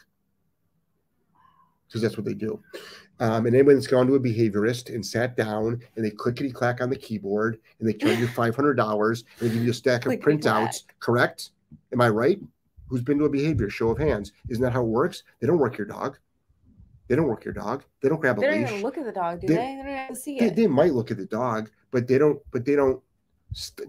because 1.88 2.04
that's 2.04 2.15
what 2.17 2.26
they 2.26 2.36
do. 2.36 2.62
Um, 3.19 3.47
and 3.47 3.56
anyone 3.56 3.74
that's 3.76 3.88
gone 3.88 4.06
to 4.06 4.13
a 4.13 4.19
behaviorist 4.19 4.93
and 4.93 5.04
sat 5.04 5.36
down 5.36 5.82
and 5.95 6.06
they 6.06 6.12
clickety 6.12 6.52
clack 6.52 6.82
on 6.82 6.91
the 6.91 6.95
keyboard 6.95 7.58
and 7.80 7.89
they 7.89 7.93
charge 7.93 8.19
you 8.19 8.28
five 8.28 8.56
hundred 8.56 8.76
dollars 8.76 9.24
and 9.39 9.50
they 9.50 9.54
give 9.56 9.63
you 9.63 9.71
a 9.71 9.74
stack 9.74 10.06
of 10.06 10.13
printouts. 10.13 10.84
Correct? 11.00 11.50
Am 11.91 12.00
I 12.00 12.10
right? 12.10 12.39
Who's 12.89 13.02
been 13.02 13.17
to 13.17 13.26
a 13.26 13.30
behavior? 13.30 13.71
Show 13.71 13.89
of 13.89 13.97
hands. 13.97 14.34
Isn't 14.50 14.63
that 14.63 14.74
how 14.74 14.84
it 14.84 14.88
works? 14.88 15.24
They 15.39 15.47
don't 15.47 15.58
work 15.58 15.80
your 15.80 15.88
dog. 15.88 16.19
They 17.12 17.17
don't 17.17 17.28
work 17.28 17.43
your 17.43 17.54
dog. 17.54 17.84
They 18.02 18.08
don't 18.08 18.21
grab 18.21 18.38
a 18.38 18.39
They 18.39 18.47
don't 18.47 18.62
leash. 18.62 18.69
even 18.69 18.84
look 18.84 18.97
at 18.97 19.04
the 19.04 19.12
dog, 19.12 19.41
do 19.41 19.47
They- 19.47 19.56
they? 19.56 19.82
They, 19.84 20.06
don't 20.08 20.15
see 20.15 20.39
it. 20.39 20.56
they 20.56 20.65
might 20.65 20.93
look 20.93 21.12
at 21.12 21.17
the 21.17 21.26
dog, 21.26 21.69
but 21.91 22.08
they 22.08 22.17
don't. 22.17 22.41
But 22.52 22.63
they 22.63 22.74
don't. 22.74 23.04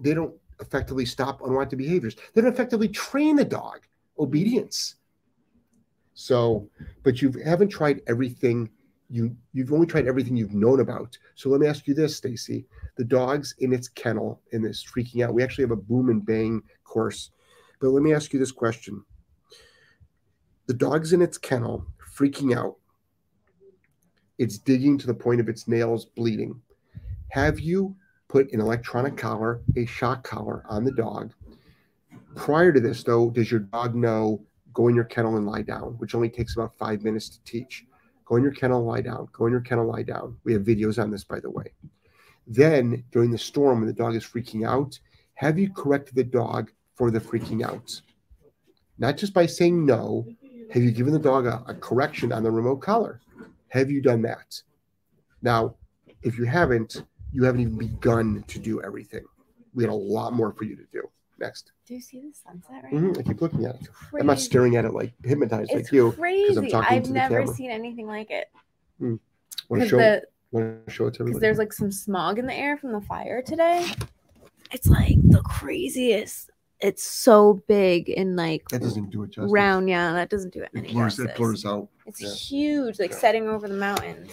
They 0.01 0.13
don't 0.13 0.35
effectively 0.59 1.05
stop 1.05 1.41
unwanted 1.41 1.79
behaviors. 1.79 2.17
They 2.33 2.41
don't 2.41 2.51
effectively 2.51 2.89
train 2.89 3.37
the 3.37 3.45
dog 3.45 3.79
hmm. 4.17 4.23
obedience. 4.23 4.95
So, 6.15 6.69
but 7.03 7.21
you 7.21 7.31
haven't 7.45 7.69
tried 7.69 8.01
everything. 8.07 8.69
You 9.09 9.37
you've 9.53 9.71
only 9.71 9.87
tried 9.87 10.05
everything 10.05 10.35
you've 10.35 10.53
known 10.53 10.81
about. 10.81 11.17
So 11.35 11.47
let 11.47 11.61
me 11.61 11.67
ask 11.67 11.87
you 11.87 11.93
this, 11.93 12.17
Stacy: 12.17 12.65
the 12.97 13.05
dog's 13.05 13.55
in 13.59 13.71
its 13.71 13.87
kennel 13.87 14.41
and 14.51 14.65
it's 14.65 14.83
freaking 14.83 15.23
out. 15.23 15.33
We 15.33 15.43
actually 15.43 15.63
have 15.63 15.71
a 15.71 15.77
boom 15.77 16.09
and 16.09 16.25
bang 16.25 16.61
course, 16.83 17.31
but 17.79 17.91
let 17.91 18.03
me 18.03 18.13
ask 18.13 18.33
you 18.33 18.39
this 18.39 18.51
question: 18.51 19.05
the 20.67 20.73
dog's 20.73 21.13
in 21.13 21.21
its 21.21 21.37
kennel, 21.37 21.85
freaking 22.17 22.53
out. 22.53 22.75
It's 24.37 24.57
digging 24.57 24.97
to 24.97 25.07
the 25.07 25.13
point 25.13 25.39
of 25.39 25.49
its 25.49 25.67
nails 25.67 26.05
bleeding. 26.05 26.59
Have 27.29 27.59
you 27.59 27.95
put 28.27 28.51
an 28.51 28.59
electronic 28.59 29.15
collar, 29.15 29.61
a 29.75 29.85
shock 29.85 30.23
collar 30.23 30.63
on 30.67 30.83
the 30.83 30.91
dog? 30.91 31.33
Prior 32.35 32.71
to 32.71 32.79
this, 32.79 33.03
though, 33.03 33.29
does 33.29 33.51
your 33.51 33.59
dog 33.59 33.95
know 33.95 34.43
go 34.73 34.87
in 34.87 34.95
your 34.95 35.03
kennel 35.03 35.37
and 35.37 35.45
lie 35.45 35.61
down, 35.61 35.95
which 35.99 36.15
only 36.15 36.29
takes 36.29 36.55
about 36.55 36.75
five 36.75 37.03
minutes 37.03 37.29
to 37.29 37.43
teach? 37.43 37.85
Go 38.25 38.37
in 38.37 38.43
your 38.43 38.53
kennel, 38.53 38.83
lie 38.83 39.01
down. 39.01 39.27
Go 39.33 39.45
in 39.45 39.51
your 39.51 39.61
kennel, 39.61 39.85
lie 39.85 40.03
down. 40.03 40.37
We 40.43 40.53
have 40.53 40.63
videos 40.63 41.01
on 41.01 41.11
this, 41.11 41.23
by 41.23 41.39
the 41.39 41.51
way. 41.51 41.73
Then, 42.47 43.03
during 43.11 43.31
the 43.31 43.37
storm, 43.37 43.79
when 43.79 43.87
the 43.87 43.93
dog 43.93 44.15
is 44.15 44.23
freaking 44.23 44.67
out, 44.67 44.99
have 45.35 45.59
you 45.59 45.71
corrected 45.71 46.15
the 46.15 46.23
dog 46.23 46.71
for 46.95 47.11
the 47.11 47.19
freaking 47.19 47.63
out? 47.63 48.01
Not 48.97 49.17
just 49.17 49.33
by 49.33 49.45
saying 49.45 49.85
no, 49.85 50.25
have 50.71 50.81
you 50.81 50.91
given 50.91 51.13
the 51.13 51.19
dog 51.19 51.45
a, 51.45 51.63
a 51.67 51.75
correction 51.75 52.31
on 52.31 52.43
the 52.43 52.51
remote 52.51 52.77
collar? 52.77 53.21
Have 53.73 53.89
you 53.89 54.03
done 54.03 54.21
that? 54.21 54.61
Now, 55.41 55.73
if 56.21 56.37
you 56.37 56.43
haven't, 56.45 57.03
you 57.31 57.43
haven't 57.43 57.61
even 57.61 57.75
begun 57.75 58.43
to 58.47 58.59
do 58.59 58.79
everything. 58.83 59.23
We 59.73 59.83
had 59.83 59.89
a 59.91 59.95
lot 59.95 60.33
more 60.33 60.53
for 60.53 60.63
you 60.65 60.75
to 60.75 60.83
do. 60.93 61.09
Next. 61.39 61.71
Do 61.87 61.95
you 61.95 61.99
see 62.01 62.19
the 62.21 62.31
sunset 62.35 62.83
right 62.83 62.93
Mhm, 62.93 63.15
now? 63.15 63.19
I 63.19 63.23
keep 63.23 63.41
looking 63.41 63.65
at 63.65 63.73
it. 63.81 63.91
Crazy. 63.91 64.21
I'm 64.21 64.27
not 64.27 64.37
staring 64.39 64.75
at 64.75 64.85
it 64.85 64.93
like 64.93 65.11
hypnotized 65.25 65.71
It's 65.71 65.85
like 65.87 65.91
you. 65.91 66.11
crazy. 66.11 66.69
talking 66.69 66.95
I've 66.97 67.01
to 67.01 67.07
the 67.09 67.13
never 67.15 67.39
camera. 67.39 67.55
seen 67.55 67.71
anything 67.71 68.05
like 68.05 68.29
it. 68.29 68.51
Want 68.99 69.19
to 69.81 69.87
show, 69.87 69.97
the, 69.97 70.21
want 70.51 70.85
to 70.85 70.93
show 70.93 71.07
it 71.07 71.15
to 71.15 71.21
everybody. 71.21 71.31
because 71.31 71.41
there's 71.41 71.57
like 71.57 71.73
some 71.73 71.91
smog 71.91 72.37
in 72.37 72.45
the 72.45 72.53
air 72.53 72.77
from 72.77 72.91
the 72.91 73.01
fire 73.01 73.41
today. 73.41 73.91
It's 74.71 74.85
like 74.87 75.17
the 75.29 75.41
craziest. 75.41 76.51
It's 76.79 77.03
so 77.03 77.63
big 77.67 78.09
and 78.15 78.35
like 78.35 78.69
that 78.69 78.81
doesn't 78.83 79.09
do 79.09 79.23
it 79.23 79.31
justice. 79.31 79.51
round. 79.51 79.89
Yeah, 79.89 80.13
that 80.13 80.29
doesn't 80.29 80.53
do 80.53 80.61
it 80.61 80.69
It 80.73 80.91
blurs, 80.93 81.17
it 81.17 81.35
blurs 81.35 81.65
out. 81.65 81.89
It's 82.05 82.21
yeah. 82.21 82.33
huge, 82.33 82.99
like 82.99 83.11
Yeah. 83.11 83.17
setting 83.17 83.47
over 83.47 83.67
the 83.67 83.75
mountains. 83.75 84.31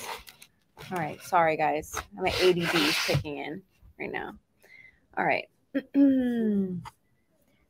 All 0.90 0.98
right, 0.98 1.20
sorry 1.22 1.56
guys, 1.56 1.94
my 2.14 2.30
ADD 2.42 2.74
is 2.74 2.98
kicking 3.06 3.36
in 3.38 3.62
right 3.98 4.10
now. 4.10 4.34
All 5.16 5.24
right. 5.24 5.48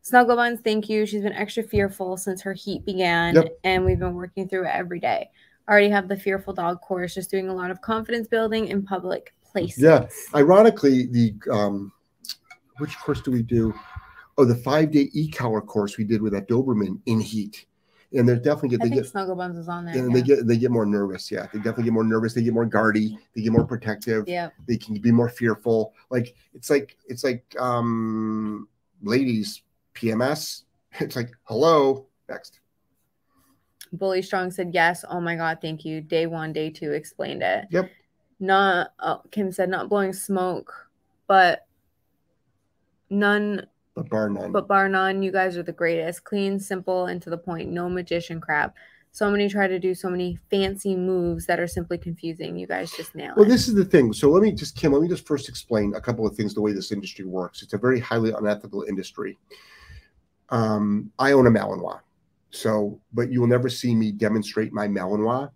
Snuggle 0.03 0.37
Buns, 0.37 0.61
thank 0.63 0.89
you. 0.89 1.05
She's 1.07 1.23
been 1.23 1.33
extra 1.33 1.63
fearful 1.63 2.17
since 2.17 2.41
her 2.43 2.53
heat 2.55 2.85
began, 2.85 3.35
Yep. 3.35 3.59
and 3.65 3.85
we've 3.85 3.99
been 3.99 4.15
working 4.15 4.49
through 4.49 4.65
it 4.67 4.71
every 4.73 4.99
day. 5.01 5.31
Already 5.69 5.91
have 5.91 6.09
the 6.09 6.17
fearful 6.17 6.53
dog 6.55 6.81
course, 6.81 7.15
just 7.15 7.31
doing 7.31 7.49
a 7.49 7.55
lot 7.55 7.71
of 7.71 7.81
confidence 7.81 8.27
building 8.27 8.69
in 8.69 8.83
public 8.83 9.35
places. 9.45 9.83
Yeah. 9.83 10.07
Ironically, 10.35 11.07
the 11.07 11.35
um, 11.51 11.93
which 12.79 12.97
course 12.99 13.21
do 13.21 13.31
we 13.31 13.43
do? 13.43 13.75
Oh, 14.39 14.45
the 14.45 14.55
five 14.57 14.91
day 14.91 15.11
e 15.13 15.31
collar 15.31 15.61
course 15.61 15.99
we 15.99 16.05
did 16.05 16.23
with 16.23 16.33
that 16.33 16.49
Doberman 16.49 17.01
in 17.07 17.21
heat. 17.21 17.67
And 18.13 18.29
they're 18.29 18.37
definitely 18.37 18.71
get 18.71 18.81
I 18.81 18.85
they 18.85 18.91
think 18.91 19.03
get 19.03 19.11
Snuggle 19.11 19.37
Buns 19.37 19.57
is 19.57 19.69
on 19.69 19.85
there. 19.85 19.95
and 19.95 20.09
yeah. 20.09 20.15
they 20.15 20.23
get 20.23 20.47
they 20.47 20.57
get 20.57 20.71
more 20.73 20.87
nervous. 20.87 21.31
Yeah, 21.31 21.47
they 21.53 21.59
definitely 21.59 21.85
get 21.85 21.93
more 21.93 22.05
nervous. 22.05 22.35
They 22.35 22.43
get 22.43 22.55
more 22.55 22.67
guardy. 22.67 23.17
They 23.35 23.43
get 23.43 23.53
more 23.53 23.65
protective. 23.65 24.25
yeah. 24.27 24.51
They 24.67 24.77
can 24.77 24.99
be 25.01 25.13
more 25.13 25.29
fearful. 25.29 25.95
Like 26.11 26.35
it's 26.53 26.71
like 26.71 26.97
it's 27.07 27.23
like 27.23 27.45
um 27.59 28.69
ladies 29.03 29.63
PMS. 29.95 30.65
It's 30.99 31.15
like 31.15 31.31
hello 31.45 32.09
next. 32.29 32.59
Bully 33.93 34.23
Strong 34.23 34.51
said 34.51 34.71
yes. 34.75 35.05
Oh 35.09 35.21
my 35.21 35.37
god, 35.37 35.59
thank 35.63 35.85
you. 35.85 36.01
Day 36.01 36.27
one, 36.27 36.53
day 36.53 36.69
two 36.69 36.93
explained 36.93 37.45
it. 37.45 37.67
Yep. 37.71 37.91
Not 38.41 38.93
oh, 38.99 39.23
Kim 39.31 39.53
said 39.53 39.69
not 39.69 39.89
blowing 39.89 40.13
smoke, 40.13 40.89
but 41.29 41.67
none 43.09 43.67
But 44.01 44.09
bar 44.11 44.31
none. 44.31 44.51
but 44.53 44.67
bar 44.67 44.89
none, 44.89 45.23
you 45.23 45.31
guys 45.31 45.57
are 45.59 45.63
the 45.63 45.73
greatest. 45.73 46.25
Clean, 46.25 46.59
simple, 46.59 47.07
and 47.07 47.21
to 47.23 47.29
the 47.29 47.37
point. 47.37 47.69
No 47.71 47.89
magician 47.89 48.41
crap. 48.41 48.75
So 49.13 49.31
many 49.31 49.49
try 49.49 49.67
to 49.67 49.79
do 49.79 49.93
so 49.95 50.09
many 50.09 50.39
fancy 50.51 50.97
moves 50.97 51.45
that 51.47 51.61
are 51.61 51.67
simply 51.67 51.99
confusing. 51.99 52.57
You 52.57 52.67
guys 52.67 52.93
just 52.93 53.15
nail 53.15 53.35
Well, 53.37 53.45
it. 53.45 53.49
this 53.49 53.69
is 53.69 53.75
the 53.75 53.85
thing. 53.85 54.13
So 54.13 54.31
let 54.31 54.43
me 54.43 54.53
just, 54.53 54.77
Kim, 54.77 54.93
let 54.93 55.03
me 55.03 55.09
just 55.09 55.27
first 55.27 55.49
explain 55.49 55.95
a 55.97 56.01
couple 56.01 56.27
of 56.27 56.35
things 56.35 56.55
the 56.55 56.61
way 56.63 56.73
this 56.73 56.93
industry 56.93 57.25
works. 57.27 57.63
It's 57.63 57.73
a 57.75 57.79
very 57.79 57.99
highly 58.01 58.31
unethical 58.33 58.85
industry. 58.85 59.37
Um, 60.49 61.11
I 61.19 61.33
own 61.33 61.47
a 61.47 61.51
Malinois. 61.51 62.01
So, 62.51 63.01
but 63.13 63.31
you 63.31 63.41
will 63.41 63.49
never 63.49 63.69
see 63.69 63.95
me 63.95 64.13
demonstrate 64.13 64.73
my 64.73 64.89
Malinois 64.89 65.51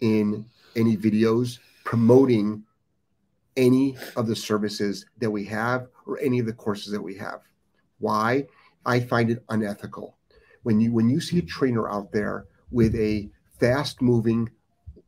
in 0.00 0.44
any 0.76 0.96
videos 0.96 1.58
promoting 1.84 2.62
any 3.56 3.96
of 4.16 4.26
the 4.26 4.36
services 4.36 5.04
that 5.18 5.30
we 5.30 5.44
have 5.44 5.88
or 6.06 6.18
any 6.20 6.38
of 6.38 6.46
the 6.46 6.52
courses 6.52 6.92
that 6.92 7.02
we 7.02 7.14
have. 7.16 7.40
Why? 8.02 8.46
I 8.84 9.00
find 9.00 9.30
it 9.30 9.44
unethical. 9.48 10.16
When 10.64 10.80
you 10.80 10.92
when 10.92 11.08
you 11.08 11.20
see 11.20 11.38
a 11.38 11.42
trainer 11.42 11.88
out 11.88 12.12
there 12.12 12.46
with 12.70 12.94
a 12.96 13.30
fast 13.60 14.02
moving, 14.02 14.50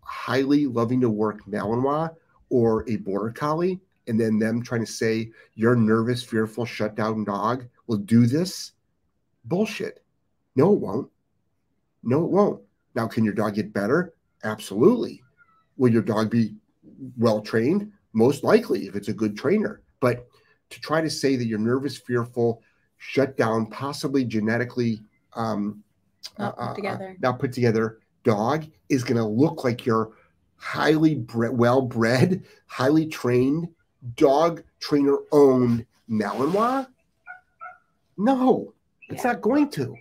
highly 0.01 0.67
loving 0.67 1.01
to 1.01 1.11
work 1.11 1.45
Malinois 1.47 2.15
or 2.51 2.89
a 2.89 2.97
border 2.97 3.33
collie, 3.33 3.81
and 4.07 4.21
then 4.21 4.39
them 4.39 4.63
trying 4.63 4.85
to 4.85 4.91
say 4.91 5.31
your 5.55 5.75
nervous, 5.75 6.23
fearful, 6.23 6.65
shut 6.65 6.95
down 6.95 7.25
dog 7.25 7.67
will 7.87 7.99
do 7.99 8.27
this, 8.27 8.73
bullshit. 9.45 10.05
No, 10.57 10.73
it 10.73 10.81
won't. 10.81 11.11
No, 12.03 12.25
it 12.25 12.31
won't. 12.31 12.63
Now, 12.95 13.09
can 13.09 13.25
your 13.25 13.35
dog 13.35 13.55
get 13.55 13.73
better? 13.73 14.15
Absolutely. 14.45 15.23
Will 15.77 15.93
your 15.93 16.03
dog 16.03 16.31
be 16.31 16.55
well 17.19 17.41
trained? 17.41 17.91
Most 18.13 18.45
likely, 18.45 18.87
if 18.87 18.95
it's 18.95 19.09
a 19.09 19.13
good 19.13 19.37
trainer. 19.37 19.83
But 20.01 20.29
to 20.71 20.81
try 20.81 21.01
to 21.01 21.11
say 21.11 21.37
that 21.37 21.47
you're 21.47 21.59
nervous, 21.59 21.99
fearful, 21.99 22.63
shut 22.99 23.37
down, 23.37 23.67
possibly 23.67 24.25
genetically 24.25 25.03
um, 25.35 25.83
Not 26.39 26.57
put 26.57 26.63
uh, 26.63 26.67
uh, 26.67 26.75
together. 26.75 27.17
not 27.21 27.39
put 27.39 27.53
together 27.53 27.99
dog 28.23 28.65
is 28.89 29.05
going 29.05 29.19
to 29.19 29.25
look 29.25 29.65
like 29.65 29.85
your 29.85 30.13
highly 30.57 31.15
bre- 31.17 31.51
well 31.51 31.83
bred, 31.83 32.45
highly 32.67 33.07
trained 33.07 33.69
dog 34.17 34.63
trainer 34.81 35.17
owned 35.33 35.85
Malinois? 36.11 36.87
No, 38.17 38.73
it's 39.09 39.25
Yeah. 39.25 39.33
not 39.33 39.43
going 39.43 39.69
to. 39.71 39.95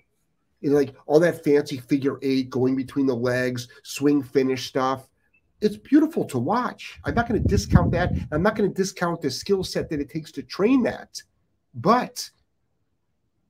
It's 0.62 0.72
like 0.74 0.96
all 1.08 1.20
that 1.20 1.44
fancy 1.44 1.78
figure 1.78 2.18
eight 2.22 2.50
going 2.50 2.76
between 2.76 3.06
the 3.06 3.16
legs, 3.16 3.68
swing 3.84 4.24
finish 4.24 4.68
stuff. 4.68 5.10
It's 5.60 5.76
beautiful 5.78 6.24
to 6.26 6.40
watch. 6.40 7.00
I'm 7.04 7.16
not 7.16 7.28
going 7.28 7.42
to 7.42 7.48
discount 7.48 7.92
that. 7.92 8.14
I'm 8.32 8.42
not 8.44 8.56
going 8.56 8.70
to 8.70 8.74
discount 8.74 9.22
the 9.22 9.32
skill 9.32 9.64
set 9.64 9.90
that 9.90 10.00
it 10.00 10.10
takes 10.10 10.32
to 10.34 10.44
train 10.44 10.84
that. 10.84 11.22
But 11.74 12.30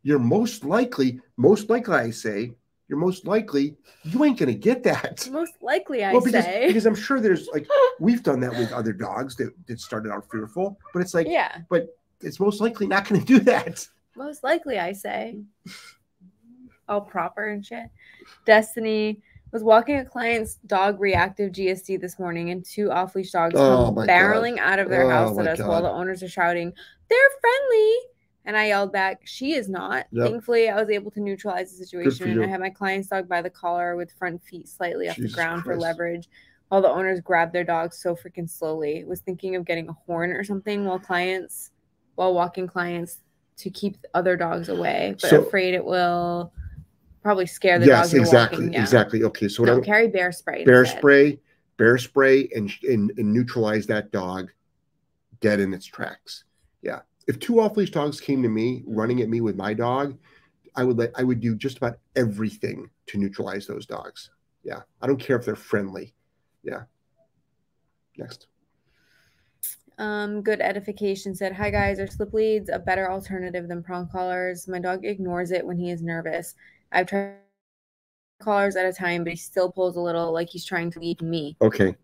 you're 0.03 0.19
most 0.19 0.63
likely, 0.63 1.19
most 1.37 1.69
likely, 1.69 1.95
I 1.95 2.11
say, 2.11 2.53
you're 2.87 2.99
most 2.99 3.25
likely 3.25 3.75
you 4.03 4.23
ain't 4.23 4.37
to 4.37 4.53
get 4.53 4.83
that. 4.83 5.27
Most 5.31 5.53
likely, 5.61 6.03
I 6.03 6.11
well, 6.11 6.21
because, 6.21 6.43
say. 6.43 6.67
because 6.67 6.85
I'm 6.85 6.95
sure 6.95 7.21
there's 7.21 7.47
like 7.53 7.65
we've 7.99 8.21
done 8.21 8.41
that 8.41 8.51
with 8.51 8.71
other 8.73 8.91
dogs 8.91 9.35
that, 9.37 9.53
that 9.67 9.79
started 9.79 10.11
out 10.11 10.29
fearful, 10.29 10.77
but 10.93 11.01
it's 11.01 11.13
like 11.13 11.27
yeah. 11.27 11.59
But 11.69 11.97
it's 12.19 12.39
most 12.39 12.61
likely 12.61 12.85
not 12.85 13.05
to 13.05 13.17
do 13.17 13.39
that. 13.39 13.87
Most 14.15 14.43
likely, 14.43 14.77
I 14.77 14.91
say. 14.91 15.39
All 16.87 17.01
proper 17.01 17.47
and 17.47 17.65
shit. 17.65 17.85
Destiny 18.45 19.21
was 19.51 19.63
walking 19.63 19.95
a 19.97 20.05
client's 20.05 20.55
dog 20.67 20.99
reactive 20.99 21.51
GSD 21.51 21.99
this 22.01 22.19
morning, 22.19 22.49
and 22.49 22.65
two 22.65 22.91
off 22.91 23.15
leash 23.15 23.31
dogs 23.31 23.55
Oh 23.55 23.85
come 23.85 23.95
my 23.95 24.05
God. 24.05 24.11
barreling 24.11 24.59
out 24.59 24.79
of 24.79 24.89
their 24.89 25.05
Oh 25.05 25.09
house 25.09 25.37
at 25.39 25.47
us 25.47 25.59
while 25.59 25.81
the 25.81 25.89
owners 25.89 26.21
are 26.21 26.29
shouting, 26.29 26.73
They're 27.09 27.17
friendly. 27.39 27.93
And 28.45 28.57
I 28.57 28.67
yelled 28.67 28.91
back, 28.91 29.21
She 29.23 29.53
is 29.53 29.69
not. 29.69 30.05
Yep. 30.11 30.29
Thankfully, 30.31 30.69
I 30.69 30.75
was 30.79 30.89
able 30.89 31.11
to 31.11 31.21
neutralize 31.21 31.71
the 31.77 31.85
situation, 31.85 32.29
and 32.31 32.43
I 32.43 32.47
had 32.47 32.59
my 32.59 32.69
client's 32.69 33.07
dog 33.07 33.27
by 33.29 33.41
the 33.41 33.49
collar 33.49 33.95
with 33.95 34.11
front 34.11 34.43
feet 34.43 34.67
slightly 34.67 35.07
off 35.09 35.15
Jesus 35.15 35.31
the 35.31 35.35
ground 35.35 35.63
for 35.63 35.77
leverage. 35.77 36.27
While 36.67 36.81
the 36.81 36.89
owners 36.89 37.21
grabbed 37.21 37.53
their 37.53 37.63
dogs 37.63 37.99
so 38.01 38.15
freaking 38.15 38.49
slowly, 38.49 39.03
was 39.05 39.21
thinking 39.21 39.55
of 39.55 39.63
getting 39.63 39.87
a 39.89 39.93
horn 39.93 40.31
or 40.31 40.43
something 40.43 40.85
while 40.85 40.99
clients, 40.99 41.71
while 42.15 42.33
walking 42.33 42.67
clients 42.67 43.19
to 43.57 43.69
keep 43.69 43.97
other 44.13 44.35
dogs 44.35 44.69
away, 44.69 45.15
but 45.21 45.29
So- 45.29 45.41
afraid 45.43 45.73
it 45.75 45.85
will 45.85 46.51
probably 47.21 47.45
scare 47.45 47.79
the 47.79 47.85
yes, 47.85 48.07
dogs. 48.07 48.13
you're 48.13 48.21
exactly, 48.23 48.71
yeah. 48.71 48.81
exactly. 48.81 49.23
Okay, 49.23 49.47
so 49.47 49.63
what 49.63 49.67
No, 49.67 49.77
I'm 49.77 49.83
carry 49.83 50.07
bear 50.07 50.31
spray. 50.31 50.65
bear 50.65 50.81
instead. 50.81 50.97
spray, 50.97 51.39
bear 51.77 51.97
spray, 51.97 52.49
and, 52.55 52.69
and 52.89 53.11
and 53.17 53.31
neutralize 53.31 53.85
that 53.87 54.11
dog 54.11 54.51
dead 55.39 55.59
in 55.61 55.73
its 55.73 55.85
tracks. 55.85 56.43
Yeah. 56.81 57.01
If 57.27 57.39
two 57.39 57.59
off 57.59 57.77
leash 57.77 57.91
dogs 57.91 58.19
came 58.19 58.43
to 58.43 58.49
me 58.49 58.83
running 58.85 59.21
at 59.21 59.29
me 59.29 59.41
with 59.41 59.55
my 59.55 59.73
dog, 59.73 60.17
I 60.75 60.83
would 60.83 60.97
let 60.97 61.11
I 61.15 61.23
would 61.23 61.39
do 61.39 61.55
just 61.55 61.77
about 61.77 61.99
everything 62.15 62.89
to 63.07 63.17
neutralize 63.17 63.67
those 63.67 63.85
dogs. 63.85 64.31
Yeah. 64.63 64.81
I 65.01 65.07
don't 65.07 65.19
care 65.19 65.37
if 65.37 65.45
they're 65.45 65.55
friendly. 65.55 66.13
Yeah. 66.63 66.83
Next. 68.17 68.47
Um, 69.97 70.41
good 70.41 70.59
edification 70.59 71.35
said, 71.35 71.53
Hi 71.53 71.69
guys, 71.69 71.99
are 71.99 72.07
slip 72.07 72.33
leads 72.33 72.69
a 72.69 72.79
better 72.79 73.11
alternative 73.11 73.67
than 73.67 73.83
prong 73.83 74.09
collars? 74.09 74.67
My 74.67 74.79
dog 74.79 75.05
ignores 75.05 75.51
it 75.51 75.65
when 75.65 75.77
he 75.77 75.91
is 75.91 76.01
nervous. 76.01 76.55
I've 76.91 77.07
tried 77.07 77.35
collars 78.41 78.75
at 78.75 78.85
a 78.85 78.93
time, 78.93 79.23
but 79.23 79.31
he 79.31 79.37
still 79.37 79.71
pulls 79.71 79.95
a 79.95 80.01
little 80.01 80.31
like 80.31 80.49
he's 80.49 80.65
trying 80.65 80.91
to 80.91 80.99
lead 80.99 81.21
me. 81.21 81.55
Okay. 81.61 81.95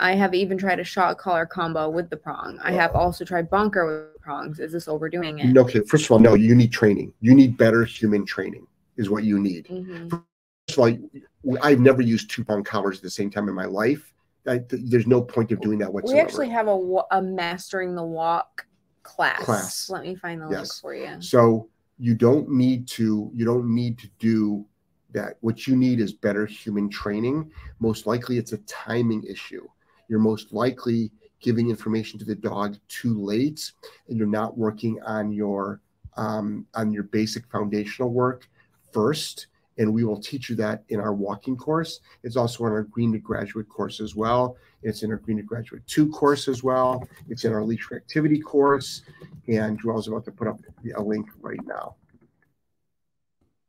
I 0.00 0.14
have 0.14 0.34
even 0.34 0.58
tried 0.58 0.80
a 0.80 0.84
shot 0.84 1.18
collar 1.18 1.46
combo 1.46 1.88
with 1.88 2.10
the 2.10 2.16
prong. 2.16 2.58
I 2.62 2.72
have 2.72 2.94
also 2.94 3.24
tried 3.24 3.50
bonker 3.50 3.86
with 3.86 4.20
prongs. 4.20 4.60
Is 4.60 4.72
this 4.72 4.88
overdoing 4.88 5.38
it? 5.38 5.56
Okay. 5.56 5.80
First 5.80 6.04
of 6.06 6.12
all, 6.12 6.18
no, 6.18 6.34
you 6.34 6.54
need 6.54 6.72
training. 6.72 7.12
You 7.20 7.34
need 7.34 7.56
better 7.56 7.84
human 7.84 8.24
training, 8.24 8.66
is 8.96 9.10
what 9.10 9.24
you 9.24 9.38
need. 9.38 9.66
Mhm. 9.66 10.10
First 10.10 10.78
of 10.78 10.78
all, 10.78 11.58
I've 11.62 11.80
never 11.80 12.02
used 12.02 12.30
two 12.30 12.44
prong 12.44 12.62
collars 12.62 12.98
at 12.98 13.02
the 13.02 13.10
same 13.10 13.30
time 13.30 13.48
in 13.48 13.54
my 13.54 13.64
life. 13.64 14.12
I, 14.46 14.60
there's 14.68 15.06
no 15.06 15.20
point 15.20 15.52
of 15.52 15.60
doing 15.60 15.78
that 15.78 15.92
whatsoever. 15.92 16.16
We 16.16 16.20
actually 16.20 16.48
have 16.50 16.68
a, 16.68 17.02
a 17.10 17.22
mastering 17.22 17.94
the 17.94 18.04
walk 18.04 18.66
class. 19.02 19.44
Class. 19.44 19.90
Let 19.90 20.02
me 20.04 20.14
find 20.14 20.40
the 20.40 20.48
link 20.48 20.72
for 20.80 20.94
you. 20.94 21.20
So 21.20 21.68
you 21.98 22.14
don't 22.14 22.48
need 22.48 22.86
to 22.88 23.30
you 23.34 23.44
don't 23.44 23.74
need 23.74 23.98
to 23.98 24.08
do 24.18 24.64
that. 25.12 25.36
What 25.40 25.66
you 25.66 25.76
need 25.76 26.00
is 26.00 26.12
better 26.12 26.46
human 26.46 26.88
training. 26.88 27.50
Most 27.80 28.06
likely 28.06 28.38
it's 28.38 28.52
a 28.52 28.58
timing 28.58 29.24
issue. 29.24 29.66
You're 30.08 30.18
most 30.18 30.52
likely 30.52 31.10
giving 31.40 31.70
information 31.70 32.18
to 32.18 32.24
the 32.24 32.34
dog 32.34 32.76
too 32.88 33.14
late 33.14 33.72
and 34.08 34.18
you're 34.18 34.26
not 34.26 34.58
working 34.58 35.00
on 35.02 35.32
your 35.32 35.80
um, 36.16 36.66
on 36.74 36.92
your 36.92 37.04
basic 37.04 37.46
foundational 37.46 38.10
work 38.10 38.48
first. 38.92 39.46
And 39.78 39.94
we 39.94 40.02
will 40.02 40.20
teach 40.20 40.50
you 40.50 40.56
that 40.56 40.82
in 40.88 40.98
our 40.98 41.14
walking 41.14 41.56
course. 41.56 42.00
It's 42.24 42.34
also 42.34 42.66
in 42.66 42.72
our 42.72 42.82
Green 42.82 43.12
to 43.12 43.18
Graduate 43.18 43.68
course 43.68 44.00
as 44.00 44.16
well. 44.16 44.56
It's 44.82 45.04
in 45.04 45.12
our 45.12 45.18
Green 45.18 45.36
to 45.36 45.44
Graduate 45.44 45.86
2 45.86 46.10
course 46.10 46.48
as 46.48 46.64
well. 46.64 47.06
It's 47.28 47.44
in 47.44 47.52
our 47.52 47.62
Leash 47.62 47.92
Activity 47.92 48.40
course. 48.40 49.02
And 49.46 49.80
Joel's 49.80 50.08
about 50.08 50.24
to 50.24 50.32
put 50.32 50.48
up 50.48 50.58
a 50.96 51.00
link 51.00 51.28
right 51.40 51.64
now. 51.64 51.94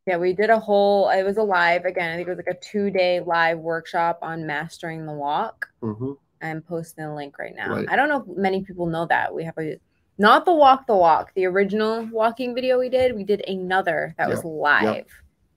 Yeah, 0.10 0.18
we 0.18 0.34
did 0.34 0.50
a 0.50 0.60
whole, 0.60 1.08
it 1.10 1.22
was 1.22 1.38
a 1.38 1.44
live, 1.44 1.86
again, 1.86 2.10
I 2.12 2.16
think 2.16 2.28
it 2.28 2.32
was 2.32 2.40
like 2.40 2.56
a 2.56 2.60
two 2.60 2.90
day 2.90 3.20
live 3.20 3.60
workshop 3.60 4.18
on 4.24 4.48
mastering 4.48 5.06
the 5.06 5.14
walk. 5.14 5.70
hmm 5.82 6.14
I'm 6.42 6.62
posting 6.64 7.04
a 7.04 7.14
link 7.14 7.38
right 7.38 7.54
now. 7.56 7.76
Right. 7.76 7.86
I 7.88 7.96
don't 7.96 8.10
know 8.10 8.22
if 8.22 8.38
many 8.38 8.64
people 8.64 8.88
know 8.88 9.06
that. 9.06 9.36
We 9.36 9.44
have 9.44 9.56
a, 9.60 9.78
not 10.18 10.46
the 10.46 10.54
walk 10.54 10.88
the 10.88 10.96
walk, 10.96 11.32
the 11.36 11.46
original 11.46 12.08
walking 12.12 12.56
video 12.56 12.80
we 12.80 12.90
did. 12.90 13.16
We 13.16 13.24
did 13.24 13.48
another 13.48 14.16
that 14.18 14.30
was 14.30 14.40
Yep, 14.40 14.46
live. 14.46 15.06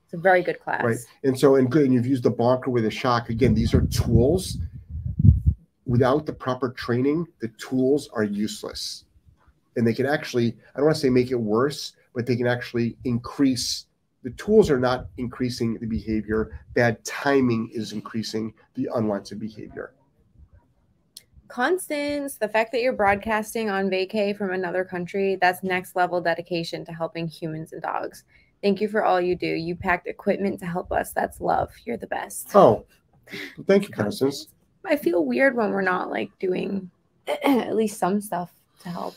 It's 0.05 0.13
a 0.13 0.19
very 0.19 0.43
good 0.43 0.61
class. 0.61 0.85
Right. 0.85 0.99
And 1.25 1.39
so, 1.39 1.55
and 1.55 1.71
good, 1.71 1.85
and 1.85 1.95
you've 1.95 2.07
used 2.07 2.25
the 2.25 2.31
bonker 2.31 2.71
with 2.71 2.85
a 2.85 2.91
shock. 2.91 3.31
Again, 3.31 3.55
these 3.55 3.73
are 3.73 3.87
tools. 3.87 4.59
Without 5.87 6.27
the 6.27 6.33
proper 6.35 6.69
training, 6.71 7.27
the 7.41 7.49
tools 7.57 8.11
are 8.13 8.25
useless. 8.25 9.05
And 9.77 9.87
they 9.87 9.95
can 9.95 10.05
actually, 10.05 10.57
I 10.75 10.79
don't 10.79 10.87
want 10.87 10.97
to 10.97 11.01
say 11.01 11.09
make 11.09 11.31
it 11.31 11.41
worse, 11.41 11.95
but 12.15 12.27
they 12.27 12.37
can 12.37 12.47
actually 12.47 12.99
increase. 13.05 13.87
The 14.23 14.31
tools 14.31 14.71
are 14.71 14.79
not 14.79 15.07
increasing 15.17 15.79
the 15.79 15.87
behavior. 15.87 16.61
Bad 16.75 17.05
timing 17.05 17.71
is 17.73 17.93
increasing 17.93 18.55
the 18.75 18.89
unwanted 18.95 19.41
behavior. 19.41 19.95
Constance, 21.49 22.37
the 22.37 22.49
fact 22.49 22.73
that 22.73 22.81
you're 22.83 22.93
broadcasting 22.95 23.69
on 23.69 23.91
vacay 23.91 24.35
from 24.37 24.53
another 24.53 24.85
country, 24.85 25.37
that's 25.41 25.63
next 25.63 25.97
level 25.97 26.21
dedication 26.21 26.85
to 26.87 26.93
helping 26.93 27.29
humans 27.29 27.73
and 27.73 27.83
dogs. 27.83 28.25
Thank 28.63 28.81
you 28.81 28.89
for 28.89 29.05
all 29.05 29.21
you 29.21 29.35
do. 29.37 29.47
You 29.47 29.75
packed 29.75 30.07
equipment 30.07 30.61
to 30.61 30.67
help 30.67 30.93
us. 30.93 31.13
That's 31.13 31.41
love. 31.41 31.71
You're 31.85 31.97
the 31.99 32.07
best. 32.07 32.49
Oh, 32.55 32.87
thank 33.67 33.83
you, 33.89 33.91
Constance. 33.91 34.49
I 34.87 34.97
feel 34.97 35.25
weird 35.25 35.57
when 35.57 35.71
we're 35.71 35.83
not 35.83 36.11
like 36.11 36.31
doing 36.39 36.91
at 37.45 37.75
least 37.77 37.99
some 37.99 38.21
stuff 38.21 38.53
to 38.81 38.89
help. 38.89 39.15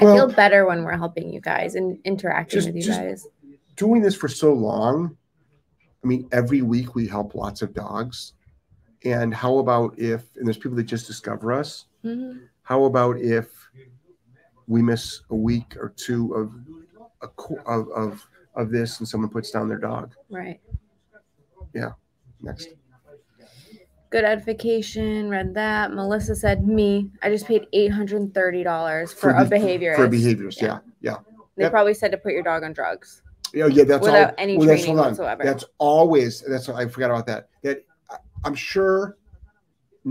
I 0.00 0.04
feel 0.04 0.30
better 0.30 0.64
when 0.66 0.84
we're 0.84 0.96
helping 0.96 1.32
you 1.32 1.40
guys 1.40 1.74
and 1.74 1.98
interacting 2.04 2.56
Just- 2.58 2.68
with 2.68 2.76
you 2.76 2.82
just- 2.82 3.00
guys. 3.00 3.26
Doing 3.78 4.02
this 4.02 4.16
for 4.16 4.26
so 4.26 4.52
long, 4.52 5.16
I 6.02 6.06
mean, 6.06 6.28
every 6.32 6.62
week 6.62 6.96
we 6.96 7.06
help 7.06 7.36
lots 7.36 7.62
of 7.62 7.72
dogs. 7.72 8.32
And 9.04 9.32
how 9.32 9.58
about 9.58 9.96
if, 9.96 10.24
and 10.36 10.44
there's 10.44 10.58
people 10.58 10.76
that 10.76 10.82
just 10.82 11.06
discover 11.06 11.52
us, 11.52 11.86
Mhm. 12.04 12.40
how 12.62 12.84
about 12.84 13.18
if 13.20 13.48
we 14.66 14.82
miss 14.82 15.22
a 15.30 15.34
week 15.36 15.76
or 15.78 15.90
two 15.96 16.34
of 16.34 16.52
of, 17.66 17.88
of 17.90 18.28
of 18.54 18.70
this 18.70 18.98
and 19.00 19.08
someone 19.08 19.28
puts 19.30 19.50
down 19.50 19.66
their 19.68 19.78
dog 19.78 20.14
Right. 20.30 20.60
Yeah. 21.74 21.92
Next 22.42 22.68
Good 24.10 24.24
edification. 24.24 25.28
Read 25.28 25.52
that. 25.54 25.92
Melissa 25.92 26.34
said, 26.36 26.66
"Me. 26.66 27.10
I 27.22 27.28
just 27.30 27.46
paid 27.46 27.66
eight 27.72 27.92
hundred 27.92 28.20
and 28.22 28.32
thirty 28.34 28.62
dollars 28.64 29.12
for, 29.12 29.30
a 29.30 29.44
be- 29.44 29.56
behaviorist. 29.56 29.96
for 29.96 30.08
behaviors 30.08 30.60
Yeah. 30.60 30.78
yeah 31.00 31.12
yeah 31.12 31.16
They 31.56 31.64
Yep. 31.64 31.72
probably 31.72 31.94
said 31.94 32.10
to 32.12 32.18
put 32.18 32.32
your 32.32 32.42
dog 32.42 32.62
on 32.64 32.72
drugs. 32.72 33.22
Yeah 33.54 33.66
yeah 33.66 33.84
that's 33.84 34.02
Without 34.04 34.30
all 34.30 34.34
any 34.38 34.56
well, 34.56 34.66
that's, 34.66 34.82
training 34.82 34.98
whatsoever. 34.98 35.44
that's 35.44 35.64
always 35.78 36.40
that's 36.42 36.68
i 36.68 36.86
forgot 36.86 37.10
about 37.10 37.26
that 37.26 37.48
that 37.62 37.84
i'm 38.44 38.54
sure 38.54 39.16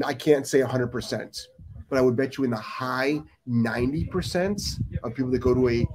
i 0.06 0.14
can't 0.14 0.48
say 0.48 0.60
100% 0.62 1.48
but 1.90 1.98
i 1.98 2.02
would 2.02 2.16
bet 2.16 2.38
you 2.38 2.44
in 2.44 2.50
the 2.52 2.58
high 2.58 3.20
90% 3.48 4.80
of 5.04 5.14
people 5.16 5.32
that 5.32 5.40
go 5.40 5.54
to 5.54 5.70
a 5.70 5.88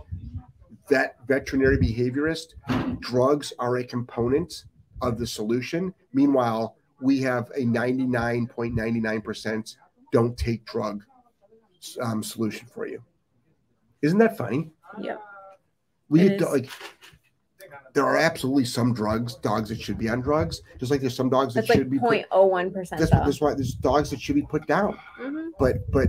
vet 0.88 1.16
veterinary 1.28 1.76
behaviorist 1.78 2.54
drugs 3.00 3.52
are 3.58 3.76
a 3.78 3.84
component 3.84 4.64
of 5.02 5.18
the 5.18 5.26
solution 5.26 5.92
meanwhile 6.12 6.76
we 7.00 7.20
have 7.20 7.50
a 7.56 7.60
99.99% 7.62 9.76
don't 10.12 10.36
take 10.36 10.64
drug 10.64 11.02
um, 12.00 12.22
solution 12.22 12.66
for 12.72 12.86
you 12.86 13.02
isn't 14.02 14.18
that 14.18 14.36
funny 14.38 14.70
Yep. 15.00 15.20
we 16.08 16.20
It 16.20 16.38
do- 16.38 16.46
is. 16.46 16.52
like 16.52 16.70
there 17.94 18.04
are 18.06 18.16
absolutely 18.16 18.64
some 18.64 18.94
drugs 18.94 19.34
dogs 19.36 19.68
that 19.68 19.80
should 19.80 19.98
be 19.98 20.08
on 20.08 20.20
drugs 20.20 20.62
just 20.78 20.90
like 20.90 21.00
there's 21.00 21.14
some 21.16 21.28
dogs 21.30 21.54
that 21.54 21.60
That's 21.62 21.70
like 21.70 21.78
should 21.78 21.90
be 21.90 21.98
put, 21.98 22.28
0.01 22.30 22.72
percent. 22.72 22.98
that's, 23.00 23.10
that's 23.10 23.40
why 23.40 23.54
there's 23.54 23.74
dogs 23.74 24.10
that 24.10 24.20
should 24.20 24.34
be 24.36 24.42
put 24.42 24.66
down 24.66 24.98
hmm 25.18 25.48
but 25.58 25.90
but 25.90 26.08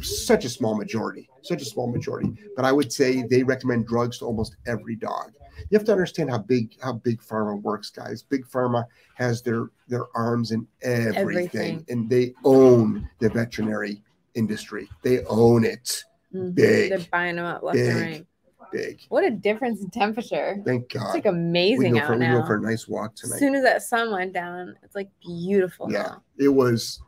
such 0.00 0.44
a 0.44 0.48
small 0.48 0.76
majority 0.76 1.28
such 1.42 1.62
a 1.62 1.64
small 1.64 1.90
majority 1.90 2.30
but 2.56 2.64
i 2.64 2.72
would 2.72 2.92
say 2.92 3.22
they 3.22 3.42
recommend 3.42 3.86
drugs 3.86 4.18
to 4.18 4.24
almost 4.26 4.56
every 4.66 4.94
dog 4.94 5.32
you 5.70 5.78
have 5.78 5.86
to 5.86 5.92
understand 5.92 6.28
how 6.28 6.36
big 6.38 6.76
how 6.82 6.92
big 6.92 7.20
pharma 7.22 7.60
works 7.62 7.88
guys 7.88 8.22
big 8.22 8.44
pharma 8.46 8.84
has 9.14 9.40
their 9.40 9.70
their 9.88 10.04
arms 10.14 10.50
in 10.50 10.66
everything, 10.82 11.16
Everything. 11.16 11.84
and 11.88 12.10
they 12.10 12.34
own 12.44 13.08
the 13.20 13.28
veterinary 13.30 14.02
industry 14.34 14.88
they 15.02 15.24
own 15.26 15.64
it 15.64 16.04
Big. 16.52 16.90
They're 16.90 16.98
buying 17.12 17.36
them 17.36 17.44
up 17.46 17.62
left 17.62 17.78
and 17.78 17.86
Big. 17.94 18.02
right. 18.02 18.26
Big 18.74 19.00
What 19.08 19.24
a 19.24 19.30
difference 19.30 19.80
in 19.82 19.90
temperature. 19.90 20.60
thank 20.64 20.92
God. 20.92 21.04
It's 21.06 21.14
like 21.14 21.24
we 21.24 21.30
amazing 21.30 21.92
go, 21.94 22.00
out 22.00 22.06
for, 22.08 22.18
we 22.18 22.26
go 22.26 22.44
for 22.46 22.56
a 22.56 22.60
nice 22.60 22.86
walk 22.88 23.14
tonight. 23.14 23.34
As 23.34 23.40
soon 23.40 23.54
as 23.54 23.62
that 23.62 23.82
sun 23.82 24.10
went 24.12 24.32
down, 24.32 24.74
it's 24.82 24.94
like 24.94 25.08
beautiful 25.24 25.90
yeah 25.90 26.02
now. 26.02 26.22
it 26.38 26.48
was 26.48 27.00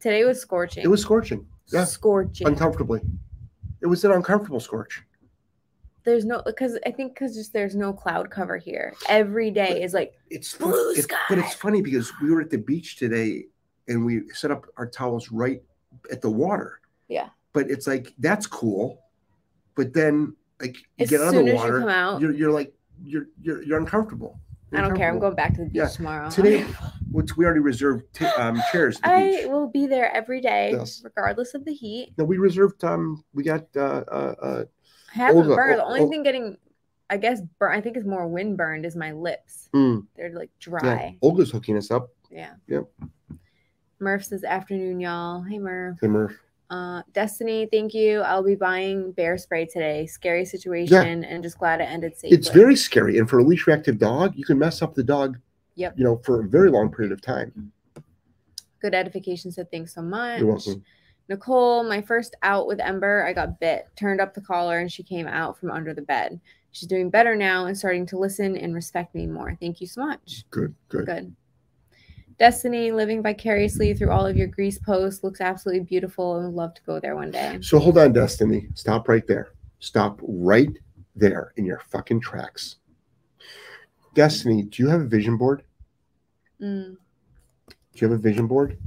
Today 0.00 0.24
was 0.24 0.40
scorching. 0.40 0.82
it 0.84 0.88
was 0.88 1.02
scorching 1.02 1.46
yeah 1.72 1.84
scorching. 1.84 2.46
uncomfortably 2.46 3.00
it 3.82 3.86
was 3.86 4.04
an 4.04 4.12
uncomfortable 4.12 4.60
scorch 4.60 5.02
there's 6.04 6.24
no 6.24 6.42
because 6.46 6.78
I 6.86 6.90
think 6.90 7.12
because 7.14 7.34
just 7.34 7.52
there's 7.52 7.76
no 7.76 7.92
cloud 7.92 8.30
cover 8.30 8.56
here. 8.56 8.94
Every 9.08 9.50
day 9.50 9.82
is 9.82 9.92
like 9.92 10.14
it's 10.30 10.54
Blue 10.56 10.92
it's, 10.92 11.06
but 11.28 11.36
it's 11.38 11.52
funny 11.54 11.82
because 11.82 12.10
we 12.22 12.30
were 12.30 12.40
at 12.40 12.48
the 12.48 12.56
beach 12.56 12.96
today 12.96 13.44
and 13.86 14.04
we 14.06 14.22
set 14.32 14.50
up 14.50 14.64
our 14.78 14.88
towels 14.88 15.30
right 15.30 15.62
at 16.10 16.22
the 16.22 16.30
water 16.30 16.80
Yeah. 17.08 17.28
but 17.52 17.70
it's 17.70 17.86
like 17.86 18.14
that's 18.18 18.46
cool 18.46 19.02
but 19.74 19.92
then 19.92 20.34
like 20.60 20.76
you 20.76 20.82
as 21.04 21.10
get 21.10 21.20
out 21.20 21.28
of 21.28 21.34
the 21.34 21.40
as 21.40 21.46
you 21.48 21.54
water 21.54 21.80
come 21.80 21.88
out. 21.88 22.20
you're, 22.20 22.32
you're 22.34 22.52
like 22.52 22.72
you're 23.02 23.26
you're, 23.40 23.62
you're 23.62 23.78
uncomfortable 23.78 24.38
You're 24.70 24.80
I 24.80 24.88
don't 24.88 24.96
care. 24.96 25.10
I'm 25.10 25.18
going 25.18 25.34
back 25.34 25.54
to 25.54 25.60
the 25.60 25.66
beach 25.66 25.74
Yeah. 25.76 25.88
tomorrow. 25.88 26.30
Today- 26.30 26.66
which 27.10 27.36
we 27.36 27.44
already 27.44 27.58
reserved 27.60 28.04
t- 28.14 28.24
um, 28.24 28.60
chairs 28.70 29.00
I 29.02 29.22
beach 29.30 29.46
will 29.48 29.68
be 29.68 29.86
there 29.88 30.14
every 30.14 30.40
day, 30.40 30.70
Yes. 30.72 31.00
regardless 31.02 31.54
of 31.54 31.64
the 31.64 31.72
heat. 31.72 32.12
no 32.18 32.24
we 32.24 32.38
reserved 32.38 32.84
um 32.84 33.24
we 33.32 33.42
got 33.42 33.64
uh 33.76 33.80
uh, 34.08 34.34
uh 34.42 34.64
I 35.12 35.18
haven't 35.18 35.42
Olga, 35.42 35.54
burned. 35.56 35.78
The 35.80 35.84
only 35.84 36.00
oh. 36.02 36.08
thing 36.08 36.22
getting, 36.22 36.56
I 37.08 37.16
guess, 37.16 37.40
burn. 37.58 37.76
I 37.76 37.80
think 37.80 37.96
is 37.96 38.04
more 38.04 38.28
wind 38.28 38.56
burned 38.56 38.86
is 38.86 38.94
my 38.94 39.10
lips. 39.10 39.68
mm, 39.74 40.06
They're 40.14 40.32
like 40.32 40.50
yeah 40.62 40.78
dry. 40.78 41.16
olga's 41.20 41.50
hooking 41.50 41.76
us 41.76 41.90
up 41.90 42.10
Yeah. 42.30 42.52
Yep. 42.68 42.84
Murph 43.98 44.24
says 44.24 44.44
afternoon, 44.44 45.00
y'all. 45.00 45.42
Hey 45.42 45.58
Murph. 45.58 45.98
hey 46.00 46.06
murph 46.06 46.38
Uh, 46.70 47.02
Destiny, 47.12 47.68
thank 47.70 47.92
you. 47.92 48.20
I'll 48.20 48.44
be 48.44 48.54
buying 48.54 49.10
bear 49.12 49.36
spray 49.36 49.66
today. 49.66 50.06
Scary 50.06 50.44
situation, 50.44 51.24
and 51.24 51.42
just 51.42 51.58
glad 51.58 51.80
it 51.80 51.84
ended 51.84 52.16
safely. 52.16 52.36
it's 52.38 52.48
very 52.48 52.76
scary 52.76 53.18
and 53.18 53.28
for 53.28 53.40
a 53.40 53.42
leash 53.42 53.66
reactive 53.66 53.98
dog 53.98 54.34
you 54.36 54.44
can 54.44 54.56
mess 54.58 54.80
up 54.80 54.94
the 54.94 55.02
dog 55.02 55.36
Yep. 55.74 55.94
you 55.96 56.04
know 56.04 56.16
for 56.24 56.42
a 56.42 56.48
very 56.48 56.70
long 56.70 56.90
period 56.92 57.10
of 57.12 57.20
time 57.20 57.72
good 58.80 58.94
edification. 58.94 59.50
Said 59.50 59.70
thanks 59.70 59.94
so 59.94 60.02
much. 60.02 60.38
you're 60.40 60.48
welcome 60.48 60.84
Nicole, 61.28 61.84
my 61.84 62.02
first 62.02 62.34
out 62.42 62.66
with 62.66 62.80
Ember, 62.80 63.24
I 63.24 63.32
got 63.32 63.60
bit. 63.60 63.86
Turned 63.96 64.20
up 64.20 64.34
the 64.34 64.40
collar 64.40 64.78
and 64.80 64.90
she 64.90 65.04
came 65.04 65.28
out 65.28 65.56
from 65.58 65.70
under 65.70 65.94
the 65.94 66.02
bed. 66.02 66.40
She's 66.72 66.88
doing 66.88 67.08
better 67.08 67.36
now 67.36 67.66
and 67.66 67.78
starting 67.78 68.04
to 68.06 68.18
listen 68.18 68.56
and 68.56 68.74
respect 68.74 69.14
me 69.14 69.26
more. 69.28 69.56
Thank 69.60 69.80
you 69.80 69.86
so 69.86 70.04
much. 70.04 70.44
good 70.50 70.74
good 70.88 71.06
Good. 71.06 71.36
Destiny, 72.40 72.90
living 72.90 73.22
vicariously 73.22 73.92
through 73.92 74.10
all 74.10 74.24
of 74.26 74.34
your 74.34 74.46
Greece 74.46 74.78
posts, 74.78 75.22
looks 75.22 75.42
absolutely 75.42 75.84
beautiful 75.84 76.38
and 76.38 76.46
would 76.46 76.54
love 76.54 76.72
to 76.72 76.82
go 76.84 76.98
there 76.98 77.14
one 77.14 77.30
day. 77.30 77.58
So 77.60 77.78
hold 77.78 77.98
on, 77.98 78.14
Destiny. 78.14 78.66
Stop 78.72 79.10
right 79.10 79.26
there. 79.26 79.50
Stop 79.78 80.18
right 80.22 80.70
there 81.14 81.52
in 81.58 81.66
your 81.66 81.80
fucking 81.90 82.22
tracks. 82.22 82.76
Destiny, 84.14 84.62
do 84.62 84.82
you 84.82 84.88
have 84.88 85.02
a 85.02 85.06
vision 85.06 85.36
board? 85.36 85.64
Mm, 86.62 86.96
Do 87.68 87.74
you 87.96 88.08
have 88.08 88.18
a 88.18 88.22
vision 88.22 88.46
board? 88.46 88.78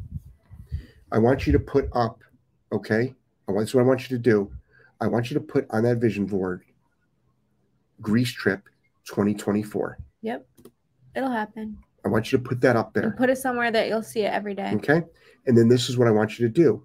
I 1.11 1.19
want 1.19 1.45
you 1.45 1.53
to 1.53 1.59
put 1.59 1.89
up, 1.93 2.23
okay? 2.71 3.13
I 3.47 3.51
want, 3.51 3.65
this 3.65 3.69
is 3.69 3.75
what 3.75 3.81
I 3.81 3.87
want 3.87 4.09
you 4.09 4.17
to 4.17 4.21
do. 4.21 4.51
I 4.99 5.05
want 5.05 5.29
you 5.29 5.35
to 5.35 5.41
put 5.41 5.67
on 5.69 5.83
that 5.83 5.97
vision 5.97 6.25
board 6.25 6.63
Greece 8.01 8.31
Trip 8.31 8.63
2024. 9.05 9.99
Yep. 10.23 10.47
it'll 11.15 11.29
happen. 11.29 11.77
I 12.05 12.09
want 12.09 12.31
you 12.31 12.37
to 12.37 12.43
put 12.43 12.61
that 12.61 12.75
up 12.75 12.95
And 12.95 13.03
there. 13.05 13.11
put 13.11 13.29
it 13.29 13.37
somewhere 13.37 13.71
that 13.71 13.87
you'll 13.87 14.03
see 14.03 14.21
it 14.21 14.33
every 14.33 14.53
day. 14.53 14.71
Okay. 14.75 15.03
And 15.45 15.57
then 15.57 15.67
this 15.69 15.89
is 15.89 15.97
what 15.97 16.07
I 16.07 16.11
want 16.11 16.37
you 16.37 16.47
to 16.47 16.53
do. 16.53 16.83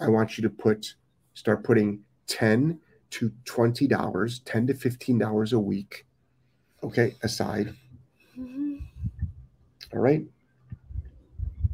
I 0.00 0.08
want 0.08 0.36
you 0.36 0.42
to 0.42 0.50
put 0.50 0.94
start 1.34 1.62
putting 1.64 2.00
10 2.26 2.80
to 3.10 3.32
20 3.44 3.86
dollars, 3.86 4.40
10 4.40 4.66
to 4.68 4.74
15 4.74 5.18
dollars 5.18 5.52
a 5.52 5.60
week, 5.60 6.06
okay, 6.82 7.14
aside. 7.22 7.74
Mhm. 8.36 8.82
All 9.92 10.00
right. 10.00 10.24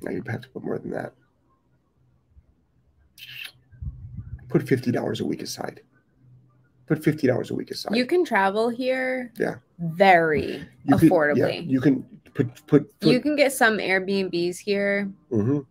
Now 0.03 0.11
you 0.13 0.23
have 0.27 0.43
to 0.43 0.49
put 0.51 0.63
more 0.65 0.79
than 0.79 0.91
that. 0.91 1.15
Put 4.49 4.69
fifty 4.69 4.91
dollars 4.93 5.21
a 5.21 5.25
week 5.25 5.43
aside. 5.43 5.81
Put 6.93 7.03
fifty 7.03 7.27
dollars 7.27 7.51
a 7.51 7.55
week 7.55 7.71
aside. 7.71 7.97
You 7.97 8.05
can 8.05 8.23
travel 8.23 8.69
here 8.69 9.33
Yeah. 9.39 9.55
very 9.79 10.63
You 10.85 10.99
could- 10.99 11.03
yeah, 11.05 11.09
affordably. 11.09 11.67
you 11.71 11.81
can 11.81 12.03
put 12.35 12.49
put, 12.67 13.01
put 13.01 13.11
you 13.11 13.19
can 13.19 13.35
get 13.35 13.51
some 13.55 13.79
Airbnbs 13.79 14.59
here. 14.59 15.11
mhm. 15.31 15.65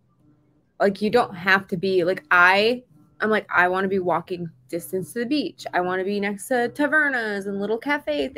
Like 0.80 1.00
you 1.00 1.10
don't 1.10 1.32
have 1.36 1.68
to 1.68 1.76
be 1.76 2.02
like 2.02 2.24
I 2.32 2.82
I'm 3.20 3.30
like 3.30 3.46
I 3.54 3.68
want 3.68 3.84
to 3.84 3.88
be 3.88 4.00
walking 4.00 4.50
distance 4.68 5.12
to 5.12 5.20
the 5.20 5.26
beach. 5.26 5.64
I 5.72 5.80
want 5.80 6.00
to 6.00 6.04
be 6.04 6.18
next 6.18 6.48
to 6.48 6.72
tavernas 6.74 7.46
and 7.46 7.60
little 7.60 7.78
cafes. 7.78 8.32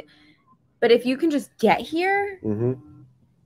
But 0.80 0.92
if 0.92 1.06
you 1.06 1.16
can 1.16 1.30
just 1.30 1.56
get 1.56 1.80
here, 1.80 2.38
Mhm. 2.44 2.78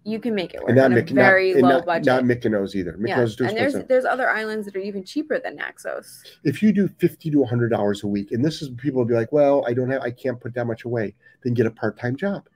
You 0.09 0.19
can 0.19 0.35
make 0.35 0.55
it 0.55 0.61
work 0.61 0.69
and 0.71 0.77
not 0.77 0.91
Myk- 0.91 1.11
very 1.11 1.55
not, 1.55 1.63
low 1.63 1.77
not, 1.79 1.87
budget. 1.87 2.07
not 2.07 2.25
Mykonos 2.25 2.75
either. 2.75 2.93
Mykonos 2.95 3.39
yeah. 3.41 3.49
and 3.49 3.57
there's 3.57 3.75
there's 3.87 4.05
other 4.05 4.29
islands 4.31 4.65
that 4.67 4.75
are 4.77 4.81
even 4.81 5.05
cheaper 5.05 5.39
than 5.39 5.57
Naxos. 5.57 6.23
if 6.45 6.63
you 6.63 6.73
do 6.73 6.89
50 6.89 7.31
to 7.31 7.39
100 7.41 7.69
dollars 7.69 8.03
a 8.05 8.07
week 8.07 8.33
and 8.33 8.45
this 8.45 8.63
is 8.63 8.71
people 8.71 8.99
will 9.01 9.07
be 9.07 9.15
like 9.15 9.31
well 9.33 9.65
i 9.67 9.73
don't 9.73 9.91
have 9.91 10.03
i 10.03 10.11
can't 10.11 10.41
put 10.41 10.55
that 10.55 10.67
much 10.67 10.85
away 10.85 11.15
then 11.43 11.55
get 11.55 11.67
a 11.67 11.71
part-time 11.71 12.17
job 12.17 12.49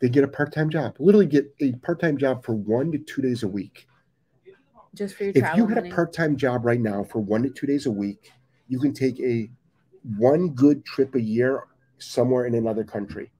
they 0.00 0.08
get 0.08 0.24
a 0.24 0.28
part-time 0.28 0.68
job 0.70 0.94
literally 0.98 1.26
get 1.26 1.52
a 1.60 1.72
part-time 1.84 2.16
job 2.18 2.44
for 2.44 2.54
one 2.54 2.92
to 2.92 2.98
two 2.98 3.22
days 3.22 3.42
a 3.42 3.48
week 3.48 3.86
Just 4.94 5.14
for 5.16 5.24
your 5.24 5.32
if 5.34 5.56
you 5.56 5.66
had 5.66 5.76
money. 5.76 5.90
a 5.90 5.94
part-time 5.94 6.36
job 6.36 6.64
right 6.64 6.80
now 6.80 7.02
for 7.04 7.20
one 7.20 7.42
to 7.44 7.50
two 7.50 7.66
days 7.66 7.86
a 7.86 7.90
week 7.90 8.30
you 8.68 8.78
can 8.78 8.92
take 8.92 9.18
a 9.20 9.48
one 10.18 10.50
good 10.50 10.84
trip 10.84 11.14
a 11.14 11.20
year 11.20 11.64
somewhere 11.98 12.44
in 12.46 12.54
another 12.54 12.84
country 12.84 13.30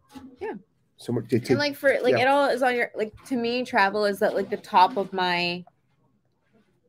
Yeah. 0.40 0.55
Somewhere 0.99 1.22
to 1.24 1.38
take 1.38 1.51
and 1.51 1.59
like 1.59 1.76
for 1.76 1.94
like 2.03 2.16
yeah. 2.16 2.22
it 2.22 2.26
all 2.28 2.49
is 2.49 2.62
on 2.62 2.74
your 2.74 2.90
like 2.94 3.12
to 3.26 3.36
me 3.36 3.64
travel 3.64 4.05
is 4.07 4.22
at 4.22 4.34
like 4.34 4.49
the 4.49 4.57
top 4.57 4.97
of 4.97 5.12
my 5.12 5.62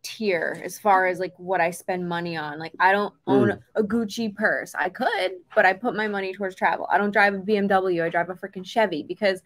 tier 0.03 0.61
as 0.63 0.79
far 0.79 1.07
as 1.07 1.19
like 1.19 1.33
what 1.37 1.59
I 1.59 1.71
spend 1.71 2.07
money 2.07 2.37
on. 2.37 2.59
Like 2.59 2.73
I 2.79 2.93
don't 2.93 3.13
own 3.27 3.59
a 3.75 3.83
Gucci 3.83 4.33
purse. 4.33 4.73
I 4.73 4.87
could, 4.89 5.33
but 5.55 5.65
I 5.65 5.73
put 5.73 5.95
my 5.95 6.07
money 6.07 6.33
towards 6.33 6.55
travel. 6.55 6.87
I 6.89 6.97
don't 6.97 7.11
drive 7.11 7.33
a 7.33 7.39
BMW. 7.39 8.03
I 8.03 8.09
drive 8.09 8.29
a 8.29 8.33
freaking 8.35 8.65
Chevy 8.65 9.03
because 9.03 9.41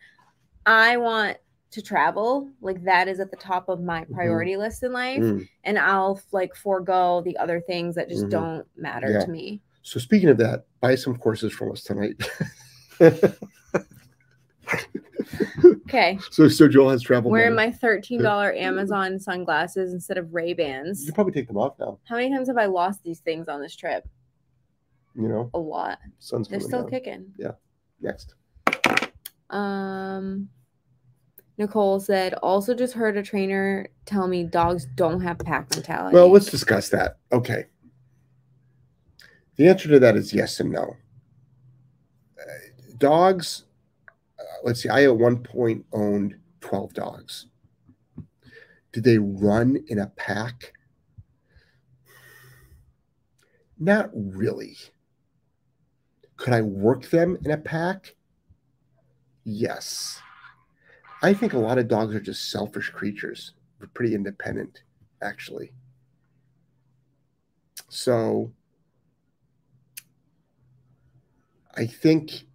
I 0.68 0.98
want 0.98 1.38
to 1.72 1.82
travel. 1.82 2.50
Like 2.62 2.84
that 2.84 3.08
is 3.08 3.20
at 3.20 3.32
the 3.32 3.38
top 3.38 3.70
of 3.70 3.82
my 3.82 4.06
priority 4.14 4.58
list 4.58 4.84
in 4.84 4.94
life, 4.94 5.22
Mm. 5.22 5.48
and 5.64 5.80
I'll 5.80 6.22
like 6.32 6.56
forego 6.56 7.22
the 7.26 7.38
other 7.38 7.60
things 7.62 7.96
that 7.96 8.10
just 8.10 8.26
Mhm. 8.26 8.30
don't 8.30 8.68
matter 8.76 9.10
Yeah. 9.10 9.26
to 9.26 9.32
me. 9.32 9.62
So 9.82 10.00
speaking 10.00 10.30
of 10.30 10.38
that, 10.38 10.66
buy 10.80 10.94
some 10.96 11.18
courses 11.18 11.52
from 11.54 11.72
us 11.72 11.82
tonight. 11.82 12.22
Okay, 15.86 16.18
so 16.32 16.48
so 16.48 16.68
Joel 16.68 16.90
has 16.90 17.02
travel. 17.04 17.30
wearing 17.32 17.54
money. 17.56 17.70
my 17.70 17.74
thirteen 17.78 18.22
dollar 18.22 18.54
Amazon 18.54 19.20
sunglasses 19.20 19.94
instead 19.94 20.18
of 20.18 20.34
Ray 20.34 20.54
Bans. 20.54 21.02
You 21.02 21.08
Bans. 21.08 21.16
probably 21.16 21.34
take 21.34 21.48
them 21.48 21.58
off 21.58 21.76
now. 21.80 22.00
How 22.06 22.16
many 22.16 22.32
times 22.34 22.48
have 22.48 22.58
I 22.58 22.66
lost 22.66 23.04
these 23.04 23.20
things 23.20 23.48
on 23.48 23.62
this 23.62 23.76
trip? 23.76 24.08
You 25.16 25.28
know, 25.28 25.50
A 25.54 25.60
lot. 25.60 26.00
sun's 26.20 26.48
They're 26.48 26.60
still 26.60 26.82
down. 26.84 26.90
kicking. 26.90 27.26
Yeah. 27.38 27.52
Next. 28.02 28.34
Um, 29.50 30.50
Nicole 31.58 32.00
said, 32.00 32.34
also 32.36 32.74
just 32.74 32.94
heard 32.94 33.18
a 33.18 33.24
trainer 33.24 33.88
tell 34.06 34.28
me 34.28 34.44
dogs 34.46 34.88
don't 34.96 35.20
have 35.22 35.38
pack 35.40 35.70
mentality. 35.76 36.16
Well, 36.16 36.30
let's 36.30 36.50
discuss 36.50 36.90
that. 36.90 37.18
Okay. 37.32 37.66
The 39.58 39.68
answer 39.68 39.90
to 39.90 40.00
that 40.00 40.16
is 40.16 40.34
yes 40.34 40.60
and 40.62 40.72
no. 40.72 40.96
Uh, 42.40 42.44
dogs, 42.98 43.66
let's 44.64 44.82
see, 44.82 44.90
I 44.90 45.04
at 45.04 45.18
one 45.18 45.44
point 45.44 45.86
owned 45.94 46.36
12 46.62 46.94
dogs. 46.94 47.48
Did 48.92 49.04
they 49.04 49.18
run 49.18 49.78
in 49.88 50.00
a 50.00 50.08
pack? 50.08 50.74
Not 53.80 54.10
really. 54.14 54.78
Could 56.38 56.54
I 56.54 56.62
work 56.62 57.10
them 57.10 57.38
in 57.44 57.52
a 57.52 57.58
pack? 57.58 58.16
Yes. 59.44 60.20
I 61.24 61.34
think 61.34 61.54
a 61.54 61.60
lot 61.60 61.78
of 61.78 61.88
dogs 61.88 62.14
are 62.16 62.20
just 62.20 62.52
selfish 62.52 62.90
creatures. 62.90 63.54
They're 63.80 63.90
pretty 63.90 64.16
independent, 64.16 64.84
actually. 65.22 65.72
So 67.90 68.52
I 71.76 71.86
think 71.86 72.46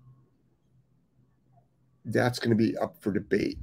that's 2.07 2.39
going 2.39 2.51
to 2.51 2.57
be 2.57 2.77
up 2.79 2.97
for 3.01 3.13
debate. 3.13 3.59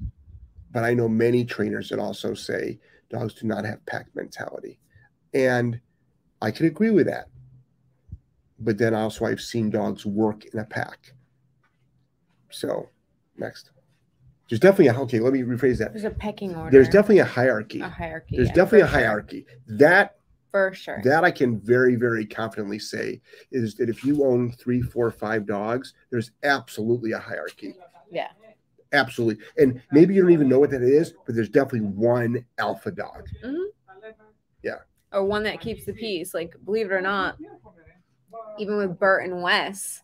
But 0.72 0.84
I 0.84 0.94
know 0.94 1.08
many 1.08 1.46
trainers 1.46 1.90
that 1.90 2.00
also 2.00 2.34
say 2.34 2.80
dogs 3.10 3.34
do 3.36 3.48
not 3.48 3.66
have 3.66 3.86
pack 3.86 4.08
mentality. 4.16 4.80
And 5.34 5.80
I 6.42 6.52
can 6.52 6.66
agree 6.66 6.92
with 6.92 7.08
that. 7.08 7.28
But 8.60 8.78
then 8.78 8.94
also, 8.94 9.26
I've 9.26 9.42
seen 9.42 9.70
dogs 9.70 10.06
work 10.06 10.46
in 10.46 10.60
a 10.60 10.64
pack. 10.64 11.14
So, 12.50 12.90
next. 13.38 13.72
There's 14.50 14.60
definitely 14.60 14.88
a, 14.88 15.00
okay, 15.02 15.20
let 15.20 15.34
me 15.34 15.42
rephrase 15.42 15.80
that. 15.80 15.94
There's 15.94 16.06
a 16.06 16.12
pecking 16.12 16.56
order. 16.56 16.70
There's 16.70 16.88
definitely 16.88 17.20
a 17.20 17.26
hierarchy. 17.26 17.82
a 17.82 17.90
hierarchy. 17.90 18.36
There's 18.38 18.50
yeah, 18.50 18.56
definitely 18.56 18.82
a 18.82 18.86
for 18.86 18.92
sure. 18.92 19.00
hierarchy. 19.00 19.46
That 19.68 20.16
For 20.52 20.74
sure. 20.74 21.02
that 21.04 21.24
I 21.24 21.32
can 21.32 21.60
very, 21.60 21.96
very 21.96 22.26
confidently 22.26 22.80
say 22.80 23.22
is 23.52 23.76
that 23.76 23.90
if 23.90 24.04
you 24.04 24.24
own 24.26 24.52
three, 24.52 24.82
four, 24.82 25.10
five 25.12 25.46
dogs, 25.48 25.94
there's 26.12 26.32
absolutely 26.44 27.14
a 27.14 27.20
hierarchy. 27.20 27.74
Yeah. 28.14 28.30
Absolutely. 28.94 29.44
And 29.58 29.82
maybe 29.92 30.14
you 30.14 30.22
don't 30.22 30.32
even 30.32 30.48
know 30.48 30.60
what 30.60 30.70
that 30.70 30.84
is, 30.84 31.14
but 31.26 31.34
there's 31.34 31.50
definitely 31.50 31.82
one 31.88 32.46
alpha 32.60 32.92
dog. 32.92 33.28
Mm-hmm. 33.44 33.58
Yeah. 34.62 34.76
Or 35.12 35.24
one 35.26 35.44
that 35.44 35.60
keeps 35.60 35.86
the 35.86 35.94
peace. 35.94 36.34
Like, 36.36 36.56
believe 36.64 36.92
it 36.92 36.94
or 36.94 37.02
not, 37.02 37.38
even 38.60 38.78
with 38.78 39.00
Bert 39.00 39.26
and 39.26 39.42
Wes, 39.42 40.00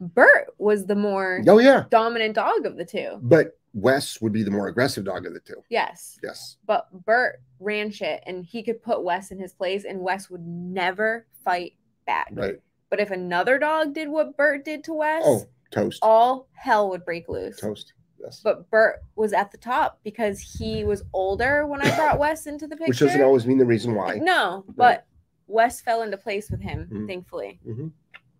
Bert 0.00 0.48
was 0.58 0.86
the 0.86 0.96
more 0.96 1.40
Oh, 1.46 1.58
yeah. 1.58 1.84
dominant 1.90 2.34
dog 2.34 2.66
of 2.66 2.76
the 2.76 2.84
two. 2.84 3.18
But 3.22 3.56
Wes 3.74 4.20
would 4.20 4.32
be 4.32 4.42
the 4.42 4.50
more 4.50 4.68
aggressive 4.68 5.04
dog 5.04 5.24
of 5.26 5.32
the 5.32 5.40
two. 5.40 5.62
Yes. 5.68 6.18
Yes. 6.22 6.56
But 6.66 6.88
Bert 7.04 7.40
ran 7.60 7.90
shit 7.90 8.22
and 8.26 8.44
he 8.44 8.62
could 8.62 8.82
put 8.82 9.04
Wes 9.04 9.30
in 9.30 9.38
his 9.38 9.52
place, 9.52 9.84
and 9.84 10.00
Wes 10.00 10.30
would 10.30 10.44
never 10.46 11.26
fight 11.44 11.74
back. 12.06 12.30
Right. 12.32 12.56
But 12.90 13.00
if 13.00 13.10
another 13.10 13.58
dog 13.58 13.94
did 13.94 14.08
what 14.08 14.36
Bert 14.36 14.64
did 14.64 14.82
to 14.84 14.94
Wes, 14.94 15.22
Oh, 15.24 15.44
toast. 15.76 15.98
all 16.02 16.48
hell 16.54 16.88
would 16.90 17.04
break 17.04 17.28
loose. 17.28 17.60
Toast. 17.60 17.92
Yes. 18.18 18.40
But 18.42 18.68
Bert 18.70 19.00
was 19.14 19.32
at 19.32 19.50
the 19.52 19.58
top 19.58 20.00
because 20.02 20.40
he 20.40 20.84
was 20.84 21.02
older 21.12 21.66
when 21.66 21.80
I 21.82 21.94
brought 21.96 22.18
Wes 22.18 22.46
into 22.46 22.66
the 22.66 22.76
picture. 22.76 22.88
Which 22.90 22.98
doesn't 23.00 23.22
always 23.22 23.46
mean 23.46 23.58
the 23.58 23.66
reason 23.66 23.94
why. 23.94 24.14
No, 24.16 24.64
but 24.76 25.06
Wes 25.46 25.80
fell 25.80 26.02
into 26.02 26.16
place 26.16 26.50
with 26.50 26.60
him, 26.60 26.88
Mhm. 26.90 27.06
thankfully. 27.06 27.60
Mhm. 27.66 27.92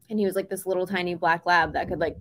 And 0.08 0.18
he 0.18 0.24
was 0.24 0.34
like 0.34 0.48
this 0.48 0.66
little 0.66 0.86
tiny 0.86 1.14
black 1.14 1.44
lab 1.46 1.72
that 1.74 1.88
could 1.88 1.98
like 2.00 2.16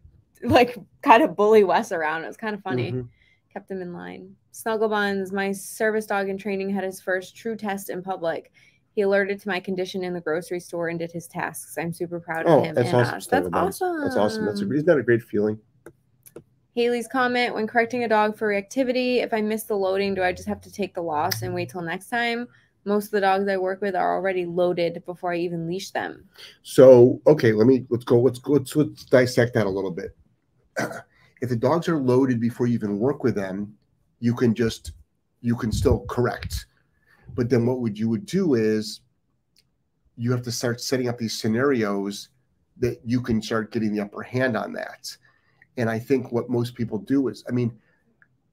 like 0.42 0.76
kind 1.02 1.22
of 1.22 1.36
bully 1.36 1.62
Wes 1.64 1.92
around. 1.92 2.24
It 2.24 2.26
was 2.26 2.36
kind 2.36 2.54
of 2.54 2.62
funny. 2.62 2.92
Mhm. 2.92 3.08
Kept 3.52 3.70
him 3.70 3.80
in 3.82 3.92
line. 3.92 4.34
Snuggle 4.50 4.88
Buns, 4.88 5.30
my 5.32 5.52
service 5.52 6.06
dog 6.06 6.28
in 6.28 6.36
training, 6.38 6.70
had 6.70 6.84
his 6.84 7.00
first 7.00 7.36
true 7.36 7.54
test 7.56 7.88
in 7.90 8.02
public. 8.02 8.50
He 8.94 9.02
alerted 9.02 9.40
to 9.40 9.48
my 9.48 9.58
condition 9.58 10.04
in 10.04 10.14
the 10.14 10.20
grocery 10.20 10.60
store 10.60 10.88
and 10.88 10.98
did 10.98 11.10
his 11.10 11.26
tasks. 11.26 11.76
I'm 11.76 11.92
super 11.92 12.20
proud 12.20 12.46
of 12.46 12.52
Oh, 12.52 12.62
him. 12.62 12.74
that's 12.74 12.88
and 12.88 12.96
uh, 12.96 13.00
awesome, 13.00 13.16
us. 13.16 13.26
That's 13.26 13.48
awesome. 13.52 14.00
That's 14.00 14.16
awesome. 14.16 14.44
That's 14.46 14.62
a, 14.62 14.72
isn't 14.72 14.86
that 14.86 14.98
a 14.98 15.02
great 15.02 15.22
feeling? 15.22 15.58
Haley's 16.76 17.08
comment 17.08 17.54
when 17.54 17.66
correcting 17.66 18.04
a 18.04 18.08
dog 18.08 18.36
for 18.36 18.48
reactivity, 18.48 19.22
if 19.22 19.34
I 19.34 19.40
miss 19.40 19.64
the 19.64 19.76
loading, 19.76 20.14
do 20.14 20.22
I 20.22 20.32
just 20.32 20.48
have 20.48 20.60
to 20.62 20.72
take 20.72 20.94
the 20.94 21.02
loss 21.02 21.42
and 21.42 21.54
wait 21.54 21.70
till 21.70 21.82
next 21.82 22.08
time? 22.08 22.46
Most 22.84 23.06
of 23.06 23.10
the 23.12 23.20
dogs 23.20 23.48
I 23.48 23.56
work 23.56 23.80
with 23.80 23.96
are 23.96 24.14
already 24.14 24.44
loaded 24.44 25.02
before 25.06 25.32
I 25.32 25.38
even 25.38 25.66
leash 25.66 25.90
them. 25.90 26.24
So 26.62 27.20
okay, 27.26 27.52
let 27.52 27.66
me 27.66 27.86
let's 27.88 28.04
go. 28.04 28.20
Let's 28.20 28.38
go. 28.38 28.52
Let's, 28.54 28.76
let's 28.76 29.04
dissect 29.04 29.54
that 29.54 29.66
a 29.66 29.70
little 29.70 29.90
bit. 29.90 30.16
if 31.40 31.48
the 31.48 31.56
dogs 31.56 31.88
are 31.88 31.96
loaded 31.98 32.40
before 32.40 32.66
you 32.66 32.74
even 32.74 32.98
work 32.98 33.24
with 33.24 33.34
them, 33.34 33.74
you 34.20 34.34
can 34.34 34.54
just 34.54 34.92
you 35.40 35.56
can 35.56 35.72
still 35.72 36.04
correct. 36.08 36.66
But 37.34 37.50
then 37.50 37.66
what 37.66 37.80
would 37.80 37.98
you 37.98 38.08
would 38.08 38.26
do 38.26 38.54
is 38.54 39.00
you 40.16 40.30
have 40.30 40.42
to 40.42 40.52
start 40.52 40.80
setting 40.80 41.08
up 41.08 41.18
these 41.18 41.38
scenarios 41.38 42.28
that 42.78 43.00
you 43.04 43.20
can 43.20 43.42
start 43.42 43.72
getting 43.72 43.92
the 43.92 44.00
upper 44.00 44.22
hand 44.22 44.56
on 44.56 44.72
that. 44.72 45.16
And 45.76 45.90
I 45.90 45.98
think 45.98 46.30
what 46.30 46.48
most 46.48 46.74
people 46.74 46.98
do 46.98 47.28
is, 47.28 47.44
I 47.48 47.52
mean, 47.52 47.76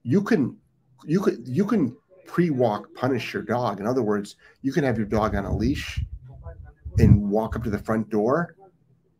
you 0.02 0.22
can 0.22 0.56
you 1.04 1.20
could 1.20 1.46
you 1.46 1.64
can 1.64 1.96
pre-walk 2.26 2.92
punish 2.94 3.32
your 3.32 3.42
dog. 3.42 3.80
In 3.80 3.86
other 3.86 4.02
words, 4.02 4.36
you 4.62 4.72
can 4.72 4.84
have 4.84 4.96
your 4.96 5.06
dog 5.06 5.34
on 5.34 5.44
a 5.44 5.56
leash 5.56 6.00
and 6.98 7.30
walk 7.30 7.56
up 7.56 7.64
to 7.64 7.70
the 7.70 7.78
front 7.78 8.08
door 8.10 8.56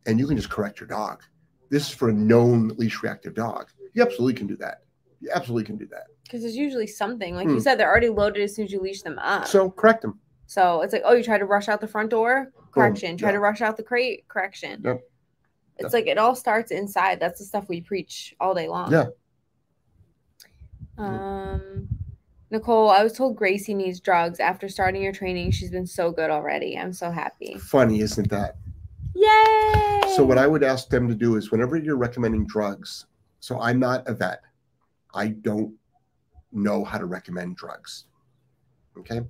and 0.05 0.19
you 0.19 0.27
can 0.27 0.37
just 0.37 0.49
correct 0.49 0.79
your 0.79 0.87
dog. 0.87 1.23
This 1.69 1.83
is 1.83 1.89
for 1.89 2.09
a 2.09 2.13
known 2.13 2.69
leash 2.77 3.01
reactive 3.01 3.33
dog. 3.33 3.69
You 3.93 4.03
absolutely 4.03 4.35
can 4.35 4.47
do 4.47 4.57
that. 4.57 4.83
You 5.21 5.29
absolutely 5.33 5.65
can 5.65 5.77
do 5.77 5.87
that. 5.87 6.07
Because 6.23 6.41
there's 6.41 6.55
usually 6.55 6.87
something. 6.87 7.35
Like 7.35 7.47
Hmm. 7.47 7.55
you 7.55 7.59
said, 7.59 7.75
they're 7.75 7.89
already 7.89 8.09
loaded 8.09 8.41
as 8.43 8.55
soon 8.55 8.65
as 8.65 8.71
you 8.71 8.79
leash 8.79 9.01
them 9.01 9.19
up. 9.19 9.47
So 9.47 9.69
correct 9.69 10.01
them. 10.01 10.19
So 10.45 10.81
it's 10.81 10.93
like, 10.93 11.03
oh, 11.05 11.13
you 11.13 11.23
try 11.23 11.37
to 11.37 11.45
rush 11.45 11.67
out 11.67 11.81
the 11.81 11.87
front 11.87 12.09
door, 12.09 12.51
correction. 12.71 13.17
Try 13.17 13.29
yeah. 13.29 13.33
to 13.33 13.39
rush 13.39 13.61
out 13.61 13.77
the 13.77 13.83
crate, 13.83 14.27
correction. 14.27 14.81
Yep. 14.83 15.01
It's 15.77 15.93
like 15.93 16.07
it 16.07 16.17
all 16.17 16.35
starts 16.35 16.71
inside. 16.71 17.19
That's 17.19 17.39
the 17.39 17.45
stuff 17.45 17.67
we 17.67 17.81
preach 17.81 18.35
all 18.39 18.53
day 18.53 18.67
long. 18.67 18.91
Yeah. 18.91 19.07
Um, 20.97 21.87
Nicole, 22.51 22.89
I 22.89 23.03
was 23.03 23.13
told 23.13 23.35
Gracie 23.35 23.73
needs 23.73 23.99
drugs 23.99 24.39
after 24.39 24.69
starting 24.69 25.01
your 25.01 25.11
training. 25.11 25.51
She's 25.51 25.71
been 25.71 25.87
so 25.87 26.11
good 26.11 26.29
already. 26.29 26.77
I'm 26.77 26.93
so 26.93 27.09
happy. 27.09 27.55
Funny, 27.57 28.01
isn't 28.01 28.29
that? 28.29 28.57
Yay! 29.15 30.13
So 30.15 30.23
what 30.23 30.37
I 30.37 30.45
would 30.45 30.63
ask 30.63 30.89
them 30.89 31.07
to 31.07 31.15
do 31.15 31.35
is 31.35 31.51
whenever 31.51 31.77
you're 31.77 31.97
recommending 31.97 32.45
drugs, 32.45 33.07
so 33.39 33.59
I'm 33.59 33.79
not 33.79 34.07
a 34.07 34.13
vet. 34.13 34.41
I 35.13 35.29
don't 35.29 35.73
know 36.53 36.83
how 36.83 36.97
to 36.97 37.05
recommend 37.05 37.57
drugs. 37.57 38.05
Okay. 38.97 39.21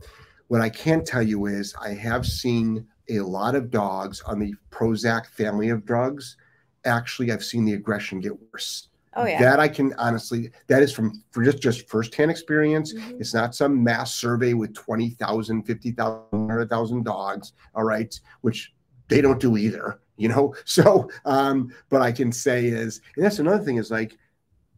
What 0.47 0.61
I 0.61 0.69
can 0.69 1.03
tell 1.03 1.21
you 1.24 1.45
is 1.45 1.74
I 1.82 1.89
have 1.89 2.26
seen 2.26 2.86
a 3.09 3.19
lot 3.19 3.55
of 3.55 3.71
dogs 3.71 4.21
on 4.21 4.39
the 4.39 4.53
Prozac 4.71 5.26
family 5.28 5.69
of 5.69 5.86
drugs. 5.86 6.38
Actually, 6.86 7.32
I've 7.32 7.43
seen 7.43 7.65
the 7.65 7.74
aggression 7.74 8.19
get 8.19 8.34
worse. 8.51 8.89
oh 9.15 9.26
yeah. 9.26 9.39
That 9.39 9.59
I 9.59 9.67
can 9.67 9.93
honestly, 9.97 10.51
that 10.67 10.82
is 10.84 10.91
from 10.91 11.24
for 11.32 11.43
just, 11.43 11.61
just 11.61 11.88
firsthand 11.88 12.30
experience. 12.32 12.93
Mhm. 12.93 13.19
It's 13.21 13.34
not 13.34 13.55
some 13.55 13.84
mass 13.84 14.13
survey 14.15 14.53
with 14.53 14.74
20,000, 14.74 15.63
50,000, 15.63 16.21
100,000 16.32 17.03
dogs. 17.03 17.53
All 17.76 17.84
right. 17.84 18.19
Which 18.41 18.74
they 19.07 19.21
don't 19.21 19.39
do 19.39 19.57
either, 19.57 19.99
you 20.17 20.28
know? 20.30 20.53
So, 20.65 21.09
um, 21.26 21.74
but 21.89 22.01
I 22.01 22.11
can 22.11 22.32
say 22.32 22.65
is, 22.67 23.01
and 23.15 23.24
that's 23.26 23.39
another 23.39 23.63
thing 23.63 23.78
is 23.78 23.91
like, 23.91 24.17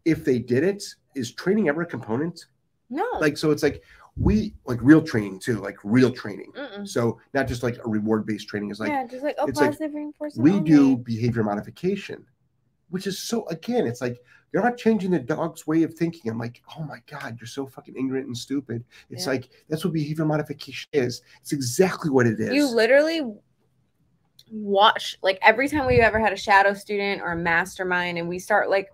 if 0.04 0.24
they 0.26 0.38
did 0.40 0.64
it, 0.64 0.84
is 1.16 1.34
training 1.34 1.70
ever 1.70 1.82
a 1.82 1.86
component? 1.86 2.46
No. 2.90 3.06
Like, 3.20 3.38
so 3.38 3.52
it's 3.52 3.64
like 3.64 3.82
we 4.18 4.54
like 4.66 4.80
real 4.82 5.02
training 5.02 5.40
too, 5.40 5.60
like 5.60 5.78
real 5.84 6.12
training. 6.12 6.52
Mm-mm. 6.56 6.88
So 6.88 7.20
not 7.34 7.48
just 7.48 7.64
like 7.64 7.78
a 7.84 7.88
reward 7.88 8.26
based 8.26 8.48
training 8.48 8.72
is 8.72 8.80
like, 8.80 8.90
yeah, 8.90 9.06
just 9.06 9.24
like 9.24 9.36
oh, 9.40 9.48
it's 9.48 9.60
like, 9.60 9.72
positive 9.72 9.94
reinforcement. 9.94 10.44
we 10.44 10.52
only. 10.52 10.70
do 10.70 10.98
behavior 10.98 11.44
modification 11.44 12.26
which 12.90 13.08
is 13.08 13.20
so 13.20 13.48
again, 13.48 13.86
it's 13.88 14.02
like 14.02 14.20
you're 14.54 14.64
not 14.64 14.78
changing 14.78 15.12
the 15.12 15.20
dog's 15.20 15.68
way 15.68 15.84
of 15.84 15.94
thinking. 15.94 16.32
I'm 16.32 16.38
like, 16.38 16.62
oh 16.78 16.84
my 16.84 17.00
god, 17.10 17.38
you're 17.40 17.48
so 17.48 17.66
fucking 17.66 17.96
ignorant 17.98 18.28
and 18.28 18.38
stupid. 18.38 18.84
It's 19.10 19.26
Yeah. 19.26 19.34
like 19.34 19.50
that's 19.70 19.84
what 19.84 19.94
behavior 19.94 20.26
modification 20.26 20.90
is. 20.94 21.22
It's 21.42 21.52
exactly 21.52 22.10
what 22.10 22.28
it 22.28 22.40
is. 22.40 22.54
You 22.54 22.68
literally 22.68 23.22
watch 24.52 25.18
like 25.24 25.40
every 25.42 25.68
time 25.68 25.88
we've 25.88 26.00
ever 26.00 26.20
had 26.20 26.32
a 26.32 26.38
shadow 26.38 26.74
student 26.74 27.22
or 27.22 27.32
a 27.32 27.36
mastermind 27.36 28.18
and 28.18 28.30
we 28.30 28.38
start 28.38 28.70
like 28.70 28.90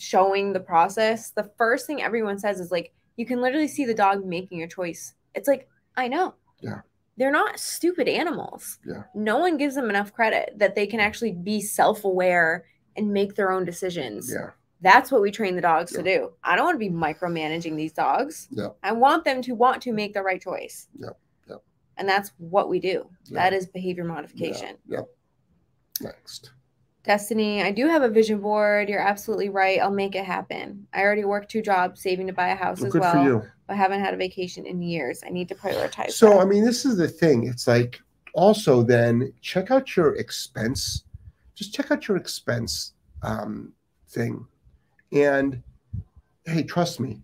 showing 0.00 0.52
the 0.52 0.60
process, 0.60 1.30
the 1.30 1.50
first 1.58 1.86
thing 1.86 2.00
everyone 2.00 2.38
says 2.38 2.58
is 2.58 2.70
like, 2.70 2.94
you 3.16 3.26
can 3.26 3.42
literally 3.42 3.68
see 3.68 3.84
the 3.84 3.92
dog 3.94 4.24
making 4.24 4.62
a 4.62 4.68
choice. 4.68 5.12
It's 5.34 5.46
like, 5.46 5.68
I 5.94 6.08
know. 6.08 6.34
Yeah. 6.62 6.80
They're 7.18 7.30
not 7.30 7.60
stupid 7.60 8.08
animals. 8.08 8.78
Yeah. 8.86 9.02
No 9.14 9.38
one 9.38 9.58
gives 9.58 9.74
them 9.74 9.90
enough 9.90 10.14
credit 10.14 10.54
that 10.56 10.74
they 10.74 10.86
can 10.86 11.00
actually 11.00 11.32
be 11.32 11.60
self 11.60 12.04
aware 12.04 12.64
and 12.96 13.12
make 13.12 13.34
their 13.34 13.52
own 13.52 13.66
decisions. 13.66 14.32
yeah, 14.32 14.50
That's 14.80 15.12
what 15.12 15.20
we 15.20 15.30
train 15.30 15.54
the 15.54 15.60
dogs 15.60 15.92
to 15.92 16.02
do. 16.02 16.30
I 16.42 16.56
don't 16.56 16.64
want 16.64 16.76
to 16.76 16.78
be 16.78 16.88
micromanaging 16.90 17.76
these 17.76 17.92
dogs. 17.92 18.48
Yeah. 18.50 18.68
I 18.82 18.92
want 18.92 19.24
them 19.24 19.42
to 19.42 19.54
want 19.54 19.82
to 19.82 19.92
make 19.92 20.14
the 20.14 20.22
right 20.22 20.40
choice. 20.40 20.88
Yep. 20.98 21.18
Yep. 21.50 21.62
And 21.98 22.08
that's 22.08 22.32
what 22.38 22.70
we 22.70 22.80
do. 22.80 23.06
Yeah. 23.26 23.34
That 23.42 23.52
is 23.52 23.66
behavior 23.66 24.04
modification. 24.04 24.78
Yep. 24.88 25.06
Next. 26.00 26.52
Destiny, 27.10 27.60
I 27.60 27.72
do 27.72 27.88
have 27.88 28.02
a 28.02 28.08
vision 28.08 28.38
board. 28.38 28.88
You're 28.88 29.00
absolutely 29.00 29.48
right. 29.48 29.80
I'll 29.80 29.90
make 29.90 30.14
it 30.14 30.24
happen. 30.24 30.86
I 30.94 31.02
already 31.02 31.24
work 31.24 31.48
two 31.48 31.60
jobs, 31.60 32.00
saving 32.00 32.28
to 32.28 32.32
buy 32.32 32.50
a 32.50 32.54
house 32.54 32.78
Well, 32.78 32.86
as 32.86 32.92
good 32.92 33.00
well, 33.02 33.12
for 33.12 33.22
you. 33.24 33.42
but 33.66 33.76
haven't 33.76 33.98
had 33.98 34.14
a 34.14 34.16
vacation 34.16 34.64
in 34.64 34.80
years. 34.80 35.24
I 35.26 35.30
need 35.30 35.48
to 35.48 35.56
prioritize. 35.56 36.12
So 36.12 36.28
that. 36.28 36.38
I 36.38 36.44
mean, 36.44 36.64
this 36.64 36.84
is 36.84 36.96
the 36.96 37.08
thing. 37.08 37.48
It's 37.48 37.66
like 37.66 38.00
also 38.32 38.84
then 38.84 39.32
check 39.40 39.72
out 39.72 39.96
your 39.96 40.14
expense. 40.14 41.02
Just 41.56 41.74
check 41.74 41.90
out 41.90 42.06
your 42.06 42.16
expense 42.16 42.92
um, 43.24 43.72
thing, 44.10 44.46
and 45.10 45.60
hey, 46.46 46.62
trust 46.62 47.00
me. 47.00 47.20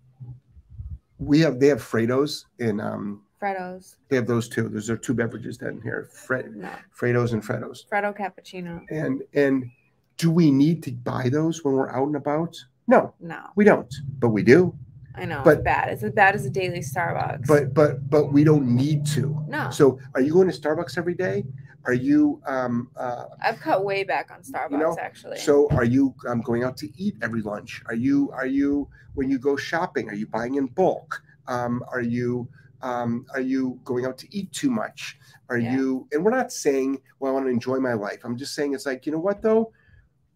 We 1.17 1.39
have 1.39 1.61
they 1.61 1.67
have 1.67 1.79
Freddos 1.79 2.43
in 2.59 2.81
um, 2.81 3.21
Freddo's. 3.41 3.97
they 4.09 4.15
have 4.15 4.27
those 4.27 4.49
two. 4.49 4.67
Those 4.69 4.89
are 4.89 4.97
two 4.97 5.13
beverages 5.13 5.57
down 5.57 5.79
here, 5.83 6.09
Fred, 6.11 6.55
No. 6.55 6.69
Freddos 6.97 7.33
and 7.33 7.43
Freddos. 7.43 7.85
Freddo 7.87 8.15
cappuccino. 8.17 8.81
And 8.89 9.21
and 9.33 9.69
do 10.17 10.31
we 10.31 10.49
need 10.51 10.81
to 10.83 10.91
buy 10.91 11.29
those 11.29 11.63
when 11.63 11.75
we're 11.75 11.89
out 11.91 12.07
and 12.07 12.15
about? 12.15 12.55
No, 12.87 13.13
No. 13.19 13.39
we 13.55 13.63
don't. 13.65 13.93
But 14.19 14.29
we 14.29 14.43
do. 14.43 14.73
I 15.13 15.25
know. 15.25 15.41
But- 15.43 15.57
it's 15.59 15.63
bad. 15.63 15.89
It's 15.89 16.03
as 16.03 16.11
bad 16.13 16.35
as 16.35 16.45
a 16.45 16.49
daily 16.49 16.79
Starbucks. 16.79 17.45
But 17.47 17.73
but 17.73 18.09
but 18.09 18.31
we 18.33 18.43
don't 18.43 18.67
need 18.75 19.05
to. 19.07 19.43
no. 19.47 19.69
So 19.71 19.99
are 20.15 20.21
you 20.21 20.33
going 20.33 20.49
to 20.49 20.59
Starbucks 20.59 20.97
every 20.97 21.13
day? 21.15 21.45
Are 21.85 21.93
you 21.93 22.41
um 22.45 22.89
uh 22.95 23.25
I've 23.41 23.59
cut 23.59 23.85
way 23.85 24.03
back 24.03 24.31
on 24.31 24.41
Starbucks 24.41 24.71
you 24.71 24.77
know, 24.79 24.97
actually. 24.99 25.37
so 25.37 25.67
are 25.71 25.85
you 25.85 26.13
um, 26.27 26.41
going 26.41 26.63
out 26.63 26.75
to 26.77 26.89
eat 26.97 27.15
every 27.21 27.41
lunch? 27.41 27.81
Are 27.85 27.95
you 27.95 28.31
are 28.31 28.47
you 28.47 28.87
when 29.13 29.29
you 29.29 29.37
go 29.39 29.55
shopping? 29.55 30.09
Are 30.09 30.13
you 30.15 30.27
buying 30.27 30.55
in 30.55 30.65
bulk? 30.67 31.21
Um, 31.47 31.83
are 31.91 32.01
you 32.01 32.47
um, 32.81 33.25
are 33.33 33.41
you 33.41 33.79
going 33.83 34.05
out 34.05 34.17
to 34.19 34.27
eat 34.35 34.51
too 34.51 34.69
much? 34.69 35.17
Are 35.49 35.57
Yeah. 35.57 35.75
you? 35.75 36.07
And 36.11 36.23
we're 36.23 36.31
not 36.31 36.51
saying 36.51 37.01
well 37.19 37.31
I 37.31 37.33
want 37.33 37.45
to 37.45 37.51
enjoy 37.51 37.77
my 37.77 37.93
life. 37.93 38.21
I'm 38.23 38.37
just 38.37 38.53
saying 38.55 38.73
it's 38.73 38.85
like 38.85 39.05
you 39.05 39.11
know 39.11 39.19
what 39.19 39.41
though, 39.41 39.71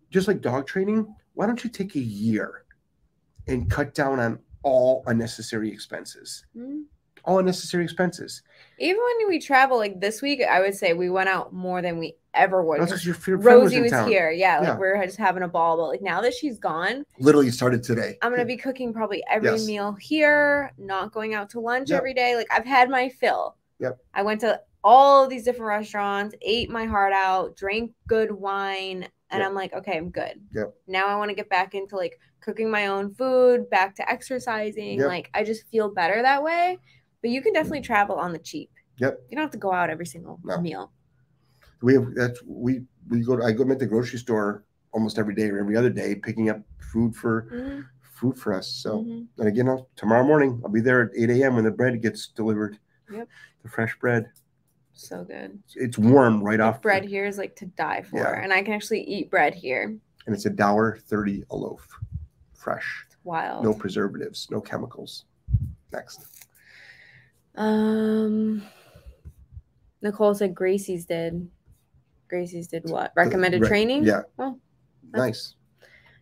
just 0.09 0.27
like 0.27 0.41
dog 0.41 0.67
training. 0.67 1.13
Why 1.33 1.45
don't 1.45 1.63
you 1.63 1.69
take 1.69 1.95
a 1.95 1.99
year 1.99 2.65
and 3.47 3.69
cut 3.69 3.93
down 3.93 4.19
on 4.19 4.39
all 4.63 5.03
unnecessary 5.07 5.71
expenses? 5.71 6.45
Hmm. 6.53 6.81
All 7.24 7.39
unnecessary 7.39 7.84
expenses. 7.84 8.41
Even 8.80 9.01
when 9.01 9.28
we 9.28 9.39
travel, 9.39 9.78
like 9.78 9.99
this 9.99 10.22
week, 10.22 10.41
I 10.41 10.59
would 10.59 10.74
say 10.76 10.93
we 10.93 11.09
went 11.09 11.30
out 11.30 11.53
more 11.53 11.82
than 11.82 11.99
we 11.99 12.15
ever 12.34 12.63
would. 12.63 12.80
That's 12.82 12.91
'cause 12.91 13.01
because 13.03 13.28
your 13.28 13.38
friend 13.39 13.59
was 13.59 13.65
Rosie 13.65 13.76
in 13.78 13.84
was 13.84 13.91
town. 13.91 14.07
here. 14.07 14.32
Yeah, 14.32 14.59
like 14.59 14.67
Yeah. 14.69 14.78
we 14.78 14.88
are 14.88 15.05
just 15.05 15.17
having 15.17 15.43
a 15.43 15.47
ball. 15.47 15.78
But 15.78 15.88
like 15.89 16.01
now 16.01 16.22
that 16.22 16.34
she's 16.34 16.57
gone, 16.57 17.05
Literally 17.19 17.51
started 17.51 17.84
today. 17.84 18.17
I'm 18.22 18.32
gonna 18.32 18.45
be 18.45 18.57
cooking 18.57 18.93
probably 18.93 19.24
every 19.30 19.49
Yes. 19.49 19.67
meal 19.67 19.93
here, 19.99 20.72
not 20.78 21.11
going 21.11 21.34
out 21.36 21.49
to 21.51 21.59
lunch 21.59 21.89
Yep. 21.89 21.97
every 21.97 22.13
day. 22.13 22.36
Like 22.36 22.47
I've 22.51 22.65
had 22.65 22.89
my 22.89 23.09
fill. 23.09 23.55
Yep. 23.80 23.99
I 24.13 24.24
went 24.24 24.41
to 24.41 24.61
all 24.84 25.28
these 25.28 25.43
different 25.43 25.67
restaurants, 25.67 26.34
ate 26.41 26.69
my 26.69 26.86
heart 26.86 27.13
out, 27.13 27.55
drank 27.55 27.91
good 28.07 28.32
wine, 28.32 29.07
and 29.30 29.39
Yep. 29.41 29.47
I'm 29.47 29.53
like, 29.53 29.74
okay, 29.74 29.97
I'm 29.97 30.09
good. 30.09 30.41
Yep. 30.55 30.74
Now 30.88 31.07
I 31.07 31.15
want 31.17 31.30
to 31.30 31.36
get 31.36 31.49
back 31.49 31.76
into 31.76 31.95
like 31.97 32.19
cooking 32.39 32.72
my 32.72 32.88
own 32.88 33.13
food, 33.13 33.69
back 33.69 33.93
to 33.95 34.09
exercising. 34.09 34.99
Yep. 34.99 35.07
Like 35.07 35.30
I 35.36 35.43
just 35.43 35.67
feel 35.67 35.89
better 35.93 36.22
that 36.22 36.41
way. 36.41 36.80
But 37.22 37.30
you 37.30 37.41
can 37.41 37.53
definitely 37.53 37.82
travel 37.82 38.15
on 38.15 38.32
the 38.34 38.39
cheap. 38.39 38.72
Yep. 38.97 39.19
You 39.30 39.36
don't 39.36 39.43
have 39.43 39.51
to 39.51 39.57
go 39.57 39.72
out 39.72 39.89
every 39.89 40.05
single 40.05 40.39
No. 40.43 40.59
meal. 40.59 40.91
We 41.82 41.93
have 41.95 42.13
that's 42.15 42.41
we 42.45 42.84
we 43.09 43.22
go. 43.24 43.36
To, 43.38 43.43
I 43.43 43.51
go 43.51 43.63
I'm 43.63 43.72
at 43.72 43.80
the 43.80 43.88
grocery 43.88 44.19
store 44.19 44.63
almost 44.91 45.17
every 45.17 45.34
day 45.34 45.49
or 45.49 45.59
every 45.59 45.76
other 45.76 45.89
day, 45.89 46.15
picking 46.15 46.49
up 46.49 46.59
food 46.80 47.15
for 47.15 47.47
Mhm, 47.51 47.86
food 48.01 48.38
for 48.38 48.53
us. 48.53 48.67
So 48.67 48.99
mhm. 49.03 49.28
and 49.39 49.47
again, 49.47 49.67
I'll, 49.69 49.88
tomorrow 49.95 50.24
morning 50.24 50.61
I'll 50.63 50.72
be 50.72 50.82
there 50.82 51.01
at 51.01 51.11
8 51.15 51.30
a.m. 51.32 51.55
when 51.55 51.63
the 51.63 51.72
bread 51.72 51.99
gets 52.01 52.28
delivered. 52.28 52.78
Yep. 53.11 53.28
The 53.63 53.69
fresh 53.69 53.97
bread. 53.99 54.30
So 54.93 55.24
good. 55.24 55.57
It's 55.76 55.97
warm 55.97 56.43
right 56.43 56.59
off. 56.59 56.82
Bread 56.82 57.03
here 57.05 57.26
is 57.26 57.38
like 57.39 57.55
to 57.57 57.65
die 57.65 58.03
for. 58.03 58.17
Yeah. 58.17 58.43
And 58.43 58.53
I 58.53 58.61
can 58.61 58.74
actually 58.74 59.01
eat 59.03 59.32
bread 59.32 59.55
here. 59.55 59.97
and 60.28 60.36
it's 60.36 60.45
a 60.45 60.49
dollar 60.51 60.97
thirty 61.07 61.43
a 61.49 61.55
loaf, 61.55 61.88
fresh, 62.53 63.05
It's 63.07 63.17
wild. 63.24 63.63
no 63.63 63.74
preservatives, 63.74 64.47
no 64.51 64.61
chemicals. 64.61 65.26
Next. 65.91 66.40
Um, 67.55 68.63
Nicole 70.01 70.33
said 70.33 70.55
Gracie's 70.55 71.05
did. 71.05 71.49
Gracie's 72.29 72.67
did 72.67 72.89
what? 72.89 73.11
Recommended 73.15 73.61
Re- 73.61 73.67
training? 73.67 74.05
Yeah. 74.05 74.21
Oh, 74.39 74.59
Nice. 75.13 75.55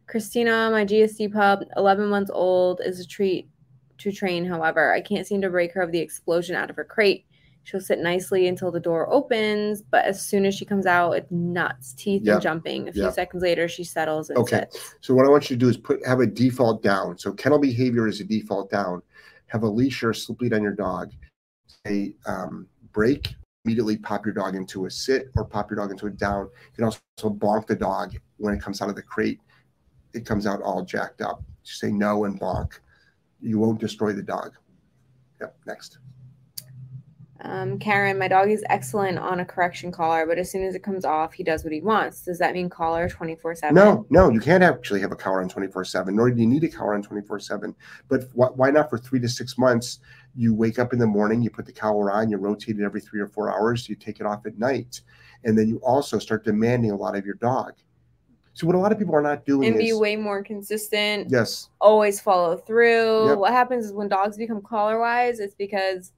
Christina, 0.07 0.69
my 0.71 0.84
GSD 0.86 1.32
pup, 1.32 1.61
11 1.77 2.07
months 2.07 2.32
old, 2.34 2.82
is 2.84 2.99
a 2.99 3.05
treat 3.05 3.47
to 3.99 4.11
train. 4.11 4.43
However, 4.43 4.91
I 4.91 5.01
can't 5.01 5.27
seem 5.27 5.39
to 5.41 5.49
break 5.49 5.71
her 5.73 5.82
of 5.82 5.91
the 5.91 5.99
explosion 5.99 6.55
out 6.55 6.71
of 6.71 6.75
her 6.77 6.84
crate. 6.84 7.25
She'll 7.63 7.80
sit 7.82 7.99
nicely 7.99 8.47
until 8.47 8.71
the 8.71 8.80
door 8.80 9.07
opens, 9.13 9.84
but 9.84 10.05
as 10.05 10.25
soon 10.25 10.47
as 10.47 10.55
she 10.55 10.65
comes 10.65 10.88
out, 10.88 11.11
it's 11.11 11.30
nuts, 11.30 11.93
teeth 11.93 12.23
Yeah. 12.25 12.34
and 12.36 12.41
jumping. 12.41 12.88
A 12.89 12.93
few 12.93 13.03
Yeah. 13.03 13.09
seconds 13.11 13.43
later, 13.43 13.67
she 13.67 13.84
settles 13.84 14.30
and 14.32 14.39
Okay. 14.39 14.61
sits. 14.71 14.95
So 15.01 15.13
what 15.13 15.27
I 15.27 15.30
want 15.30 15.51
you 15.51 15.55
to 15.55 15.59
do 15.59 15.69
is 15.69 15.77
put 15.77 16.03
have 16.07 16.21
a 16.21 16.25
default 16.25 16.82
down. 16.82 17.19
So 17.19 17.32
kennel 17.34 17.59
behavior 17.59 18.07
is 18.07 18.19
a 18.19 18.23
default 18.23 18.71
down. 18.71 19.03
Have 19.50 19.64
a 19.64 19.68
leash 19.68 20.04
or 20.04 20.12
a 20.12 20.16
slip 20.16 20.41
lead 20.41 20.54
on 20.54 20.64
your 20.64 20.74
dog. 20.74 21.12
Say 21.86 22.14
um, 22.26 22.68
break. 22.93 23.36
Immediately 23.66 23.97
pop 23.97 24.26
your 24.26 24.34
dog 24.34 24.56
into 24.56 24.86
a 24.86 24.91
sit 24.91 25.30
or 25.36 25.43
pop 25.43 25.70
your 25.70 25.78
dog 25.78 25.91
into 25.91 26.08
a 26.08 26.10
down. 26.10 26.45
You 26.45 26.76
can 26.76 26.84
also 26.86 27.00
bonk 27.22 27.68
the 27.68 27.76
dog 27.76 28.16
when 28.38 28.54
it 28.54 28.62
comes 28.62 28.82
out 28.82 28.89
of 28.89 28.95
the 28.95 29.02
crate. 29.02 29.39
It 30.14 30.26
comes 30.26 30.47
out 30.47 30.62
all 30.62 30.84
jacked 30.84 31.22
up. 31.22 31.43
Just 31.64 31.80
say 31.80 31.91
no 31.91 32.26
and 32.26 32.39
bonk. 32.39 32.80
You 33.41 33.60
won't 33.60 33.80
destroy 33.80 34.14
the 34.14 34.24
dog. 34.24 34.54
Yep. 35.41 35.58
Next. 35.66 36.00
Um, 37.42 37.80
Karen, 37.80 38.18
my 38.18 38.28
dog 38.28 38.50
is 38.50 38.64
excellent 38.70 39.18
on 39.18 39.40
a 39.40 39.46
correction 39.46 39.92
collar, 39.92 40.26
but 40.26 40.38
as 40.38 40.52
soon 40.52 40.64
as 40.64 40.76
it 40.76 40.84
comes 40.84 41.06
off, 41.06 41.32
he 41.34 41.44
does 41.44 41.64
what 41.64 41.72
he 41.72 41.80
wants. 41.80 42.22
Does 42.22 42.38
that 42.40 42.54
mean 42.54 42.70
collar 42.70 43.08
24 43.08 43.56
7? 43.56 43.74
No, 43.74 44.06
no, 44.10 44.30
you 44.30 44.42
can't 44.42 44.64
actually 44.64 45.00
have 45.00 45.12
a 45.14 45.16
collar 45.16 45.42
on 45.42 45.48
24 45.48 45.86
7, 45.86 46.14
nor 46.16 46.30
do 46.30 46.42
you 46.42 46.48
need 46.48 46.64
a 46.66 46.70
collar 46.70 46.96
on 46.96 47.02
24 47.02 47.40
7. 47.40 47.74
But 48.10 48.24
wh- 48.34 48.58
why 48.58 48.72
not 48.72 48.90
for 48.90 48.98
three 48.98 49.20
to 49.22 49.30
six 49.30 49.58
months? 49.58 50.00
You 50.36 50.54
wake 50.54 50.80
up 50.80 50.92
in 50.92 51.00
the 51.00 51.08
morning, 51.08 51.42
you 51.42 51.50
put 51.50 51.66
the 51.66 51.72
collar 51.72 52.12
on, 52.12 52.30
you 52.30 52.38
rotate 52.38 52.78
it 52.78 52.84
every 52.84 53.02
three 53.02 53.22
or 53.22 53.28
four 53.28 53.50
hours, 53.52 53.88
you 53.88 53.96
take 53.96 54.20
it 54.20 54.26
off 54.26 54.46
at 54.46 54.58
night. 54.58 55.02
And 55.46 55.58
then 55.58 55.70
you 55.70 55.78
also 55.78 56.20
start 56.20 56.44
demanding 56.44 56.92
a 56.92 56.96
lot 56.96 57.16
of 57.16 57.26
your 57.26 57.36
dog. 57.36 57.74
So, 58.54 58.68
what 58.68 58.76
a 58.76 58.80
lot 58.80 58.92
of 58.92 59.00
people 59.00 59.16
are 59.16 59.22
not 59.22 59.46
doing 59.46 59.70
And 59.70 59.78
be 59.78 59.90
is, 59.90 59.98
way 59.98 60.18
more 60.18 60.44
consistent. 60.44 61.30
yes, 61.32 61.70
always 61.80 62.20
follow 62.20 62.58
through. 62.58 63.28
Yep. 63.28 63.38
What 63.38 63.54
happens 63.54 63.86
is 63.86 63.94
when 63.94 64.10
dogs 64.10 64.36
become 64.36 64.62
collar 64.62 65.00
wise, 65.00 65.40
it's 65.40 65.56
because 65.56 66.12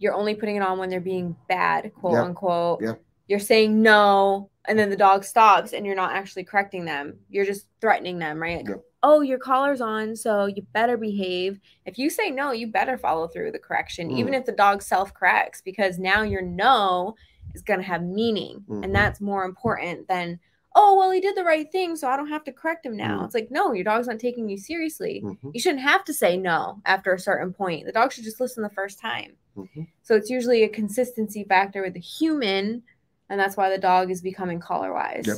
you're 0.00 0.14
only 0.14 0.34
putting 0.34 0.56
it 0.56 0.62
on 0.62 0.78
when 0.78 0.88
they're 0.90 1.00
being 1.00 1.36
bad, 1.48 1.92
quote 1.94 2.14
Yep. 2.14 2.24
unquote. 2.24 2.82
Yep. 2.82 3.00
You're 3.28 3.38
saying 3.38 3.80
no, 3.80 4.50
and 4.66 4.76
then 4.76 4.90
the 4.90 4.96
dog 4.96 5.22
stops, 5.22 5.72
and 5.72 5.86
you're 5.86 5.94
not 5.94 6.12
actually 6.16 6.42
correcting 6.42 6.84
them. 6.84 7.20
You're 7.28 7.44
just 7.44 7.68
threatening 7.80 8.18
them, 8.18 8.42
right? 8.42 8.66
Yep. 8.66 8.82
Oh, 9.02 9.20
your 9.20 9.38
collar's 9.38 9.80
on, 9.80 10.16
so 10.16 10.46
you 10.46 10.62
better 10.72 10.96
behave. 10.96 11.60
If 11.86 11.96
you 11.98 12.10
say 12.10 12.30
no, 12.30 12.50
you 12.50 12.66
better 12.66 12.98
follow 12.98 13.28
through 13.28 13.44
with 13.44 13.52
the 13.54 13.58
correction, 13.60 14.10
Mm. 14.10 14.18
even 14.18 14.34
if 14.34 14.44
the 14.46 14.52
dog 14.52 14.82
self 14.82 15.14
corrects, 15.14 15.62
because 15.62 15.98
now 15.98 16.22
your 16.22 16.42
no 16.42 17.14
is 17.54 17.62
going 17.62 17.80
to 17.80 17.86
have 17.86 18.02
meaning. 18.02 18.64
Mhm. 18.68 18.84
And 18.84 18.94
that's 18.94 19.20
more 19.20 19.44
important 19.44 20.08
than, 20.08 20.40
oh, 20.76 20.96
well, 20.96 21.10
he 21.10 21.20
did 21.20 21.36
the 21.36 21.44
right 21.44 21.70
thing, 21.72 21.96
so 21.96 22.08
I 22.08 22.16
don't 22.16 22.28
have 22.28 22.44
to 22.44 22.52
correct 22.52 22.86
him 22.86 22.96
now. 22.96 23.20
Mm. 23.20 23.24
It's 23.24 23.34
like, 23.34 23.50
no, 23.50 23.72
your 23.72 23.84
dog's 23.84 24.06
not 24.06 24.20
taking 24.20 24.48
you 24.48 24.56
seriously. 24.56 25.20
Mhm, 25.24 25.50
You 25.52 25.60
shouldn't 25.60 25.82
have 25.82 26.04
to 26.04 26.14
say 26.14 26.36
no 26.36 26.80
after 26.86 27.12
a 27.12 27.18
certain 27.18 27.52
point. 27.52 27.86
The 27.86 27.92
dog 27.92 28.12
should 28.12 28.24
just 28.24 28.40
listen 28.40 28.62
the 28.62 28.70
first 28.70 28.98
time. 29.00 29.36
mhm. 29.56 29.88
So 30.02 30.14
it's 30.14 30.30
usually 30.30 30.62
a 30.62 30.68
consistency 30.68 31.42
factor 31.44 31.82
with 31.82 31.94
the 31.94 32.00
human, 32.00 32.82
and 33.28 33.40
that's 33.40 33.56
why 33.56 33.68
the 33.68 33.78
dog 33.78 34.10
is 34.12 34.22
becoming 34.22 34.60
collar 34.60 34.92
wise. 34.92 35.26
Yep. 35.26 35.36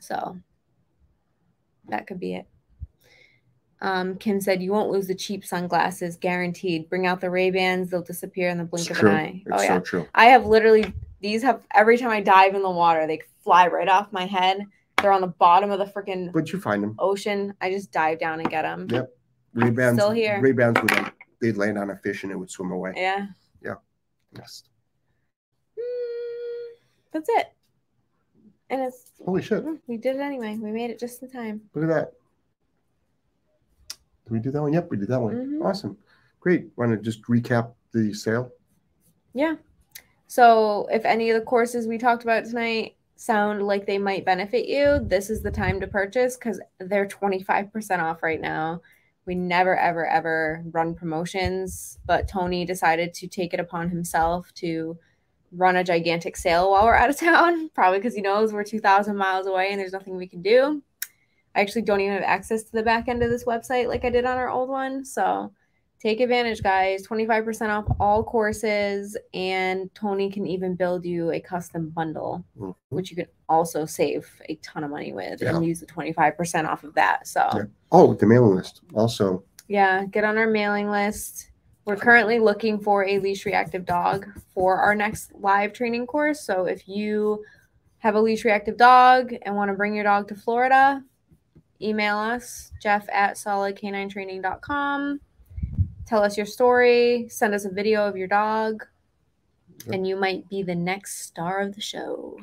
So 0.00 0.38
that 1.88 2.06
could 2.06 2.18
be 2.18 2.34
it. 2.34 2.46
Um, 3.80 4.16
Kim 4.16 4.40
said, 4.40 4.60
"You 4.62 4.72
won't 4.72 4.90
lose 4.90 5.06
the 5.06 5.14
cheap 5.14 5.44
sunglasses, 5.44 6.16
guaranteed. 6.16 6.88
Bring 6.88 7.06
out 7.06 7.20
the 7.20 7.30
Ray 7.30 7.50
Bans; 7.50 7.90
they'll 7.90 8.02
disappear 8.02 8.48
in 8.48 8.58
the 8.58 8.64
blink 8.64 8.88
It's 8.90 8.90
of 8.90 8.96
true. 8.96 9.10
an 9.10 9.16
eye." 9.16 9.42
It's 9.46 9.50
oh 9.52 9.62
yeah, 9.62 9.78
so 9.78 9.80
true. 9.80 10.08
I 10.14 10.26
have 10.26 10.46
literally 10.46 10.92
these 11.20 11.42
have 11.42 11.62
every 11.74 11.98
time 11.98 12.10
I 12.10 12.20
dive 12.20 12.54
in 12.54 12.62
the 12.62 12.70
water, 12.70 13.06
they 13.06 13.20
fly 13.44 13.66
right 13.68 13.88
off 13.88 14.12
my 14.12 14.26
head. 14.26 14.64
They're 15.00 15.12
on 15.12 15.20
the 15.20 15.26
bottom 15.28 15.70
of 15.70 15.78
the 15.78 15.84
freaking 15.86 16.32
But 16.32 16.52
you 16.52 16.60
find 16.60 16.82
them. 16.82 16.94
ocean. 16.98 17.54
I 17.60 17.70
just 17.70 17.92
dive 17.92 18.18
down 18.18 18.40
and 18.40 18.50
get 18.50 18.62
them. 18.62 18.86
Yep. 18.90 19.10
Ray 19.54 19.70
Bans. 19.70 19.96
Still 19.98 20.10
here. 20.10 20.40
Ray 20.40 20.52
Bans 20.52 20.76
would 20.80 20.90
like 20.90 21.14
they'd 21.40 21.56
land 21.56 21.78
on 21.78 21.90
a 21.90 21.96
fish 21.96 22.24
and 22.24 22.32
it 22.32 22.36
would 22.36 22.50
swim 22.50 22.72
away. 22.72 22.94
Yeah. 22.96 23.26
Yeah. 23.62 23.74
Yes. 24.36 24.64
Mm, 25.78 26.76
that's 27.12 27.28
it. 27.28 27.46
And 28.70 28.82
it's 28.82 29.04
Holy 29.24 29.40
shit! 29.40 29.64
mm, 29.64 29.78
we 29.86 29.96
did 29.96 30.16
it 30.16 30.20
anyway. 30.20 30.56
We 30.60 30.70
made 30.72 30.90
it 30.90 30.98
just 30.98 31.22
in 31.22 31.30
time. 31.30 31.62
Look 31.74 31.84
at 31.84 31.88
that. 31.88 32.12
Did 34.24 34.32
we 34.32 34.38
do 34.40 34.50
that 34.50 34.60
one? 34.60 34.72
Yep, 34.72 34.90
we 34.90 34.96
did 34.98 35.08
that 35.08 35.20
one. 35.20 35.34
Mhm. 35.34 35.64
Awesome. 35.64 35.96
Great. 36.40 36.68
Want 36.76 36.90
to 36.92 36.98
just 36.98 37.22
recap 37.24 37.72
the 37.92 38.12
sale? 38.12 38.50
Yeah. 39.32 39.54
So 40.28 40.86
if 40.92 41.04
any 41.06 41.30
of 41.30 41.40
the 41.40 41.44
courses 41.44 41.88
we 41.88 41.96
talked 41.96 42.22
about 42.22 42.44
tonight 42.44 42.96
sound 43.16 43.66
like 43.66 43.86
they 43.86 43.98
might 43.98 44.26
benefit 44.26 44.68
you, 44.68 45.00
this 45.02 45.30
is 45.30 45.42
the 45.42 45.50
time 45.50 45.80
to 45.80 45.86
purchase 45.86 46.36
because 46.36 46.60
they're 46.78 47.08
25% 47.08 47.98
off 47.98 48.22
right 48.22 48.40
now. 48.40 48.82
We 49.24 49.34
never, 49.34 49.76
ever, 49.76 50.06
ever 50.06 50.62
run 50.70 50.94
promotions, 50.94 51.98
but 52.06 52.28
Tony 52.28 52.66
decided 52.66 53.14
to 53.14 53.26
take 53.26 53.54
it 53.54 53.60
upon 53.60 53.88
himself 53.88 54.52
to 54.56 54.98
run 55.50 55.76
a 55.76 55.84
gigantic 55.84 56.36
sale 56.36 56.70
while 56.70 56.84
we're 56.84 56.94
out 56.94 57.10
of 57.10 57.16
town, 57.18 57.70
probably 57.70 57.98
because 57.98 58.14
he 58.14 58.20
knows 58.20 58.52
we're 58.52 58.64
2,000 58.64 59.16
miles 59.16 59.46
away 59.46 59.68
and 59.70 59.80
there's 59.80 59.92
nothing 59.92 60.16
we 60.16 60.28
can 60.28 60.42
do. 60.42 60.82
I 61.54 61.62
actually 61.62 61.82
don't 61.82 62.00
even 62.00 62.12
have 62.12 62.22
access 62.22 62.64
to 62.64 62.72
the 62.72 62.82
back 62.82 63.08
end 63.08 63.22
of 63.22 63.30
this 63.30 63.44
website 63.44 63.88
like 63.88 64.04
I 64.04 64.10
did 64.10 64.26
on 64.26 64.36
our 64.36 64.50
old 64.50 64.68
one. 64.68 65.06
So 65.06 65.52
take 66.00 66.20
advantage, 66.20 66.62
guys. 66.62 67.06
25% 67.06 67.70
off 67.70 67.86
all 67.98 68.22
courses, 68.22 69.16
and 69.34 69.92
Tony 69.94 70.30
can 70.30 70.46
even 70.46 70.74
build 70.74 71.04
you 71.04 71.32
a 71.32 71.40
custom 71.40 71.90
bundle, 71.90 72.44
Mhm. 72.58 72.74
which 72.90 73.10
you 73.10 73.16
can 73.16 73.26
also 73.48 73.84
save 73.84 74.30
a 74.48 74.54
ton 74.56 74.84
of 74.84 74.90
money 74.90 75.12
with 75.12 75.42
Yeah. 75.42 75.56
and 75.56 75.64
use 75.64 75.80
the 75.80 75.86
25% 75.86 76.66
off 76.66 76.84
of 76.84 76.94
that. 76.94 77.26
So, 77.26 77.48
Yeah. 77.54 77.64
Oh, 77.90 78.14
the 78.14 78.26
mailing 78.26 78.54
list. 78.56 78.82
Also, 78.94 79.42
yeah, 79.66 80.04
get 80.04 80.24
on 80.24 80.38
our 80.38 80.46
mailing 80.46 80.90
list. 80.90 81.50
We're 81.84 81.96
currently 81.96 82.38
looking 82.38 82.78
for 82.80 83.04
a 83.06 83.18
leash 83.18 83.46
reactive 83.46 83.84
dog 83.86 84.26
for 84.54 84.76
our 84.76 84.94
next 84.94 85.32
live 85.34 85.72
training 85.72 86.06
course. 86.06 86.40
So 86.42 86.66
if 86.66 86.86
you 86.86 87.44
have 88.00 88.14
a 88.14 88.20
leash 88.20 88.44
reactive 88.44 88.76
dog 88.76 89.34
and 89.42 89.56
want 89.56 89.70
to 89.70 89.76
bring 89.76 89.94
your 89.94 90.04
dog 90.04 90.28
to 90.28 90.34
Florida, 90.34 91.02
email 91.80 92.18
us, 92.18 92.70
jeff 92.82 93.08
at 93.10 93.36
solidk9training.com. 93.36 95.20
Tell 96.08 96.22
us 96.22 96.38
your 96.38 96.46
story, 96.46 97.26
send 97.28 97.52
us 97.54 97.66
a 97.66 97.70
video 97.70 98.06
of 98.06 98.16
your 98.16 98.28
dog, 98.28 98.86
Yep. 99.84 99.94
and 99.94 100.06
you 100.06 100.16
might 100.16 100.48
be 100.48 100.62
the 100.62 100.74
next 100.74 101.20
star 101.26 101.60
of 101.60 101.74
the 101.74 101.80
show. 101.82 102.38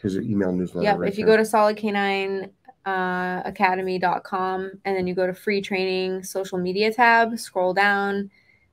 here's 0.00 0.14
your 0.14 0.22
email 0.24 0.50
newsletter. 0.52 0.84
Yep. 0.84 0.98
right 0.98 1.08
if 1.12 1.16
you 1.18 1.24
go 1.24 1.34
to 1.36 1.42
solidk9 1.44 2.50
uh, 2.84 3.42
academy.com 3.46 4.70
and 4.84 4.96
then 4.96 5.06
you 5.06 5.14
go 5.14 5.26
to 5.26 5.32
free 5.32 5.62
training 5.62 6.22
social 6.22 6.58
media 6.58 6.92
tab, 6.92 7.38
scroll 7.38 7.72
down, 7.72 8.30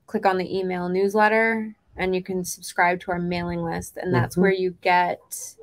click 0.07 0.25
on 0.25 0.37
the 0.37 0.57
email 0.57 0.89
newsletter, 0.89 1.73
and 1.95 2.13
you 2.15 2.21
can 2.23 2.43
subscribe 2.43 2.99
to 3.01 3.11
our 3.11 3.19
mailing 3.19 3.61
list. 3.63 3.95
And 3.97 4.13
that's 4.13 4.35
Mhm. 4.35 4.41
where 4.41 4.51
you 4.51 4.71
get 4.81 5.55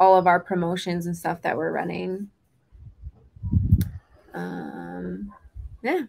all 0.00 0.16
of 0.16 0.26
our 0.26 0.40
promotions 0.40 1.04
and 1.06 1.14
stuff 1.16 1.42
that 1.42 1.56
we're 1.58 1.72
running. 1.72 2.30
Um, 4.32 5.32
yeah. 5.82 6.02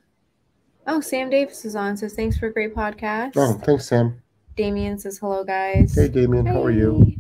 Oh, 0.85 0.99
Sam 1.01 1.29
Davis 1.29 1.65
is 1.65 1.75
on. 1.75 1.95
Says 1.97 2.13
thanks 2.13 2.37
for 2.37 2.47
a 2.47 2.53
great 2.53 2.75
podcast. 2.75 3.33
Oh, 3.35 3.53
thanks, 3.63 3.85
Sam. 3.87 4.21
Damien 4.55 4.99
says 4.99 5.17
hello, 5.17 5.43
guys. 5.43 5.95
Hey, 5.95 6.07
Damien, 6.09 6.45
how 6.45 6.63
are 6.63 6.71
you? 6.71 7.13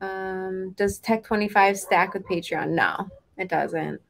Um, 0.00 0.72
does 0.76 0.98
Tech 0.98 1.24
25 1.24 1.78
stack 1.78 2.12
with 2.14 2.26
Patreon? 2.26 2.70
No, 2.70 3.08
it 3.38 3.48
doesn't. 3.48 4.00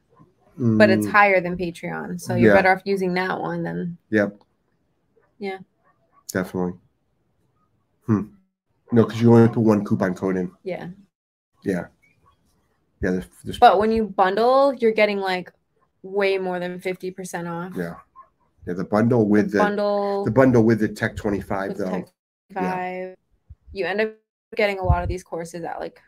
But 0.59 0.91
it's 0.91 1.07
Mm, 1.07 1.11
higher 1.11 1.41
than 1.41 1.57
Patreon. 1.57 2.21
So 2.21 2.35
you're 2.35 2.51
Yeah. 2.55 2.59
better 2.59 2.73
off 2.73 2.83
using 2.85 3.15
that 3.15 3.41
one 3.41 3.63
than 3.63 3.97
Yep. 4.11 4.37
Yeah. 5.39 5.59
Definitely. 6.33 6.75
Hmm. 8.07 8.23
No, 8.91 9.05
because 9.05 9.21
you 9.21 9.35
only 9.35 9.49
put 9.49 9.61
one 9.61 9.85
coupon 9.85 10.15
code 10.15 10.37
in. 10.37 10.51
yeah. 10.63 10.89
Yeah. 11.65 11.87
Yeah. 13.01 13.11
There's, 13.13 13.27
there's, 13.45 13.59
But 13.59 13.79
when 13.79 13.93
you 13.93 14.05
bundle, 14.09 14.75
you're 14.75 14.93
getting 14.93 15.19
like 15.19 15.53
way 16.03 16.39
more 16.39 16.59
than 16.59 16.81
50% 16.81 17.51
off. 17.51 17.73
yeah. 17.77 17.97
Yeah. 18.67 18.75
The 18.75 18.85
bundle 18.85 19.29
with 19.29 19.51
the, 19.51 19.59
bundle 19.59 20.25
the 20.25 20.31
bundle 20.31 20.63
with 20.63 20.79
the 20.79 20.89
Tech 20.89 21.17
25 21.17 21.69
with 21.69 21.79
though. 21.79 21.91
Tech 21.91 22.07
5. 22.55 23.17
You 23.73 23.87
end 23.87 24.01
up 24.01 24.13
getting 24.55 24.79
a 24.79 24.85
lot 24.85 25.03
of 25.03 25.09
these 25.09 25.25
courses 25.25 25.65
at 25.65 25.81
like 25.81 26.01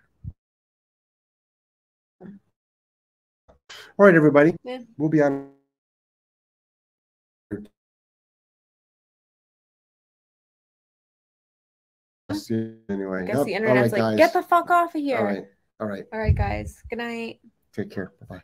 All 3.97 4.07
right, 4.07 4.15
everybody. 4.15 4.55
Yeah. 4.65 4.81
We'll 4.99 5.09
be 5.09 5.23
on. 5.23 5.51
Anyway, 12.89 13.23
I 13.23 13.27
guess 13.27 13.45
the 13.45 13.55
internet's 13.55 13.93
right, 13.93 14.01
like, 14.01 14.01
guys. 14.01 14.17
get 14.17 14.33
the 14.33 14.43
fuck 14.43 14.69
off 14.71 14.95
of 14.95 15.01
here. 15.01 15.19
All 15.19 15.25
right. 15.25 15.45
All 15.79 15.87
right. 15.87 16.05
All 16.13 16.19
right, 16.19 16.35
guys. 16.35 16.83
Good 16.91 16.99
night. 16.99 17.41
Take 17.73 17.91
care. 17.91 18.13
Bye 18.21 18.37
bye. 18.37 18.43